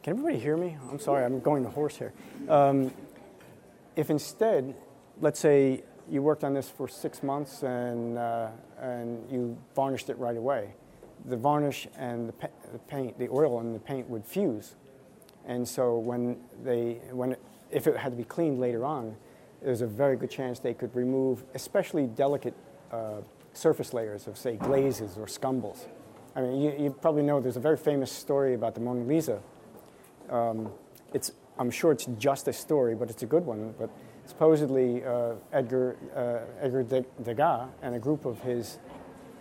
can 0.03 0.11
everybody 0.11 0.37
hear 0.37 0.57
me? 0.57 0.75
I'm 0.91 0.99
sorry, 0.99 1.23
I'm 1.23 1.39
going 1.39 1.63
to 1.63 1.69
hoarse 1.69 1.97
here. 1.97 2.11
Um, 2.49 2.91
if 3.95 4.09
instead, 4.09 4.75
let's 5.21 5.39
say 5.39 5.83
you 6.09 6.21
worked 6.21 6.43
on 6.43 6.53
this 6.53 6.69
for 6.69 6.89
six 6.89 7.23
months 7.23 7.63
and, 7.63 8.17
uh, 8.17 8.49
and 8.81 9.25
you 9.31 9.57
varnished 9.73 10.09
it 10.09 10.17
right 10.17 10.35
away, 10.35 10.73
the 11.23 11.37
varnish 11.37 11.87
and 11.97 12.27
the, 12.27 12.49
the 12.73 12.79
paint, 12.79 13.17
the 13.17 13.29
oil 13.29 13.61
and 13.61 13.73
the 13.73 13.79
paint 13.79 14.09
would 14.09 14.25
fuse. 14.25 14.75
And 15.45 15.65
so 15.65 15.97
when 15.97 16.37
they, 16.63 16.99
when 17.11 17.31
it, 17.31 17.41
if 17.71 17.87
it 17.87 17.95
had 17.95 18.11
to 18.11 18.17
be 18.17 18.25
cleaned 18.25 18.59
later 18.59 18.83
on, 18.83 19.15
there's 19.61 19.81
a 19.81 19.87
very 19.87 20.17
good 20.17 20.29
chance 20.29 20.59
they 20.59 20.73
could 20.73 20.93
remove 20.93 21.45
especially 21.53 22.07
delicate 22.07 22.55
uh, 22.91 23.21
surface 23.53 23.93
layers 23.93 24.27
of, 24.27 24.37
say, 24.37 24.57
glazes 24.57 25.17
or 25.17 25.27
scumbles. 25.27 25.85
I 26.35 26.41
mean, 26.41 26.59
you, 26.59 26.75
you 26.77 26.89
probably 26.89 27.23
know 27.23 27.39
there's 27.39 27.55
a 27.55 27.61
very 27.61 27.77
famous 27.77 28.11
story 28.11 28.53
about 28.53 28.75
the 28.75 28.81
Mona 28.81 29.05
Lisa. 29.05 29.39
Um, 30.29 30.71
it's, 31.13 31.31
I'm 31.57 31.71
sure 31.71 31.91
it's 31.91 32.05
just 32.17 32.47
a 32.47 32.53
story, 32.53 32.95
but 32.95 33.09
it's 33.09 33.23
a 33.23 33.27
good 33.27 33.45
one. 33.45 33.73
But 33.77 33.89
supposedly 34.25 35.03
uh, 35.03 35.33
Edgar, 35.51 35.97
uh, 36.15 36.63
Edgar 36.63 36.83
Degas 37.23 37.69
and 37.81 37.95
a 37.95 37.99
group 37.99 38.25
of 38.25 38.41
his 38.41 38.79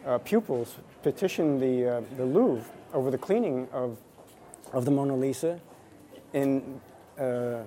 uh, 0.07 0.19
pupils 0.19 0.77
petitioned 1.03 1.61
the, 1.61 1.97
uh, 1.97 2.01
the 2.17 2.25
Louvre 2.25 2.65
over 2.93 3.11
the 3.11 3.19
cleaning 3.19 3.69
of, 3.73 3.99
of 4.73 4.85
the 4.85 4.91
Mona 4.91 5.17
Lisa 5.17 5.61
in, 6.33 6.81
uh, 7.19 7.63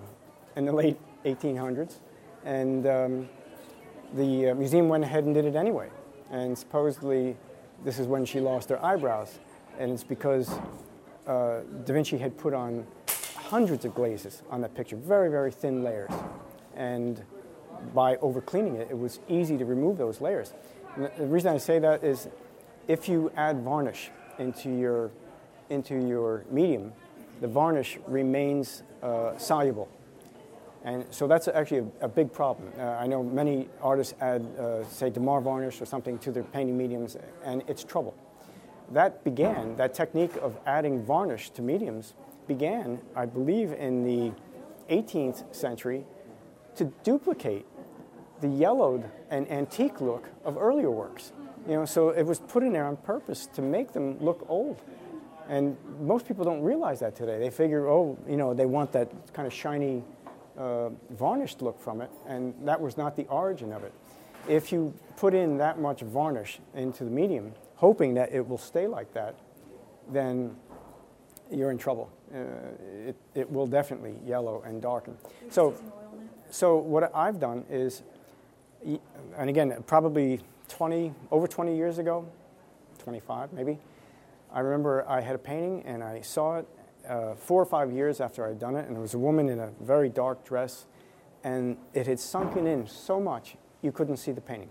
in 0.55 0.66
the 0.66 0.72
late 0.72 0.97
1800s. 1.26 1.99
And 2.43 2.86
um, 2.86 3.30
the 4.13 4.49
uh, 4.49 4.55
museum 4.55 4.88
went 4.89 5.03
ahead 5.03 5.24
and 5.24 5.34
did 5.34 5.45
it 5.45 5.55
anyway. 5.55 5.89
And 6.32 6.57
supposedly, 6.57 7.36
this 7.84 7.99
is 7.99 8.07
when 8.07 8.26
she 8.26 8.39
lost 8.39 8.70
her 8.70 8.84
eyebrows. 8.84 9.39
And 9.80 9.91
it's 9.91 10.03
because 10.03 10.51
Da 11.26 11.64
Vinci 11.94 12.18
had 12.18 12.38
put 12.38 12.54
on 12.54 12.86
hundreds 13.36 13.86
of 13.86 13.94
glazes 13.94 14.44
on 14.50 14.62
that 14.62 14.74
picture, 14.76 14.96
very, 14.96 15.30
very 15.30 15.52
thin 15.52 15.84
layers. 15.84 16.12
And 16.76 17.22
by 17.94 18.16
over 18.18 18.42
cleaning 18.42 18.76
it, 18.76 18.88
it 18.90 18.98
was 18.98 19.20
easy 19.30 19.58
to 19.58 19.66
remove 19.66 19.98
those 19.98 20.22
layers. 20.22 20.54
And 20.96 21.10
the 21.18 21.28
reason 21.28 21.54
I 21.54 21.58
say 21.58 21.80
that 21.80 22.04
is 22.04 22.28
if 22.88 23.10
you 23.10 23.32
add 23.36 23.64
varnish 23.64 24.10
into 24.40 24.70
your, 24.70 25.12
into 25.70 25.96
your 25.96 26.46
medium, 26.50 26.94
the 27.42 27.48
varnish 27.48 28.00
remains 28.08 28.84
uh, 29.04 29.38
soluble. 29.38 29.90
And 30.84 31.06
so 31.10 31.28
that's 31.28 31.48
actually 31.48 31.90
a, 32.02 32.06
a 32.06 32.08
big 32.08 32.32
problem. 32.32 32.72
Uh, 32.78 32.84
I 32.84 33.08
know 33.08 33.24
many 33.24 33.68
artists 33.82 34.14
add, 34.22 34.46
uh, 34.58 34.84
say, 34.86 35.10
Dammar 35.10 35.42
varnish 35.42 35.82
or 35.82 35.86
something 35.86 36.20
to 36.20 36.32
their 36.32 36.44
painting 36.44 36.78
mediums, 36.78 37.18
and 37.44 37.64
it's 37.68 37.84
trouble. 37.84 38.14
That 38.92 39.24
began, 39.24 39.76
that 39.78 39.94
technique 39.94 40.36
of 40.42 40.58
adding 40.66 41.04
varnish 41.04 41.50
to 41.52 41.62
mediums 41.62 42.14
began, 42.48 43.00
I 43.16 43.26
believe, 43.26 43.72
in 43.72 44.04
the 44.04 44.32
18th 44.94 45.56
century 45.56 46.06
to 46.76 46.86
duplicate 47.04 47.66
the 48.42 48.48
yellowed 48.48 49.10
and 49.30 49.50
antique 49.50 50.02
look 50.02 50.30
of 50.44 50.58
earlier 50.58 50.92
works. 50.92 51.32
You 51.68 51.76
know, 51.76 51.86
so 51.86 52.10
it 52.10 52.24
was 52.24 52.40
put 52.40 52.64
in 52.64 52.74
there 52.74 52.86
on 52.86 52.98
purpose 52.98 53.48
to 53.56 53.62
make 53.62 53.94
them 53.94 54.20
look 54.20 54.46
old. 54.48 54.82
And 55.48 55.78
most 56.00 56.28
people 56.28 56.44
don't 56.44 56.62
realize 56.62 57.00
that 57.00 57.16
today. 57.16 57.40
They 57.40 57.50
figure, 57.50 57.88
oh, 57.88 58.18
you 58.28 58.38
know, 58.38 58.54
they 58.54 58.66
want 58.66 58.92
that 58.92 59.12
kind 59.34 59.48
of 59.48 59.54
shiny, 59.54 60.04
uh, 60.58 60.90
varnished 61.12 61.62
look 61.62 61.80
from 61.80 62.02
it, 62.02 62.12
and 62.28 62.54
that 62.68 62.80
was 62.80 62.98
not 62.98 63.16
the 63.16 63.26
origin 63.28 63.72
of 63.72 63.84
it. 63.84 63.94
If 64.48 64.72
you 64.72 64.94
put 65.18 65.34
in 65.34 65.58
that 65.58 65.80
much 65.80 66.02
varnish 66.02 66.60
into 66.76 67.04
the 67.04 67.10
medium, 67.10 67.54
hoping 67.76 68.14
that 68.16 68.34
it 68.34 68.48
will 68.48 68.58
stay 68.58 68.88
like 68.88 69.14
that, 69.14 69.36
then 70.12 70.56
you're 71.52 71.72
in 71.72 71.78
trouble. 71.78 72.10
Uh, 72.34 72.40
it, 73.08 73.16
it 73.34 73.52
will 73.52 73.68
definitely 73.68 74.16
yellow 74.26 74.64
and 74.66 74.82
darken. 74.82 75.18
So, 75.50 75.76
so 76.50 76.78
what 76.78 77.16
I've 77.16 77.40
done 77.40 77.66
is, 77.70 78.04
and 79.38 79.50
again, 79.50 79.84
probably 79.88 80.42
20, 80.70 81.14
over 81.32 81.48
20 81.48 81.76
years 81.76 81.98
ago, 81.98 82.26
25 83.00 83.54
maybe, 83.54 83.78
I 84.52 84.60
remember 84.60 85.08
I 85.08 85.22
had 85.22 85.36
a 85.36 85.40
painting 85.40 85.84
and 85.86 86.04
I 86.04 86.22
saw 86.22 86.58
it 86.58 86.68
uh, 87.08 87.36
four 87.36 87.62
or 87.62 87.66
five 87.66 87.92
years 87.92 88.20
after 88.20 88.48
I'd 88.48 88.60
done 88.60 88.76
it, 88.76 88.88
and 88.88 88.98
it 88.98 89.00
was 89.00 89.14
a 89.14 89.20
woman 89.20 89.50
in 89.50 89.60
a 89.60 89.70
very 89.82 90.10
dark 90.10 90.44
dress, 90.44 90.88
and 91.44 91.78
it 91.94 92.08
had 92.08 92.20
sunken 92.20 92.66
in 92.66 92.88
so 92.88 93.20
much 93.20 93.58
you 93.82 93.92
couldn't 93.92 94.18
see 94.18 94.32
the 94.32 94.42
painting. 94.42 94.70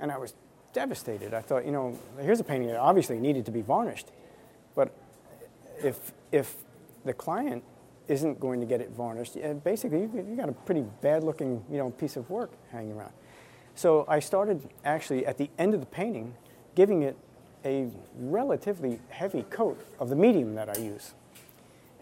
And 0.00 0.12
I 0.12 0.18
was 0.18 0.34
devastated. 0.74 1.32
I 1.32 1.40
thought, 1.40 1.64
you 1.64 1.72
know, 1.72 1.98
here's 2.20 2.40
a 2.40 2.44
painting 2.44 2.68
that 2.68 2.76
obviously 2.76 3.18
needed 3.18 3.46
to 3.46 3.52
be 3.52 3.62
varnished, 3.62 4.08
but 4.74 4.92
if, 5.82 6.12
if 6.30 6.56
the 7.04 7.14
client 7.14 7.64
isn't 8.08 8.38
going 8.38 8.60
to 8.60 8.66
get 8.66 8.82
it 8.82 8.90
varnished, 8.90 9.38
basically 9.64 10.02
you, 10.02 10.26
you 10.28 10.36
got 10.36 10.50
a 10.50 10.52
pretty 10.52 10.84
bad 11.00 11.24
looking 11.24 11.64
you 11.70 11.78
know, 11.78 11.90
piece 11.90 12.16
of 12.16 12.28
work 12.28 12.50
hanging 12.70 12.92
around. 12.92 13.12
So 13.74 14.04
I 14.08 14.20
started 14.20 14.68
actually 14.84 15.24
at 15.24 15.38
the 15.38 15.48
end 15.58 15.72
of 15.74 15.80
the 15.80 15.86
painting 15.86 16.34
giving 16.74 17.02
it 17.02 17.16
a 17.64 17.88
relatively 18.18 19.00
heavy 19.08 19.42
coat 19.44 19.80
of 19.98 20.10
the 20.10 20.16
medium 20.16 20.54
that 20.54 20.68
I 20.68 20.80
use. 20.80 21.14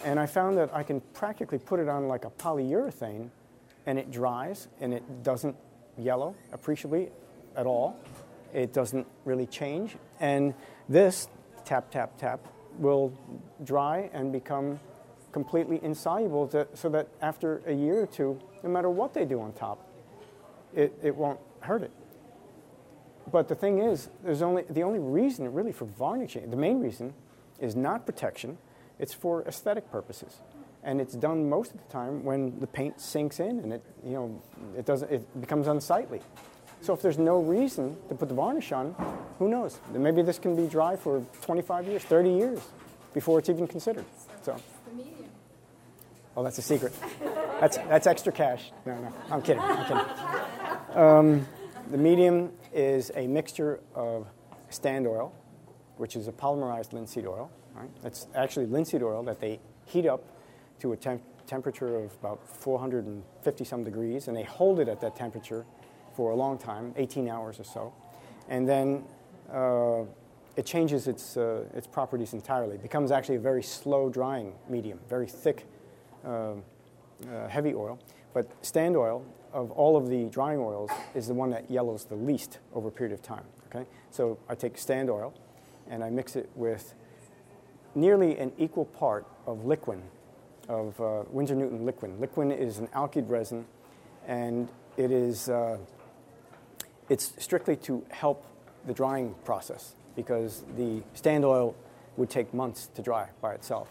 And 0.05 0.19
I 0.19 0.27
found 0.27 0.59
that 0.59 0.75
I 0.75 0.83
can 0.83 1.01
practically 1.15 1.59
put 1.59 1.79
it 1.79 1.89
on 1.89 2.09
like 2.09 2.25
a 2.25 2.31
polyurethane 2.31 3.29
and 3.87 3.99
it 3.99 4.11
dries 4.11 4.69
and 4.81 4.93
it 4.93 5.23
doesn't 5.23 5.55
yellow 5.97 6.35
appreciably 6.53 7.11
at 7.57 7.67
all. 7.67 7.97
It 8.53 8.73
doesn't 8.73 9.07
really 9.25 9.47
change. 9.47 9.97
And 10.21 10.55
this, 10.89 11.29
tap, 11.65 11.91
tap, 11.91 12.19
tap, 12.19 12.47
will 12.79 13.13
dry 13.65 14.11
and 14.13 14.33
become 14.33 14.81
completely 15.33 15.81
insoluble 15.83 16.47
to, 16.49 16.69
so 16.75 16.89
that 16.91 17.09
after 17.21 17.63
a 17.67 17.73
year 17.73 18.03
or 18.03 18.07
two, 18.07 18.39
no 18.63 18.71
matter 18.71 18.91
what 18.91 19.15
they 19.15 19.25
do 19.25 19.41
on 19.41 19.53
top, 19.53 19.87
it, 20.75 20.93
it 21.03 21.15
won't 21.17 21.41
hurt 21.61 21.83
it. 21.83 21.91
But 23.31 23.49
the 23.49 23.55
thing 23.55 23.79
is, 23.79 24.11
there's 24.25 24.43
only, 24.43 24.65
the 24.69 24.83
only 24.83 24.99
reason 24.99 25.53
really 25.53 25.73
for 25.73 25.87
varnishing, 25.87 26.51
the 26.51 26.57
main 26.57 26.81
reason, 26.81 27.15
is 27.61 27.77
not 27.77 28.05
protection, 28.05 28.59
it's 28.99 29.15
for 29.15 29.43
aesthetic 29.47 29.91
purposes. 29.91 30.41
And 30.83 31.01
it's 31.01 31.15
done 31.15 31.49
most 31.49 31.73
of 31.73 31.79
the 31.79 31.93
time 31.93 32.25
when 32.25 32.59
the 32.59 32.67
paint 32.67 33.01
sinks 33.01 33.39
in 33.39 33.61
and 33.61 33.73
it, 33.73 33.85
you 34.05 34.13
know, 34.13 34.43
it, 34.77 34.85
doesn't, 34.85 35.11
it 35.11 35.41
becomes 35.41 35.69
unsightly. 35.69 36.21
So 36.83 36.93
if 36.93 37.01
there's 37.01 37.19
no 37.19 37.41
reason 37.41 37.97
to 38.09 38.15
put 38.17 38.29
the 38.29 38.35
varnish 38.35 38.73
on, 38.73 38.97
who 39.39 39.49
knows? 39.49 39.79
Maybe 39.93 40.21
this 40.23 40.41
can 40.41 40.57
be 40.57 40.67
dry 40.67 40.97
for 40.97 41.25
25 41.43 41.87
years, 41.87 42.03
30 42.03 42.31
years 42.31 42.59
before 43.15 43.39
it's 43.39 43.49
even 43.49 43.69
considered. 43.69 44.05
So. 44.43 44.57
The 44.89 44.97
medium. 44.97 45.31
Oh, 46.37 46.43
that's 46.43 46.59
a 46.59 46.63
secret. 46.63 46.93
That's, 47.61 47.77
that's 47.77 48.09
extra 48.09 48.33
cash. 48.33 48.73
No, 48.85 48.99
no, 48.99 49.13
I'm 49.31 49.43
kidding. 49.43 49.63
I'm 49.63 49.87
kidding. 49.87 51.01
Um, 51.01 51.47
the 51.93 51.99
medium 51.99 52.51
is 52.73 53.13
a 53.15 53.29
mixture 53.29 53.79
of 53.95 54.27
stand 54.71 55.07
oil, 55.07 55.33
which 55.99 56.17
is 56.17 56.27
a 56.27 56.33
polymerized 56.33 56.93
linseed 56.93 57.27
oil. 57.27 57.49
Right? 57.75 57.91
It's 58.03 58.27
actually 58.35 58.67
linseed 58.67 59.05
oil 59.05 59.23
that 59.23 59.41
they 59.41 59.61
heat 59.85 60.07
up 60.07 60.25
to 60.81 60.93
a 60.93 60.97
temp- 60.97 61.23
temperature 61.47 61.95
of 61.95 62.13
about 62.15 62.41
450 62.49 63.65
some 63.65 63.85
degrees, 63.85 64.27
and 64.27 64.37
they 64.37 64.43
hold 64.43 64.81
it 64.81 64.89
at 64.89 65.01
that 65.01 65.15
temperature 65.15 65.65
for 66.15 66.31
a 66.31 66.37
long 66.37 66.59
time, 66.59 66.95
18 66.97 67.29
hours 67.29 67.59
or 67.59 67.65
so. 67.65 67.93
And 68.49 68.69
then 68.69 69.05
uh, 69.53 70.03
it 70.57 70.67
changes 70.67 71.09
its, 71.09 71.37
uh, 71.37 71.65
its 71.75 71.87
properties 71.87 72.33
entirely. 72.33 72.75
It 72.75 72.83
becomes 72.83 73.11
actually 73.11 73.37
a 73.37 73.41
very 73.41 73.63
slow 73.63 74.09
drying 74.09 74.53
medium, 74.69 74.99
very 75.09 75.27
thick, 75.27 75.67
uh, 76.25 76.29
uh, 77.31 77.49
heavy 77.49 77.75
oil. 77.75 77.99
But 78.35 78.51
stand 78.65 78.97
oil, 78.97 79.25
of 79.53 79.71
all 79.73 79.97
of 79.97 80.09
the 80.09 80.25
drying 80.27 80.61
oils, 80.61 80.91
is 81.15 81.27
the 81.27 81.35
one 81.35 81.51
that 81.51 81.71
yellows 81.71 82.05
the 82.05 82.17
least 82.17 82.59
over 82.75 82.89
a 82.89 82.93
period 82.93 83.13
of 83.13 83.23
time. 83.23 83.45
Okay? 83.69 83.87
So 84.11 84.39
I 84.49 84.55
take 84.55 84.77
stand 84.79 85.11
oil 85.11 85.35
and 85.89 86.03
I 86.03 86.11
mix 86.11 86.37
it 86.37 86.49
with 86.55 86.95
nearly 87.95 88.39
an 88.39 88.53
equal 88.59 88.85
part 88.85 89.27
of 89.47 89.65
liquin, 89.65 90.03
of 90.69 90.99
uh, 91.01 91.25
Winsor 91.31 91.55
Newton 91.55 91.85
liquin. 91.85 92.19
Liquin 92.21 92.51
is 92.51 92.79
an 92.79 92.87
alkyd 92.89 93.29
resin, 93.29 93.67
and 94.27 94.69
it 94.97 95.11
is 95.11 95.49
uh, 95.49 95.79
it's 97.09 97.33
strictly 97.39 97.77
to 97.77 98.05
help 98.11 98.45
the 98.87 98.93
drying 98.93 99.35
process 99.45 99.95
because 100.17 100.65
the 100.77 101.03
stand 101.15 101.45
oil 101.45 101.75
would 102.17 102.31
take 102.31 102.53
months 102.53 102.89
to 102.95 103.03
dry 103.03 103.29
by 103.41 103.55
itself. 103.55 103.89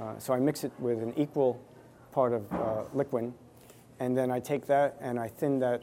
Uh, 0.00 0.18
so 0.18 0.32
I 0.32 0.38
mix 0.38 0.64
it 0.64 0.72
with 0.78 1.02
an 1.02 1.12
equal 1.16 1.60
part 2.12 2.32
of 2.32 2.52
uh, 2.52 2.82
liquin, 2.94 3.34
and 4.00 4.16
then 4.16 4.30
I 4.30 4.40
take 4.40 4.66
that 4.66 4.96
and 5.00 5.18
I 5.18 5.28
thin 5.28 5.58
that 5.60 5.82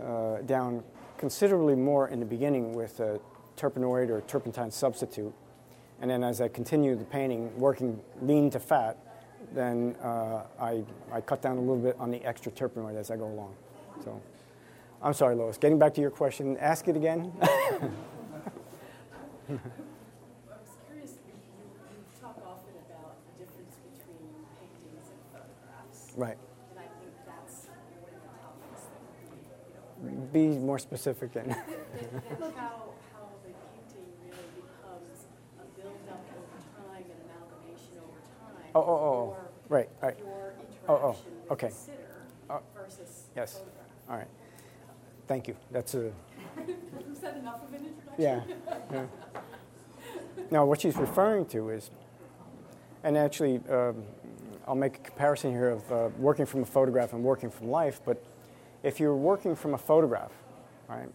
uh, 0.00 0.38
down 0.42 0.82
considerably 1.18 1.74
more 1.74 2.08
in 2.08 2.20
the 2.20 2.26
beginning 2.26 2.72
with 2.72 3.00
a 3.00 3.20
Turpenoid 3.56 4.10
or 4.10 4.22
turpentine 4.22 4.70
substitute. 4.70 5.32
And 6.00 6.10
then 6.10 6.24
as 6.24 6.40
I 6.40 6.48
continue 6.48 6.96
the 6.96 7.04
painting, 7.04 7.56
working 7.58 8.00
lean 8.20 8.50
to 8.50 8.58
fat, 8.58 8.96
then 9.54 9.94
uh, 10.02 10.42
I, 10.58 10.82
I 11.12 11.20
cut 11.20 11.42
down 11.42 11.58
a 11.58 11.60
little 11.60 11.76
bit 11.76 11.96
on 11.98 12.10
the 12.10 12.24
extra 12.24 12.50
Turpenoid 12.50 12.96
as 12.96 13.10
I 13.10 13.16
go 13.16 13.26
along. 13.26 13.54
So. 14.02 14.20
I'm 15.02 15.14
sorry, 15.14 15.34
Lois. 15.34 15.58
Getting 15.58 15.78
back 15.80 15.94
to 15.94 16.00
your 16.00 16.10
question, 16.10 16.56
ask 16.58 16.86
it 16.86 16.96
again. 16.96 17.32
I 17.42 17.44
was 17.44 17.90
curious, 20.86 21.18
you, 21.26 21.34
you 21.34 22.04
talk 22.20 22.38
often 22.46 22.74
about 22.86 23.16
the 23.26 23.44
difference 23.44 23.74
between 23.82 24.30
paintings 24.62 25.10
and 25.10 25.18
photographs. 25.34 26.12
Right. 26.16 26.38
And 26.70 26.78
I 26.78 26.86
think 27.02 27.10
that's 27.26 27.66
one 27.66 28.14
of 28.14 28.22
the 28.22 28.30
topics 28.38 28.82
that 29.74 29.82
we, 30.06 30.54
Be 30.54 30.58
more 30.58 30.78
specific 30.78 31.32
then. 31.32 31.50
how, 31.50 31.58
how 32.54 33.26
the 33.42 33.50
painting 33.74 34.06
really 34.22 34.54
becomes 34.54 35.26
a 35.58 35.66
build-up 35.80 36.22
over 36.30 36.62
time, 36.78 37.02
an 37.10 37.18
amalgamation 37.26 37.98
over 37.98 38.22
time. 38.38 38.70
Oh, 38.76 38.80
oh, 38.80 38.86
oh. 38.86 39.34
Your, 39.34 39.50
Right, 39.68 39.88
right. 40.00 40.18
Your 40.18 40.54
Oh, 40.88 40.94
interaction 40.94 41.32
oh, 41.38 41.42
with 41.42 41.52
okay. 41.52 41.70
Uh, 42.50 42.58
versus 42.74 43.24
yes. 43.34 43.54
photograph. 43.54 43.86
All 44.08 44.16
right. 44.16 44.28
Thank 45.26 45.48
you. 45.48 45.56
That's 45.70 45.94
a, 45.94 46.12
Was 47.08 47.18
that 47.20 47.36
enough 47.36 47.62
of 47.62 47.72
an 47.74 47.86
introduction? 47.86 48.14
yeah. 48.18 48.42
yeah. 48.92 49.06
Now, 50.50 50.66
what 50.66 50.80
she's 50.80 50.96
referring 50.96 51.46
to 51.46 51.70
is, 51.70 51.90
and 53.04 53.16
actually, 53.16 53.60
um, 53.70 54.02
I'll 54.66 54.74
make 54.74 54.96
a 54.96 55.00
comparison 55.00 55.50
here 55.52 55.70
of 55.70 55.92
uh, 55.92 56.08
working 56.18 56.46
from 56.46 56.62
a 56.62 56.66
photograph 56.66 57.12
and 57.14 57.22
working 57.22 57.50
from 57.50 57.68
life, 57.68 58.00
but 58.04 58.22
If 58.82 58.98
you're 58.98 59.16
working 59.16 59.54
from 59.54 59.74
a 59.74 59.78
photograph, 59.78 60.32
right? 60.88 61.08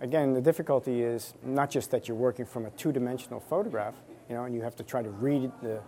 Again, 0.00 0.32
the 0.32 0.40
difficulty 0.40 1.02
is 1.02 1.34
not 1.42 1.70
just 1.70 1.90
that 1.90 2.08
you're 2.08 2.16
working 2.16 2.46
from 2.46 2.64
a 2.66 2.70
two-dimensional 2.70 3.40
photograph, 3.40 3.94
you 4.28 4.34
know, 4.34 4.44
and 4.44 4.54
you 4.54 4.62
have 4.62 4.74
to 4.76 4.82
try 4.82 5.02
to 5.02 5.10
read 5.10 5.52
the, 5.62 5.80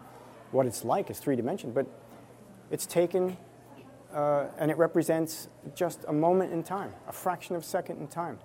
what 0.53 0.67
it's 0.67 0.85
like 0.85 1.11
as 1.11 1.19
three 1.19 1.37
dimension, 1.37 1.73
but 1.73 1.87
it's 2.71 2.87
taken 2.87 3.37
uh, 4.15 4.47
and 4.59 4.71
it 4.71 4.77
represents 4.77 5.49
just 5.75 6.05
a 6.09 6.13
moment 6.13 6.53
in 6.53 6.63
time, 6.63 6.93
a 7.09 7.13
fraction 7.13 7.57
of 7.57 7.63
a 7.63 7.65
second 7.65 7.99
in 8.01 8.09
time. 8.09 8.39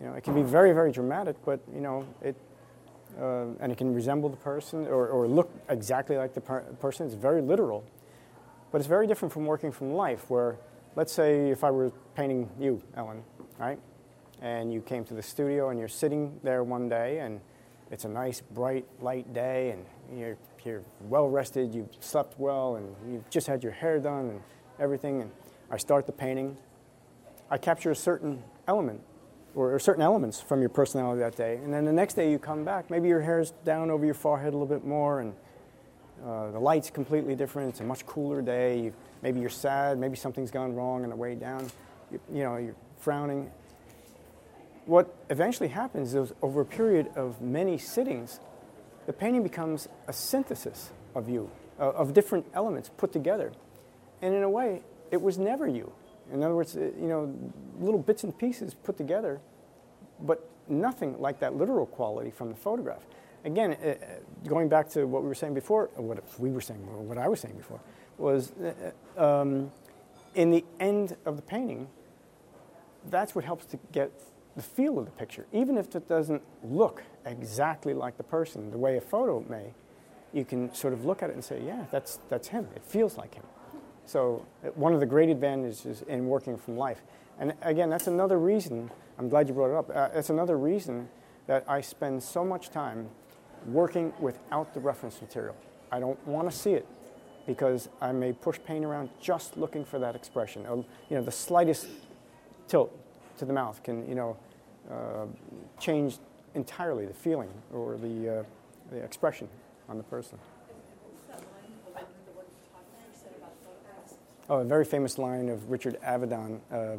You 0.00 0.06
know, 0.06 0.14
it 0.14 0.24
can 0.24 0.34
be 0.34 0.42
very, 0.42 0.72
very 0.72 0.92
dramatic, 0.92 1.36
but 1.44 1.60
you 1.72 1.80
know, 1.80 2.06
it 2.22 2.36
uh, 3.20 3.46
and 3.60 3.70
it 3.70 3.78
can 3.78 3.94
resemble 3.94 4.28
the 4.28 4.36
person 4.36 4.86
or, 4.86 5.06
or 5.08 5.28
look 5.28 5.48
exactly 5.68 6.16
like 6.16 6.34
the 6.34 6.40
per- 6.40 6.62
person. 6.80 7.06
It's 7.06 7.14
very 7.14 7.40
literal, 7.40 7.84
but 8.72 8.78
it's 8.78 8.88
very 8.88 9.06
different 9.06 9.32
from 9.32 9.46
working 9.46 9.70
from 9.70 9.92
life. 9.92 10.28
Where, 10.28 10.56
let's 10.96 11.12
say, 11.12 11.50
if 11.50 11.62
I 11.62 11.70
were 11.70 11.90
painting 12.16 12.50
you, 12.58 12.82
Ellen, 12.96 13.22
right, 13.58 13.78
and 14.42 14.72
you 14.72 14.80
came 14.80 15.04
to 15.04 15.14
the 15.14 15.22
studio 15.22 15.70
and 15.70 15.78
you're 15.78 15.88
sitting 15.88 16.40
there 16.42 16.64
one 16.64 16.88
day 16.88 17.20
and 17.20 17.40
it's 17.90 18.04
a 18.04 18.08
nice, 18.08 18.40
bright, 18.40 18.86
light 19.00 19.32
day, 19.32 19.70
and 19.70 20.18
you're, 20.18 20.36
you're 20.64 20.82
well 21.02 21.28
rested, 21.28 21.74
you've 21.74 21.90
slept 22.00 22.38
well, 22.38 22.76
and 22.76 22.94
you've 23.08 23.28
just 23.30 23.46
had 23.46 23.62
your 23.62 23.72
hair 23.72 24.00
done 24.00 24.30
and 24.30 24.40
everything, 24.78 25.22
and 25.22 25.30
I 25.70 25.76
start 25.76 26.06
the 26.06 26.12
painting. 26.12 26.56
I 27.50 27.58
capture 27.58 27.90
a 27.90 27.96
certain 27.96 28.42
element 28.66 29.00
or, 29.54 29.74
or 29.74 29.78
certain 29.78 30.02
elements 30.02 30.40
from 30.40 30.60
your 30.60 30.68
personality 30.68 31.20
that 31.20 31.36
day. 31.36 31.56
And 31.56 31.72
then 31.72 31.84
the 31.84 31.92
next 31.92 32.14
day 32.14 32.30
you 32.30 32.38
come 32.38 32.64
back, 32.64 32.90
maybe 32.90 33.08
your 33.08 33.20
hair's 33.20 33.52
down 33.64 33.90
over 33.90 34.04
your 34.04 34.14
forehead 34.14 34.54
a 34.54 34.56
little 34.56 34.66
bit 34.66 34.84
more, 34.84 35.20
and 35.20 35.34
uh, 36.24 36.50
the 36.50 36.58
light's 36.58 36.90
completely 36.90 37.34
different. 37.34 37.70
It's 37.70 37.80
a 37.80 37.84
much 37.84 38.06
cooler 38.06 38.40
day. 38.40 38.80
You, 38.80 38.94
maybe 39.22 39.40
you're 39.40 39.50
sad. 39.50 39.98
Maybe 39.98 40.16
something's 40.16 40.50
gone 40.50 40.74
wrong 40.74 41.04
on 41.04 41.10
the 41.10 41.16
way 41.16 41.34
down. 41.34 41.70
You, 42.10 42.20
you 42.32 42.42
know, 42.42 42.56
you're 42.56 42.76
frowning. 42.98 43.50
What 44.86 45.14
eventually 45.30 45.68
happens 45.68 46.14
is 46.14 46.32
over 46.42 46.60
a 46.60 46.66
period 46.66 47.10
of 47.16 47.40
many 47.40 47.78
sittings, 47.78 48.40
the 49.06 49.12
painting 49.12 49.42
becomes 49.42 49.88
a 50.08 50.12
synthesis 50.12 50.90
of 51.14 51.28
you, 51.28 51.50
uh, 51.78 51.90
of 51.90 52.12
different 52.14 52.46
elements 52.54 52.90
put 52.96 53.12
together. 53.12 53.52
And 54.24 54.34
in 54.34 54.42
a 54.42 54.48
way, 54.48 54.80
it 55.10 55.20
was 55.20 55.36
never 55.36 55.68
you. 55.68 55.92
In 56.32 56.42
other 56.42 56.54
words, 56.54 56.74
uh, 56.76 56.80
you 56.98 57.08
know, 57.08 57.30
little 57.78 58.00
bits 58.00 58.24
and 58.24 58.36
pieces 58.36 58.72
put 58.72 58.96
together, 58.96 59.38
but 60.18 60.48
nothing 60.66 61.20
like 61.20 61.40
that 61.40 61.56
literal 61.56 61.84
quality 61.84 62.30
from 62.30 62.48
the 62.48 62.54
photograph. 62.54 63.02
Again, 63.44 63.76
uh, 63.84 63.88
uh 63.88 63.94
going 64.48 64.70
back 64.70 64.88
to 64.90 65.04
what 65.04 65.22
we 65.22 65.28
were 65.28 65.34
saying 65.34 65.52
before, 65.52 65.90
what 65.96 66.18
we 66.40 66.50
were 66.50 66.62
saying, 66.62 66.80
what 67.06 67.18
I 67.18 67.28
was 67.28 67.40
saying 67.40 67.56
before, 67.56 67.80
was 68.16 68.52
uh, 68.52 68.72
uh, 69.18 69.42
um, 69.42 69.70
in 70.34 70.50
the 70.50 70.64
end 70.80 71.18
of 71.26 71.36
the 71.36 71.42
painting, 71.42 71.86
that's 73.10 73.34
what 73.34 73.44
helps 73.44 73.66
to 73.66 73.78
get 73.92 74.10
the 74.56 74.62
feel 74.62 74.98
of 74.98 75.04
the 75.04 75.10
picture. 75.10 75.44
Even 75.52 75.76
if 75.76 75.94
it 75.94 76.08
doesn't 76.08 76.40
look 76.62 77.02
exactly 77.26 77.92
like 77.92 78.16
the 78.16 78.22
person, 78.22 78.70
the 78.70 78.78
way 78.78 78.96
a 78.96 79.02
photo 79.02 79.44
may, 79.50 79.74
you 80.32 80.46
can 80.46 80.74
sort 80.74 80.94
of 80.94 81.04
look 81.04 81.22
at 81.22 81.28
it 81.28 81.34
and 81.34 81.44
say, 81.44 81.60
yeah, 81.62 81.84
that's, 81.90 82.20
that's 82.30 82.48
him. 82.48 82.68
It 82.74 82.82
feels 82.82 83.18
like 83.18 83.34
him. 83.34 83.44
So 84.06 84.44
uh, 84.64 84.68
one 84.68 84.92
of 84.92 85.00
the 85.00 85.06
great 85.06 85.28
advantages 85.28 86.02
in 86.08 86.26
working 86.26 86.56
from 86.56 86.76
life. 86.76 87.02
And 87.38 87.54
again, 87.62 87.90
that's 87.90 88.06
another 88.06 88.38
reason, 88.38 88.90
I'm 89.18 89.28
glad 89.28 89.48
you 89.48 89.54
brought 89.54 89.70
it 89.70 89.76
up, 89.76 89.90
uh, 89.90 90.08
that's 90.14 90.30
another 90.30 90.56
reason 90.56 91.08
that 91.46 91.64
I 91.68 91.80
spend 91.80 92.22
so 92.22 92.44
much 92.44 92.70
time 92.70 93.08
working 93.66 94.12
without 94.20 94.74
the 94.74 94.80
reference 94.80 95.20
material. 95.20 95.56
I 95.90 96.00
don't 96.00 96.24
want 96.26 96.50
to 96.50 96.56
see 96.56 96.72
it 96.72 96.86
because 97.46 97.88
I 98.00 98.12
may 98.12 98.32
push 98.32 98.58
paint 98.64 98.84
around 98.84 99.10
just 99.20 99.56
looking 99.56 99.84
for 99.84 99.98
that 99.98 100.14
expression. 100.14 100.64
Um, 100.66 100.84
you 101.10 101.16
know, 101.16 101.22
the 101.22 101.32
slightest 101.32 101.88
tilt 102.68 102.96
to 103.38 103.44
the 103.44 103.52
mouth 103.52 103.82
can, 103.82 104.08
you 104.08 104.14
know, 104.14 104.36
uh, 104.90 105.26
change 105.78 106.18
entirely 106.54 107.06
the 107.06 107.14
feeling 107.14 107.50
or 107.72 107.96
the, 107.96 108.40
uh, 108.40 108.42
the 108.90 108.98
expression 108.98 109.48
on 109.88 109.98
the 109.98 110.04
person. 110.04 110.38
Oh, 114.50 114.58
a 114.58 114.64
very 114.64 114.84
famous 114.84 115.16
line 115.16 115.48
of 115.48 115.70
Richard 115.70 115.98
Avedon. 116.02 116.60
Uh, 116.70 116.96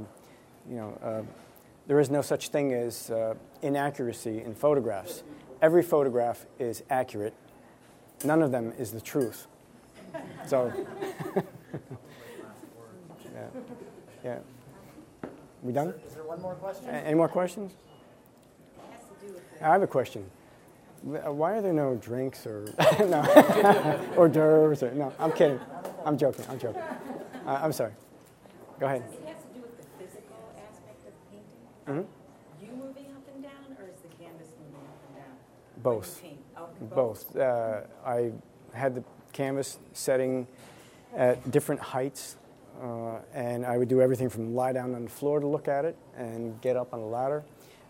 you 0.68 0.78
know, 0.78 0.98
uh, 1.04 1.22
there 1.86 2.00
is 2.00 2.10
no 2.10 2.24
such 2.24 2.48
thing 2.48 2.74
as 2.74 3.12
uh, 3.12 3.36
inaccuracy 3.62 4.42
in 4.42 4.56
photographs. 4.56 5.22
Every 5.62 5.84
photograph 5.84 6.48
is 6.58 6.82
accurate. 6.90 7.36
None 8.24 8.42
of 8.42 8.52
them 8.52 8.74
is 8.80 8.92
the 8.92 9.02
truth. 9.02 9.46
So, 10.48 10.74
yeah, 13.34 13.48
yeah. 14.24 14.40
We 15.62 15.72
done? 15.72 15.94
Is 16.08 16.16
there 16.16 16.24
one 16.24 16.42
more 16.42 16.56
question? 16.56 16.90
Any 16.90 17.16
more 17.16 17.28
questions? 17.28 17.74
I 19.62 19.68
have 19.68 19.84
a 19.84 19.88
question. 19.88 20.26
Why 21.04 21.54
are 21.54 21.62
there 21.62 21.74
no 21.74 21.96
drinks 21.96 22.48
or 22.48 22.66
no 23.00 23.22
hors 24.18 24.30
d'oeuvres 24.30 24.82
or 24.82 24.92
no? 24.96 25.14
I'm 25.20 25.32
kidding. 25.32 25.60
I'm 26.06 26.18
joking. 26.18 26.46
I'm 26.50 26.58
joking. 26.58 26.82
Uh, 27.46 27.60
I'm 27.62 27.72
sorry. 27.72 27.92
Go 28.80 28.88
ahead. 28.88 29.04
It 29.04 29.28
have 29.28 29.38
to 29.38 29.54
do 29.54 29.62
with 29.62 29.78
the 29.78 30.04
physical 30.04 30.36
aspect 30.58 31.08
of 31.08 31.14
painting? 31.30 32.04
Mm-hmm. 32.04 32.66
You 32.66 32.72
moving 32.72 33.12
up 33.12 33.22
and 33.34 33.44
down, 33.44 33.78
or 33.80 33.88
is 33.88 34.02
the 34.02 34.08
canvas 34.24 34.48
moving 34.60 34.88
up 34.88 34.98
and 35.08 35.16
down? 35.18 35.36
Both. 35.84 36.22
When 36.22 36.32
you 36.32 36.38
paint? 36.38 36.46
Oh, 36.58 36.96
Both. 36.96 37.36
Uh, 37.36 37.82
I 38.06 38.32
had 38.74 38.96
the 38.96 39.04
canvas 39.32 39.78
setting 39.94 40.48
at 41.16 41.52
different 41.52 41.82
heights, 41.82 42.36
uh, 42.82 43.20
and 43.34 43.66
I 43.66 43.78
would 43.78 43.90
do 43.90 44.02
everything 44.02 44.30
from 44.30 44.56
lie 44.56 44.74
down 44.74 44.96
on 44.96 45.04
the 45.04 45.10
floor 45.10 45.40
to 45.40 45.48
look 45.48 45.68
at 45.68 45.86
it 45.86 45.96
and 46.18 46.60
get 46.62 46.76
up 46.76 46.94
on 46.94 47.00
a 47.00 47.06
ladder. 47.06 47.44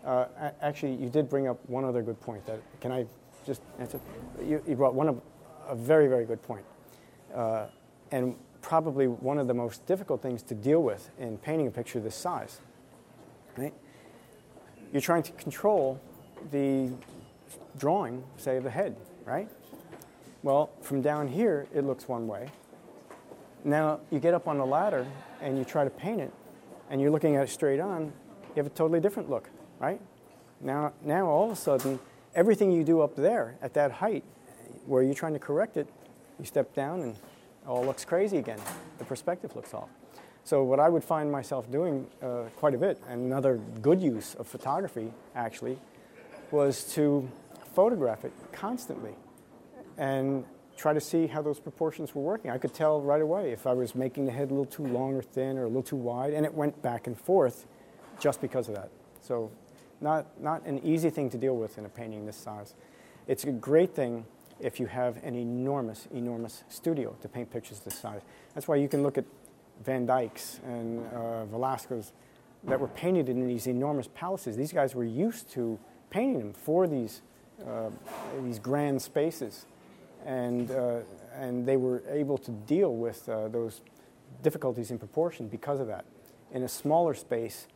Uh, 0.04 0.26
actually, 0.60 0.94
you 0.94 1.08
did 1.08 1.30
bring 1.30 1.48
up 1.48 1.58
one 1.68 1.84
other 1.84 2.02
good 2.02 2.20
point. 2.20 2.44
That 2.46 2.60
can 2.80 2.92
I 2.92 3.06
just 3.44 3.62
answer? 3.80 3.98
You, 4.40 4.62
you 4.66 4.76
brought 4.76 4.94
one 4.94 5.08
of 5.08 5.20
a 5.66 5.74
very 5.74 6.06
very 6.06 6.24
good 6.24 6.42
point, 6.42 6.64
uh, 7.34 7.66
and 8.12 8.36
probably 8.66 9.06
one 9.06 9.38
of 9.38 9.46
the 9.46 9.54
most 9.54 9.86
difficult 9.86 10.20
things 10.20 10.42
to 10.42 10.52
deal 10.52 10.82
with 10.82 11.08
in 11.20 11.38
painting 11.38 11.68
a 11.68 11.70
picture 11.70 12.00
this 12.00 12.16
size. 12.16 12.60
Right? 13.56 13.72
You're 14.92 15.00
trying 15.00 15.22
to 15.22 15.32
control 15.32 16.00
the 16.50 16.90
drawing, 17.78 18.24
say, 18.36 18.56
of 18.56 18.64
the 18.64 18.70
head, 18.70 18.96
right? 19.24 19.48
Well, 20.42 20.70
from 20.82 21.00
down 21.00 21.28
here, 21.28 21.68
it 21.72 21.84
looks 21.84 22.08
one 22.08 22.26
way. 22.26 22.50
Now 23.64 24.00
you 24.10 24.18
get 24.18 24.34
up 24.34 24.48
on 24.48 24.58
the 24.58 24.66
ladder 24.66 25.06
and 25.40 25.56
you 25.56 25.64
try 25.64 25.84
to 25.84 25.90
paint 25.90 26.20
it, 26.20 26.32
and 26.90 27.00
you're 27.00 27.12
looking 27.12 27.36
at 27.36 27.44
it 27.44 27.50
straight 27.50 27.78
on, 27.78 28.06
you 28.06 28.56
have 28.56 28.66
a 28.66 28.70
totally 28.70 28.98
different 28.98 29.30
look, 29.30 29.48
right? 29.78 30.00
Now, 30.60 30.92
now 31.04 31.26
all 31.28 31.46
of 31.46 31.52
a 31.52 31.56
sudden, 31.56 32.00
everything 32.34 32.72
you 32.72 32.82
do 32.82 33.00
up 33.00 33.14
there 33.14 33.56
at 33.62 33.74
that 33.74 33.92
height, 33.92 34.24
where 34.86 35.04
you're 35.04 35.14
trying 35.14 35.34
to 35.34 35.38
correct 35.38 35.76
it, 35.76 35.86
you 36.40 36.44
step 36.44 36.74
down 36.74 37.02
and 37.02 37.16
all 37.66 37.84
looks 37.84 38.04
crazy 38.04 38.38
again. 38.38 38.60
The 38.98 39.04
perspective 39.04 39.54
looks 39.56 39.74
off. 39.74 39.88
So 40.44 40.62
what 40.62 40.78
I 40.78 40.88
would 40.88 41.02
find 41.02 41.30
myself 41.30 41.70
doing 41.70 42.06
uh, 42.22 42.44
quite 42.56 42.74
a 42.74 42.78
bit, 42.78 43.02
and 43.08 43.26
another 43.26 43.58
good 43.82 44.00
use 44.00 44.34
of 44.36 44.46
photography 44.46 45.12
actually, 45.34 45.78
was 46.50 46.84
to 46.94 47.28
photograph 47.74 48.24
it 48.24 48.32
constantly 48.52 49.14
and 49.98 50.44
try 50.76 50.92
to 50.92 51.00
see 51.00 51.26
how 51.26 51.42
those 51.42 51.58
proportions 51.58 52.14
were 52.14 52.22
working. 52.22 52.50
I 52.50 52.58
could 52.58 52.74
tell 52.74 53.00
right 53.00 53.20
away 53.20 53.50
if 53.50 53.66
I 53.66 53.72
was 53.72 53.94
making 53.94 54.26
the 54.26 54.32
head 54.32 54.50
a 54.50 54.54
little 54.54 54.66
too 54.66 54.86
long 54.86 55.14
or 55.14 55.22
thin 55.22 55.58
or 55.58 55.64
a 55.64 55.66
little 55.66 55.82
too 55.82 55.96
wide, 55.96 56.32
and 56.32 56.44
it 56.44 56.54
went 56.54 56.80
back 56.82 57.06
and 57.06 57.18
forth 57.18 57.66
just 58.20 58.40
because 58.40 58.68
of 58.68 58.74
that. 58.74 58.90
So, 59.22 59.50
not, 60.00 60.40
not 60.40 60.64
an 60.66 60.78
easy 60.84 61.10
thing 61.10 61.30
to 61.30 61.38
deal 61.38 61.56
with 61.56 61.78
in 61.78 61.86
a 61.86 61.88
painting 61.88 62.26
this 62.26 62.36
size. 62.36 62.74
It's 63.26 63.44
a 63.44 63.50
great 63.50 63.94
thing 63.94 64.26
if 64.60 64.80
you 64.80 64.86
have 64.86 65.22
an 65.24 65.34
enormous, 65.34 66.08
enormous 66.14 66.64
studio 66.68 67.16
to 67.22 67.28
paint 67.28 67.50
pictures 67.50 67.80
this 67.80 67.98
size. 67.98 68.22
That's 68.54 68.66
why 68.66 68.76
you 68.76 68.88
can 68.88 69.02
look 69.02 69.18
at 69.18 69.24
Van 69.84 70.06
Dyck's 70.06 70.60
and 70.64 71.06
uh, 71.12 71.44
Velazquez's 71.46 72.12
that 72.64 72.80
were 72.80 72.88
painted 72.88 73.28
in 73.28 73.46
these 73.46 73.66
enormous 73.66 74.08
palaces. 74.08 74.56
These 74.56 74.72
guys 74.72 74.94
were 74.94 75.04
used 75.04 75.50
to 75.52 75.78
painting 76.10 76.38
them 76.38 76.52
for 76.52 76.86
these, 76.88 77.22
uh, 77.64 77.90
these 78.42 78.58
grand 78.58 79.00
spaces 79.00 79.66
and, 80.24 80.70
uh, 80.72 80.98
and 81.34 81.64
they 81.64 81.76
were 81.76 82.02
able 82.10 82.36
to 82.38 82.50
deal 82.50 82.94
with 82.94 83.28
uh, 83.28 83.48
those 83.48 83.80
difficulties 84.42 84.90
in 84.90 84.98
proportion 84.98 85.48
because 85.48 85.80
of 85.80 85.86
that. 85.86 86.04
In 86.52 86.64
a 86.64 86.68
smaller 86.68 87.14
space, 87.14 87.68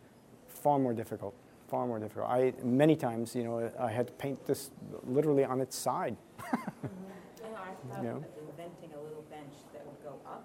far 0.48 0.78
more 0.78 0.92
difficult, 0.92 1.34
far 1.70 1.86
more 1.86 1.98
difficult. 2.00 2.28
I, 2.28 2.52
many 2.64 2.96
times, 2.96 3.34
you 3.34 3.44
know, 3.44 3.70
I 3.78 3.90
had 3.90 4.08
to 4.08 4.12
paint 4.14 4.44
this 4.46 4.70
literally 5.06 5.44
on 5.44 5.60
its 5.60 5.76
side. 5.76 6.16
You 6.42 6.48
know, 6.52 7.56
I 7.56 7.94
thought 7.94 8.04
Yeah. 8.04 8.10
of 8.10 8.24
inventing 8.48 8.90
a 8.98 9.00
little 9.02 9.24
bench 9.30 9.54
that 9.72 9.86
would 9.86 10.02
go 10.02 10.14
up 10.26 10.44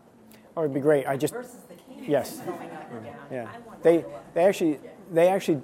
Oh, 0.58 0.62
it'd 0.62 0.74
be 0.74 0.80
great. 0.80 1.06
I 1.06 1.18
just, 1.18 1.34
versus 1.34 1.58
the 1.68 1.74
canvas 1.76 2.08
Yes. 2.16 2.40
going 2.40 2.72
up 2.72 2.92
and 2.92 3.04
down. 3.06 3.16
yeah. 3.32 3.52
They, 3.84 3.98
to 3.98 4.04
go 4.04 4.10
up. 4.16 4.34
they 4.34 4.46
actually, 4.46 4.80
they 5.12 5.28
actually 5.28 5.62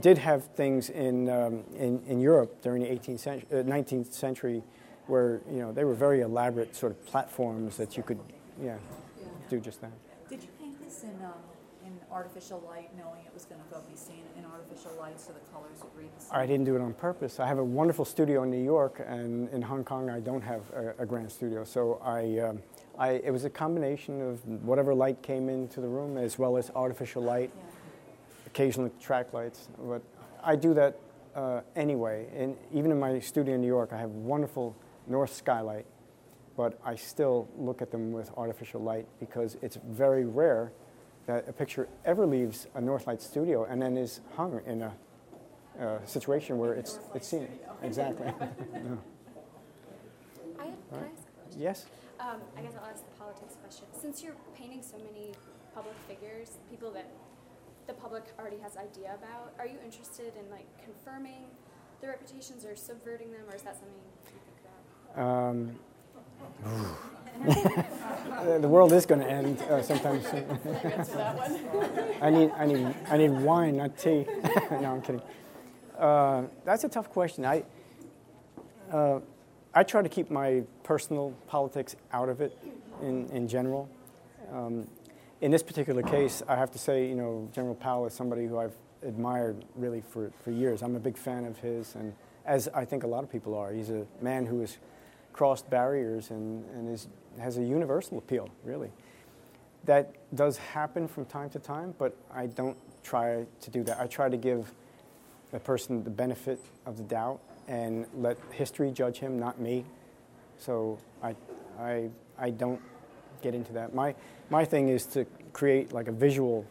did 0.00 0.18
have 0.18 0.44
things 0.48 0.90
in, 0.90 1.28
um, 1.30 1.64
in, 1.76 2.02
in 2.06 2.20
Europe 2.20 2.60
during 2.60 2.82
the 2.82 2.88
18th 2.90 3.20
century, 3.20 3.48
uh, 3.52 3.62
19th 3.62 4.12
century 4.12 4.62
where, 5.06 5.40
you 5.50 5.60
know, 5.60 5.72
they 5.72 5.84
were 5.84 5.94
very 5.94 6.20
elaborate 6.20 6.74
sort 6.76 6.92
of 6.92 7.02
platforms 7.06 7.76
that 7.78 7.96
you 7.96 8.02
could, 8.02 8.18
yeah, 8.62 8.76
do 9.48 9.58
just 9.60 9.80
that. 9.80 9.92
Did 10.28 10.42
you 10.42 10.48
paint 10.60 10.84
this 10.84 11.04
in, 11.04 11.10
um, 11.24 11.32
in 11.32 11.45
artificial 12.20 12.62
light, 12.66 12.88
knowing 12.96 13.20
it 13.26 13.34
was 13.34 13.44
going 13.44 13.60
to 13.60 13.66
go 13.70 13.78
be 13.90 13.94
seen 13.94 14.22
in 14.38 14.44
artificial 14.46 14.90
light 14.98 15.20
so 15.20 15.32
the 15.34 15.52
colors 15.52 15.78
would 15.82 16.02
read 16.02 16.10
the 16.16 16.22
same? 16.24 16.30
I 16.32 16.46
didn't 16.46 16.64
do 16.64 16.74
it 16.74 16.80
on 16.80 16.94
purpose. 16.94 17.38
I 17.38 17.46
have 17.46 17.58
a 17.58 17.64
wonderful 17.64 18.06
studio 18.06 18.42
in 18.42 18.50
New 18.50 18.64
York, 18.64 19.04
and 19.06 19.50
in 19.50 19.60
Hong 19.60 19.84
Kong, 19.84 20.08
I 20.08 20.20
don't 20.20 20.40
have 20.40 20.62
a, 20.74 21.02
a 21.02 21.06
grand 21.06 21.30
studio. 21.30 21.62
So 21.64 22.00
I, 22.02 22.38
um, 22.38 22.62
I, 22.98 23.10
it 23.22 23.30
was 23.30 23.44
a 23.44 23.50
combination 23.50 24.22
of 24.22 24.42
whatever 24.64 24.94
light 24.94 25.20
came 25.20 25.50
into 25.50 25.82
the 25.82 25.88
room, 25.88 26.16
as 26.16 26.38
well 26.38 26.56
as 26.56 26.70
artificial 26.74 27.22
light, 27.22 27.50
Yeah. 27.54 27.62
occasionally 28.46 28.90
track 28.98 29.34
lights. 29.34 29.68
But 29.78 30.00
I 30.42 30.56
do 30.56 30.72
that 30.72 30.98
uh, 31.34 31.60
anyway. 31.74 32.28
And 32.34 32.56
even 32.72 32.90
in 32.90 32.98
my 32.98 33.18
studio 33.20 33.56
in 33.56 33.60
New 33.60 33.66
York, 33.66 33.90
I 33.92 33.98
have 33.98 34.10
wonderful 34.10 34.74
north 35.06 35.34
skylight, 35.34 35.84
but 36.56 36.78
I 36.82 36.94
still 36.96 37.46
look 37.58 37.82
at 37.82 37.90
them 37.90 38.10
with 38.10 38.30
artificial 38.38 38.80
light 38.80 39.06
because 39.20 39.58
it's 39.60 39.76
very 39.86 40.24
rare 40.24 40.72
that 41.26 41.48
a 41.48 41.52
picture 41.52 41.88
ever 42.04 42.26
leaves 42.26 42.66
a 42.74 42.80
Northlight 42.80 43.20
studio 43.20 43.64
and 43.64 43.82
then 43.82 43.96
is 43.96 44.20
hung 44.36 44.60
in 44.66 44.82
a 44.82 44.92
uh, 45.80 46.04
situation 46.06 46.58
where 46.58 46.72
it's 46.72 46.98
it's 47.14 47.28
seen. 47.28 47.48
Exactly. 47.82 48.32
Yeah. 48.72 50.62
I 50.62 50.64
had, 50.66 50.74
can 50.88 50.98
I 50.98 51.08
ask 51.12 51.28
a 51.28 51.42
question? 51.42 51.60
Yes. 51.60 51.86
Um, 52.18 52.40
I 52.56 52.62
guess 52.62 52.72
I'll 52.78 52.88
ask 52.88 53.04
the 53.04 53.18
politics 53.18 53.56
question. 53.60 53.84
Since 53.92 54.22
you're 54.22 54.36
painting 54.56 54.82
so 54.82 54.96
many 54.96 55.32
public 55.74 55.94
figures, 56.08 56.58
people 56.70 56.90
that 56.92 57.10
the 57.86 57.92
public 57.92 58.24
already 58.38 58.56
has 58.58 58.76
idea 58.76 59.14
about, 59.14 59.52
are 59.58 59.66
you 59.66 59.76
interested 59.84 60.32
in 60.40 60.50
like 60.50 60.66
confirming 60.82 61.44
their 62.00 62.10
reputations 62.10 62.64
or 62.64 62.74
subverting 62.74 63.32
them, 63.32 63.42
or 63.48 63.54
is 63.54 63.62
that 63.62 63.76
something 63.76 63.94
you 63.94 64.30
think 64.30 64.58
about? 64.64 65.22
Um, 65.22 65.78
the 68.60 68.68
world 68.68 68.92
is 68.92 69.06
going 69.06 69.20
to 69.20 69.28
end 69.28 69.60
uh, 69.62 69.82
sometime 69.82 70.22
soon. 70.22 70.44
I 72.22 72.30
need, 72.30 72.50
I 72.56 72.66
need, 72.66 72.94
I 73.10 73.16
need 73.16 73.30
wine, 73.30 73.76
not 73.76 73.98
tea. 73.98 74.26
no, 74.70 74.94
I'm 74.94 75.02
kidding. 75.02 75.22
Uh, 75.98 76.44
that's 76.64 76.84
a 76.84 76.88
tough 76.88 77.10
question. 77.10 77.44
I, 77.44 77.64
uh, 78.92 79.20
I 79.74 79.82
try 79.82 80.02
to 80.02 80.08
keep 80.08 80.30
my 80.30 80.62
personal 80.82 81.34
politics 81.46 81.96
out 82.12 82.28
of 82.28 82.40
it 82.40 82.56
in, 83.02 83.28
in 83.28 83.48
general. 83.48 83.88
Um, 84.52 84.86
in 85.40 85.50
this 85.50 85.62
particular 85.62 86.02
case, 86.02 86.42
I 86.48 86.56
have 86.56 86.70
to 86.72 86.78
say, 86.78 87.06
you 87.08 87.14
know, 87.14 87.48
General 87.52 87.74
Powell 87.74 88.06
is 88.06 88.14
somebody 88.14 88.46
who 88.46 88.58
I've 88.58 88.74
admired 89.02 89.64
really 89.74 90.00
for, 90.00 90.30
for 90.42 90.50
years. 90.50 90.82
I'm 90.82 90.96
a 90.96 91.00
big 91.00 91.16
fan 91.16 91.44
of 91.44 91.58
his, 91.58 91.94
and 91.94 92.14
as 92.44 92.68
I 92.68 92.84
think 92.84 93.02
a 93.02 93.06
lot 93.06 93.22
of 93.22 93.30
people 93.30 93.54
are, 93.54 93.72
he's 93.72 93.90
a 93.90 94.06
man 94.20 94.46
who 94.46 94.60
has 94.60 94.78
crossed 95.32 95.68
barriers 95.68 96.30
and, 96.30 96.64
and 96.70 96.88
is, 96.88 97.08
has 97.40 97.58
a 97.58 97.62
universal 97.62 98.18
appeal, 98.18 98.48
really. 98.64 98.90
That 99.84 100.14
does 100.34 100.56
happen 100.56 101.06
from 101.06 101.26
time 101.26 101.50
to 101.50 101.58
time, 101.58 101.94
but 101.98 102.16
I 102.34 102.46
don't 102.46 102.76
try 103.02 103.46
to 103.60 103.70
do 103.70 103.82
that. 103.84 104.00
I 104.00 104.06
try 104.06 104.28
to 104.28 104.36
give 104.36 104.72
a 105.52 105.60
person 105.60 106.02
the 106.02 106.10
benefit 106.10 106.60
of 106.86 106.96
the 106.96 107.04
doubt 107.04 107.40
and 107.68 108.06
let 108.14 108.36
history 108.50 108.90
judge 108.90 109.18
him, 109.18 109.38
not 109.38 109.60
me. 109.60 109.84
So 110.58 110.98
I, 111.22 111.34
I, 111.78 112.08
I 112.38 112.50
don't 112.50 112.80
get 113.42 113.54
into 113.54 113.72
that. 113.74 113.94
My, 113.94 114.14
my 114.50 114.64
thing 114.64 114.88
is 114.88 115.06
to 115.06 115.24
create 115.52 115.92
like 115.92 116.08
a 116.08 116.12
visual 116.12 116.64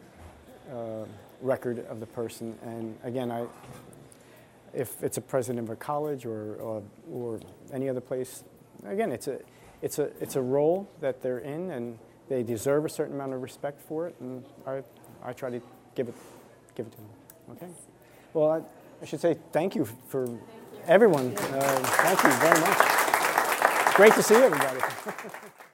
uh, 0.70 1.04
record 1.40 1.86
of 1.86 2.00
the 2.00 2.06
person. 2.06 2.58
And 2.62 2.96
again, 3.02 3.30
I, 3.30 3.46
if 4.74 5.02
it's 5.02 5.16
a 5.16 5.22
president 5.22 5.66
of 5.66 5.70
a 5.70 5.76
college 5.76 6.26
or, 6.26 6.56
or, 6.56 6.82
or 7.10 7.40
any 7.72 7.88
other 7.88 8.00
place, 8.00 8.44
again, 8.84 9.12
it's 9.12 9.28
a, 9.28 9.38
it's, 9.82 9.98
a, 9.98 10.10
it's 10.20 10.36
a 10.36 10.42
role 10.42 10.88
that 11.00 11.22
they're 11.22 11.38
in 11.38 11.70
and 11.70 11.98
they 12.28 12.42
deserve 12.42 12.84
a 12.84 12.88
certain 12.88 13.14
amount 13.14 13.34
of 13.34 13.42
respect 13.42 13.80
for 13.80 14.06
it. 14.06 14.14
And 14.20 14.44
I, 14.66 14.82
I 15.22 15.32
try 15.32 15.50
to 15.50 15.60
give 15.94 16.08
it, 16.08 16.14
give 16.74 16.86
it 16.86 16.92
to 16.92 16.98
them. 16.98 17.08
Okay? 17.52 17.68
Well, 18.32 18.50
I, 18.50 18.60
I 19.02 19.04
should 19.04 19.20
say 19.20 19.36
thank 19.52 19.74
you 19.74 19.84
for 20.08 20.28
everyone. 20.86 21.36
Uh, 21.36 21.78
thank 22.02 22.22
you 22.22 22.30
very 22.32 22.60
much. 22.60 23.94
Great 23.94 24.12
to 24.14 24.22
see 24.22 24.34
everybody. 24.34 24.80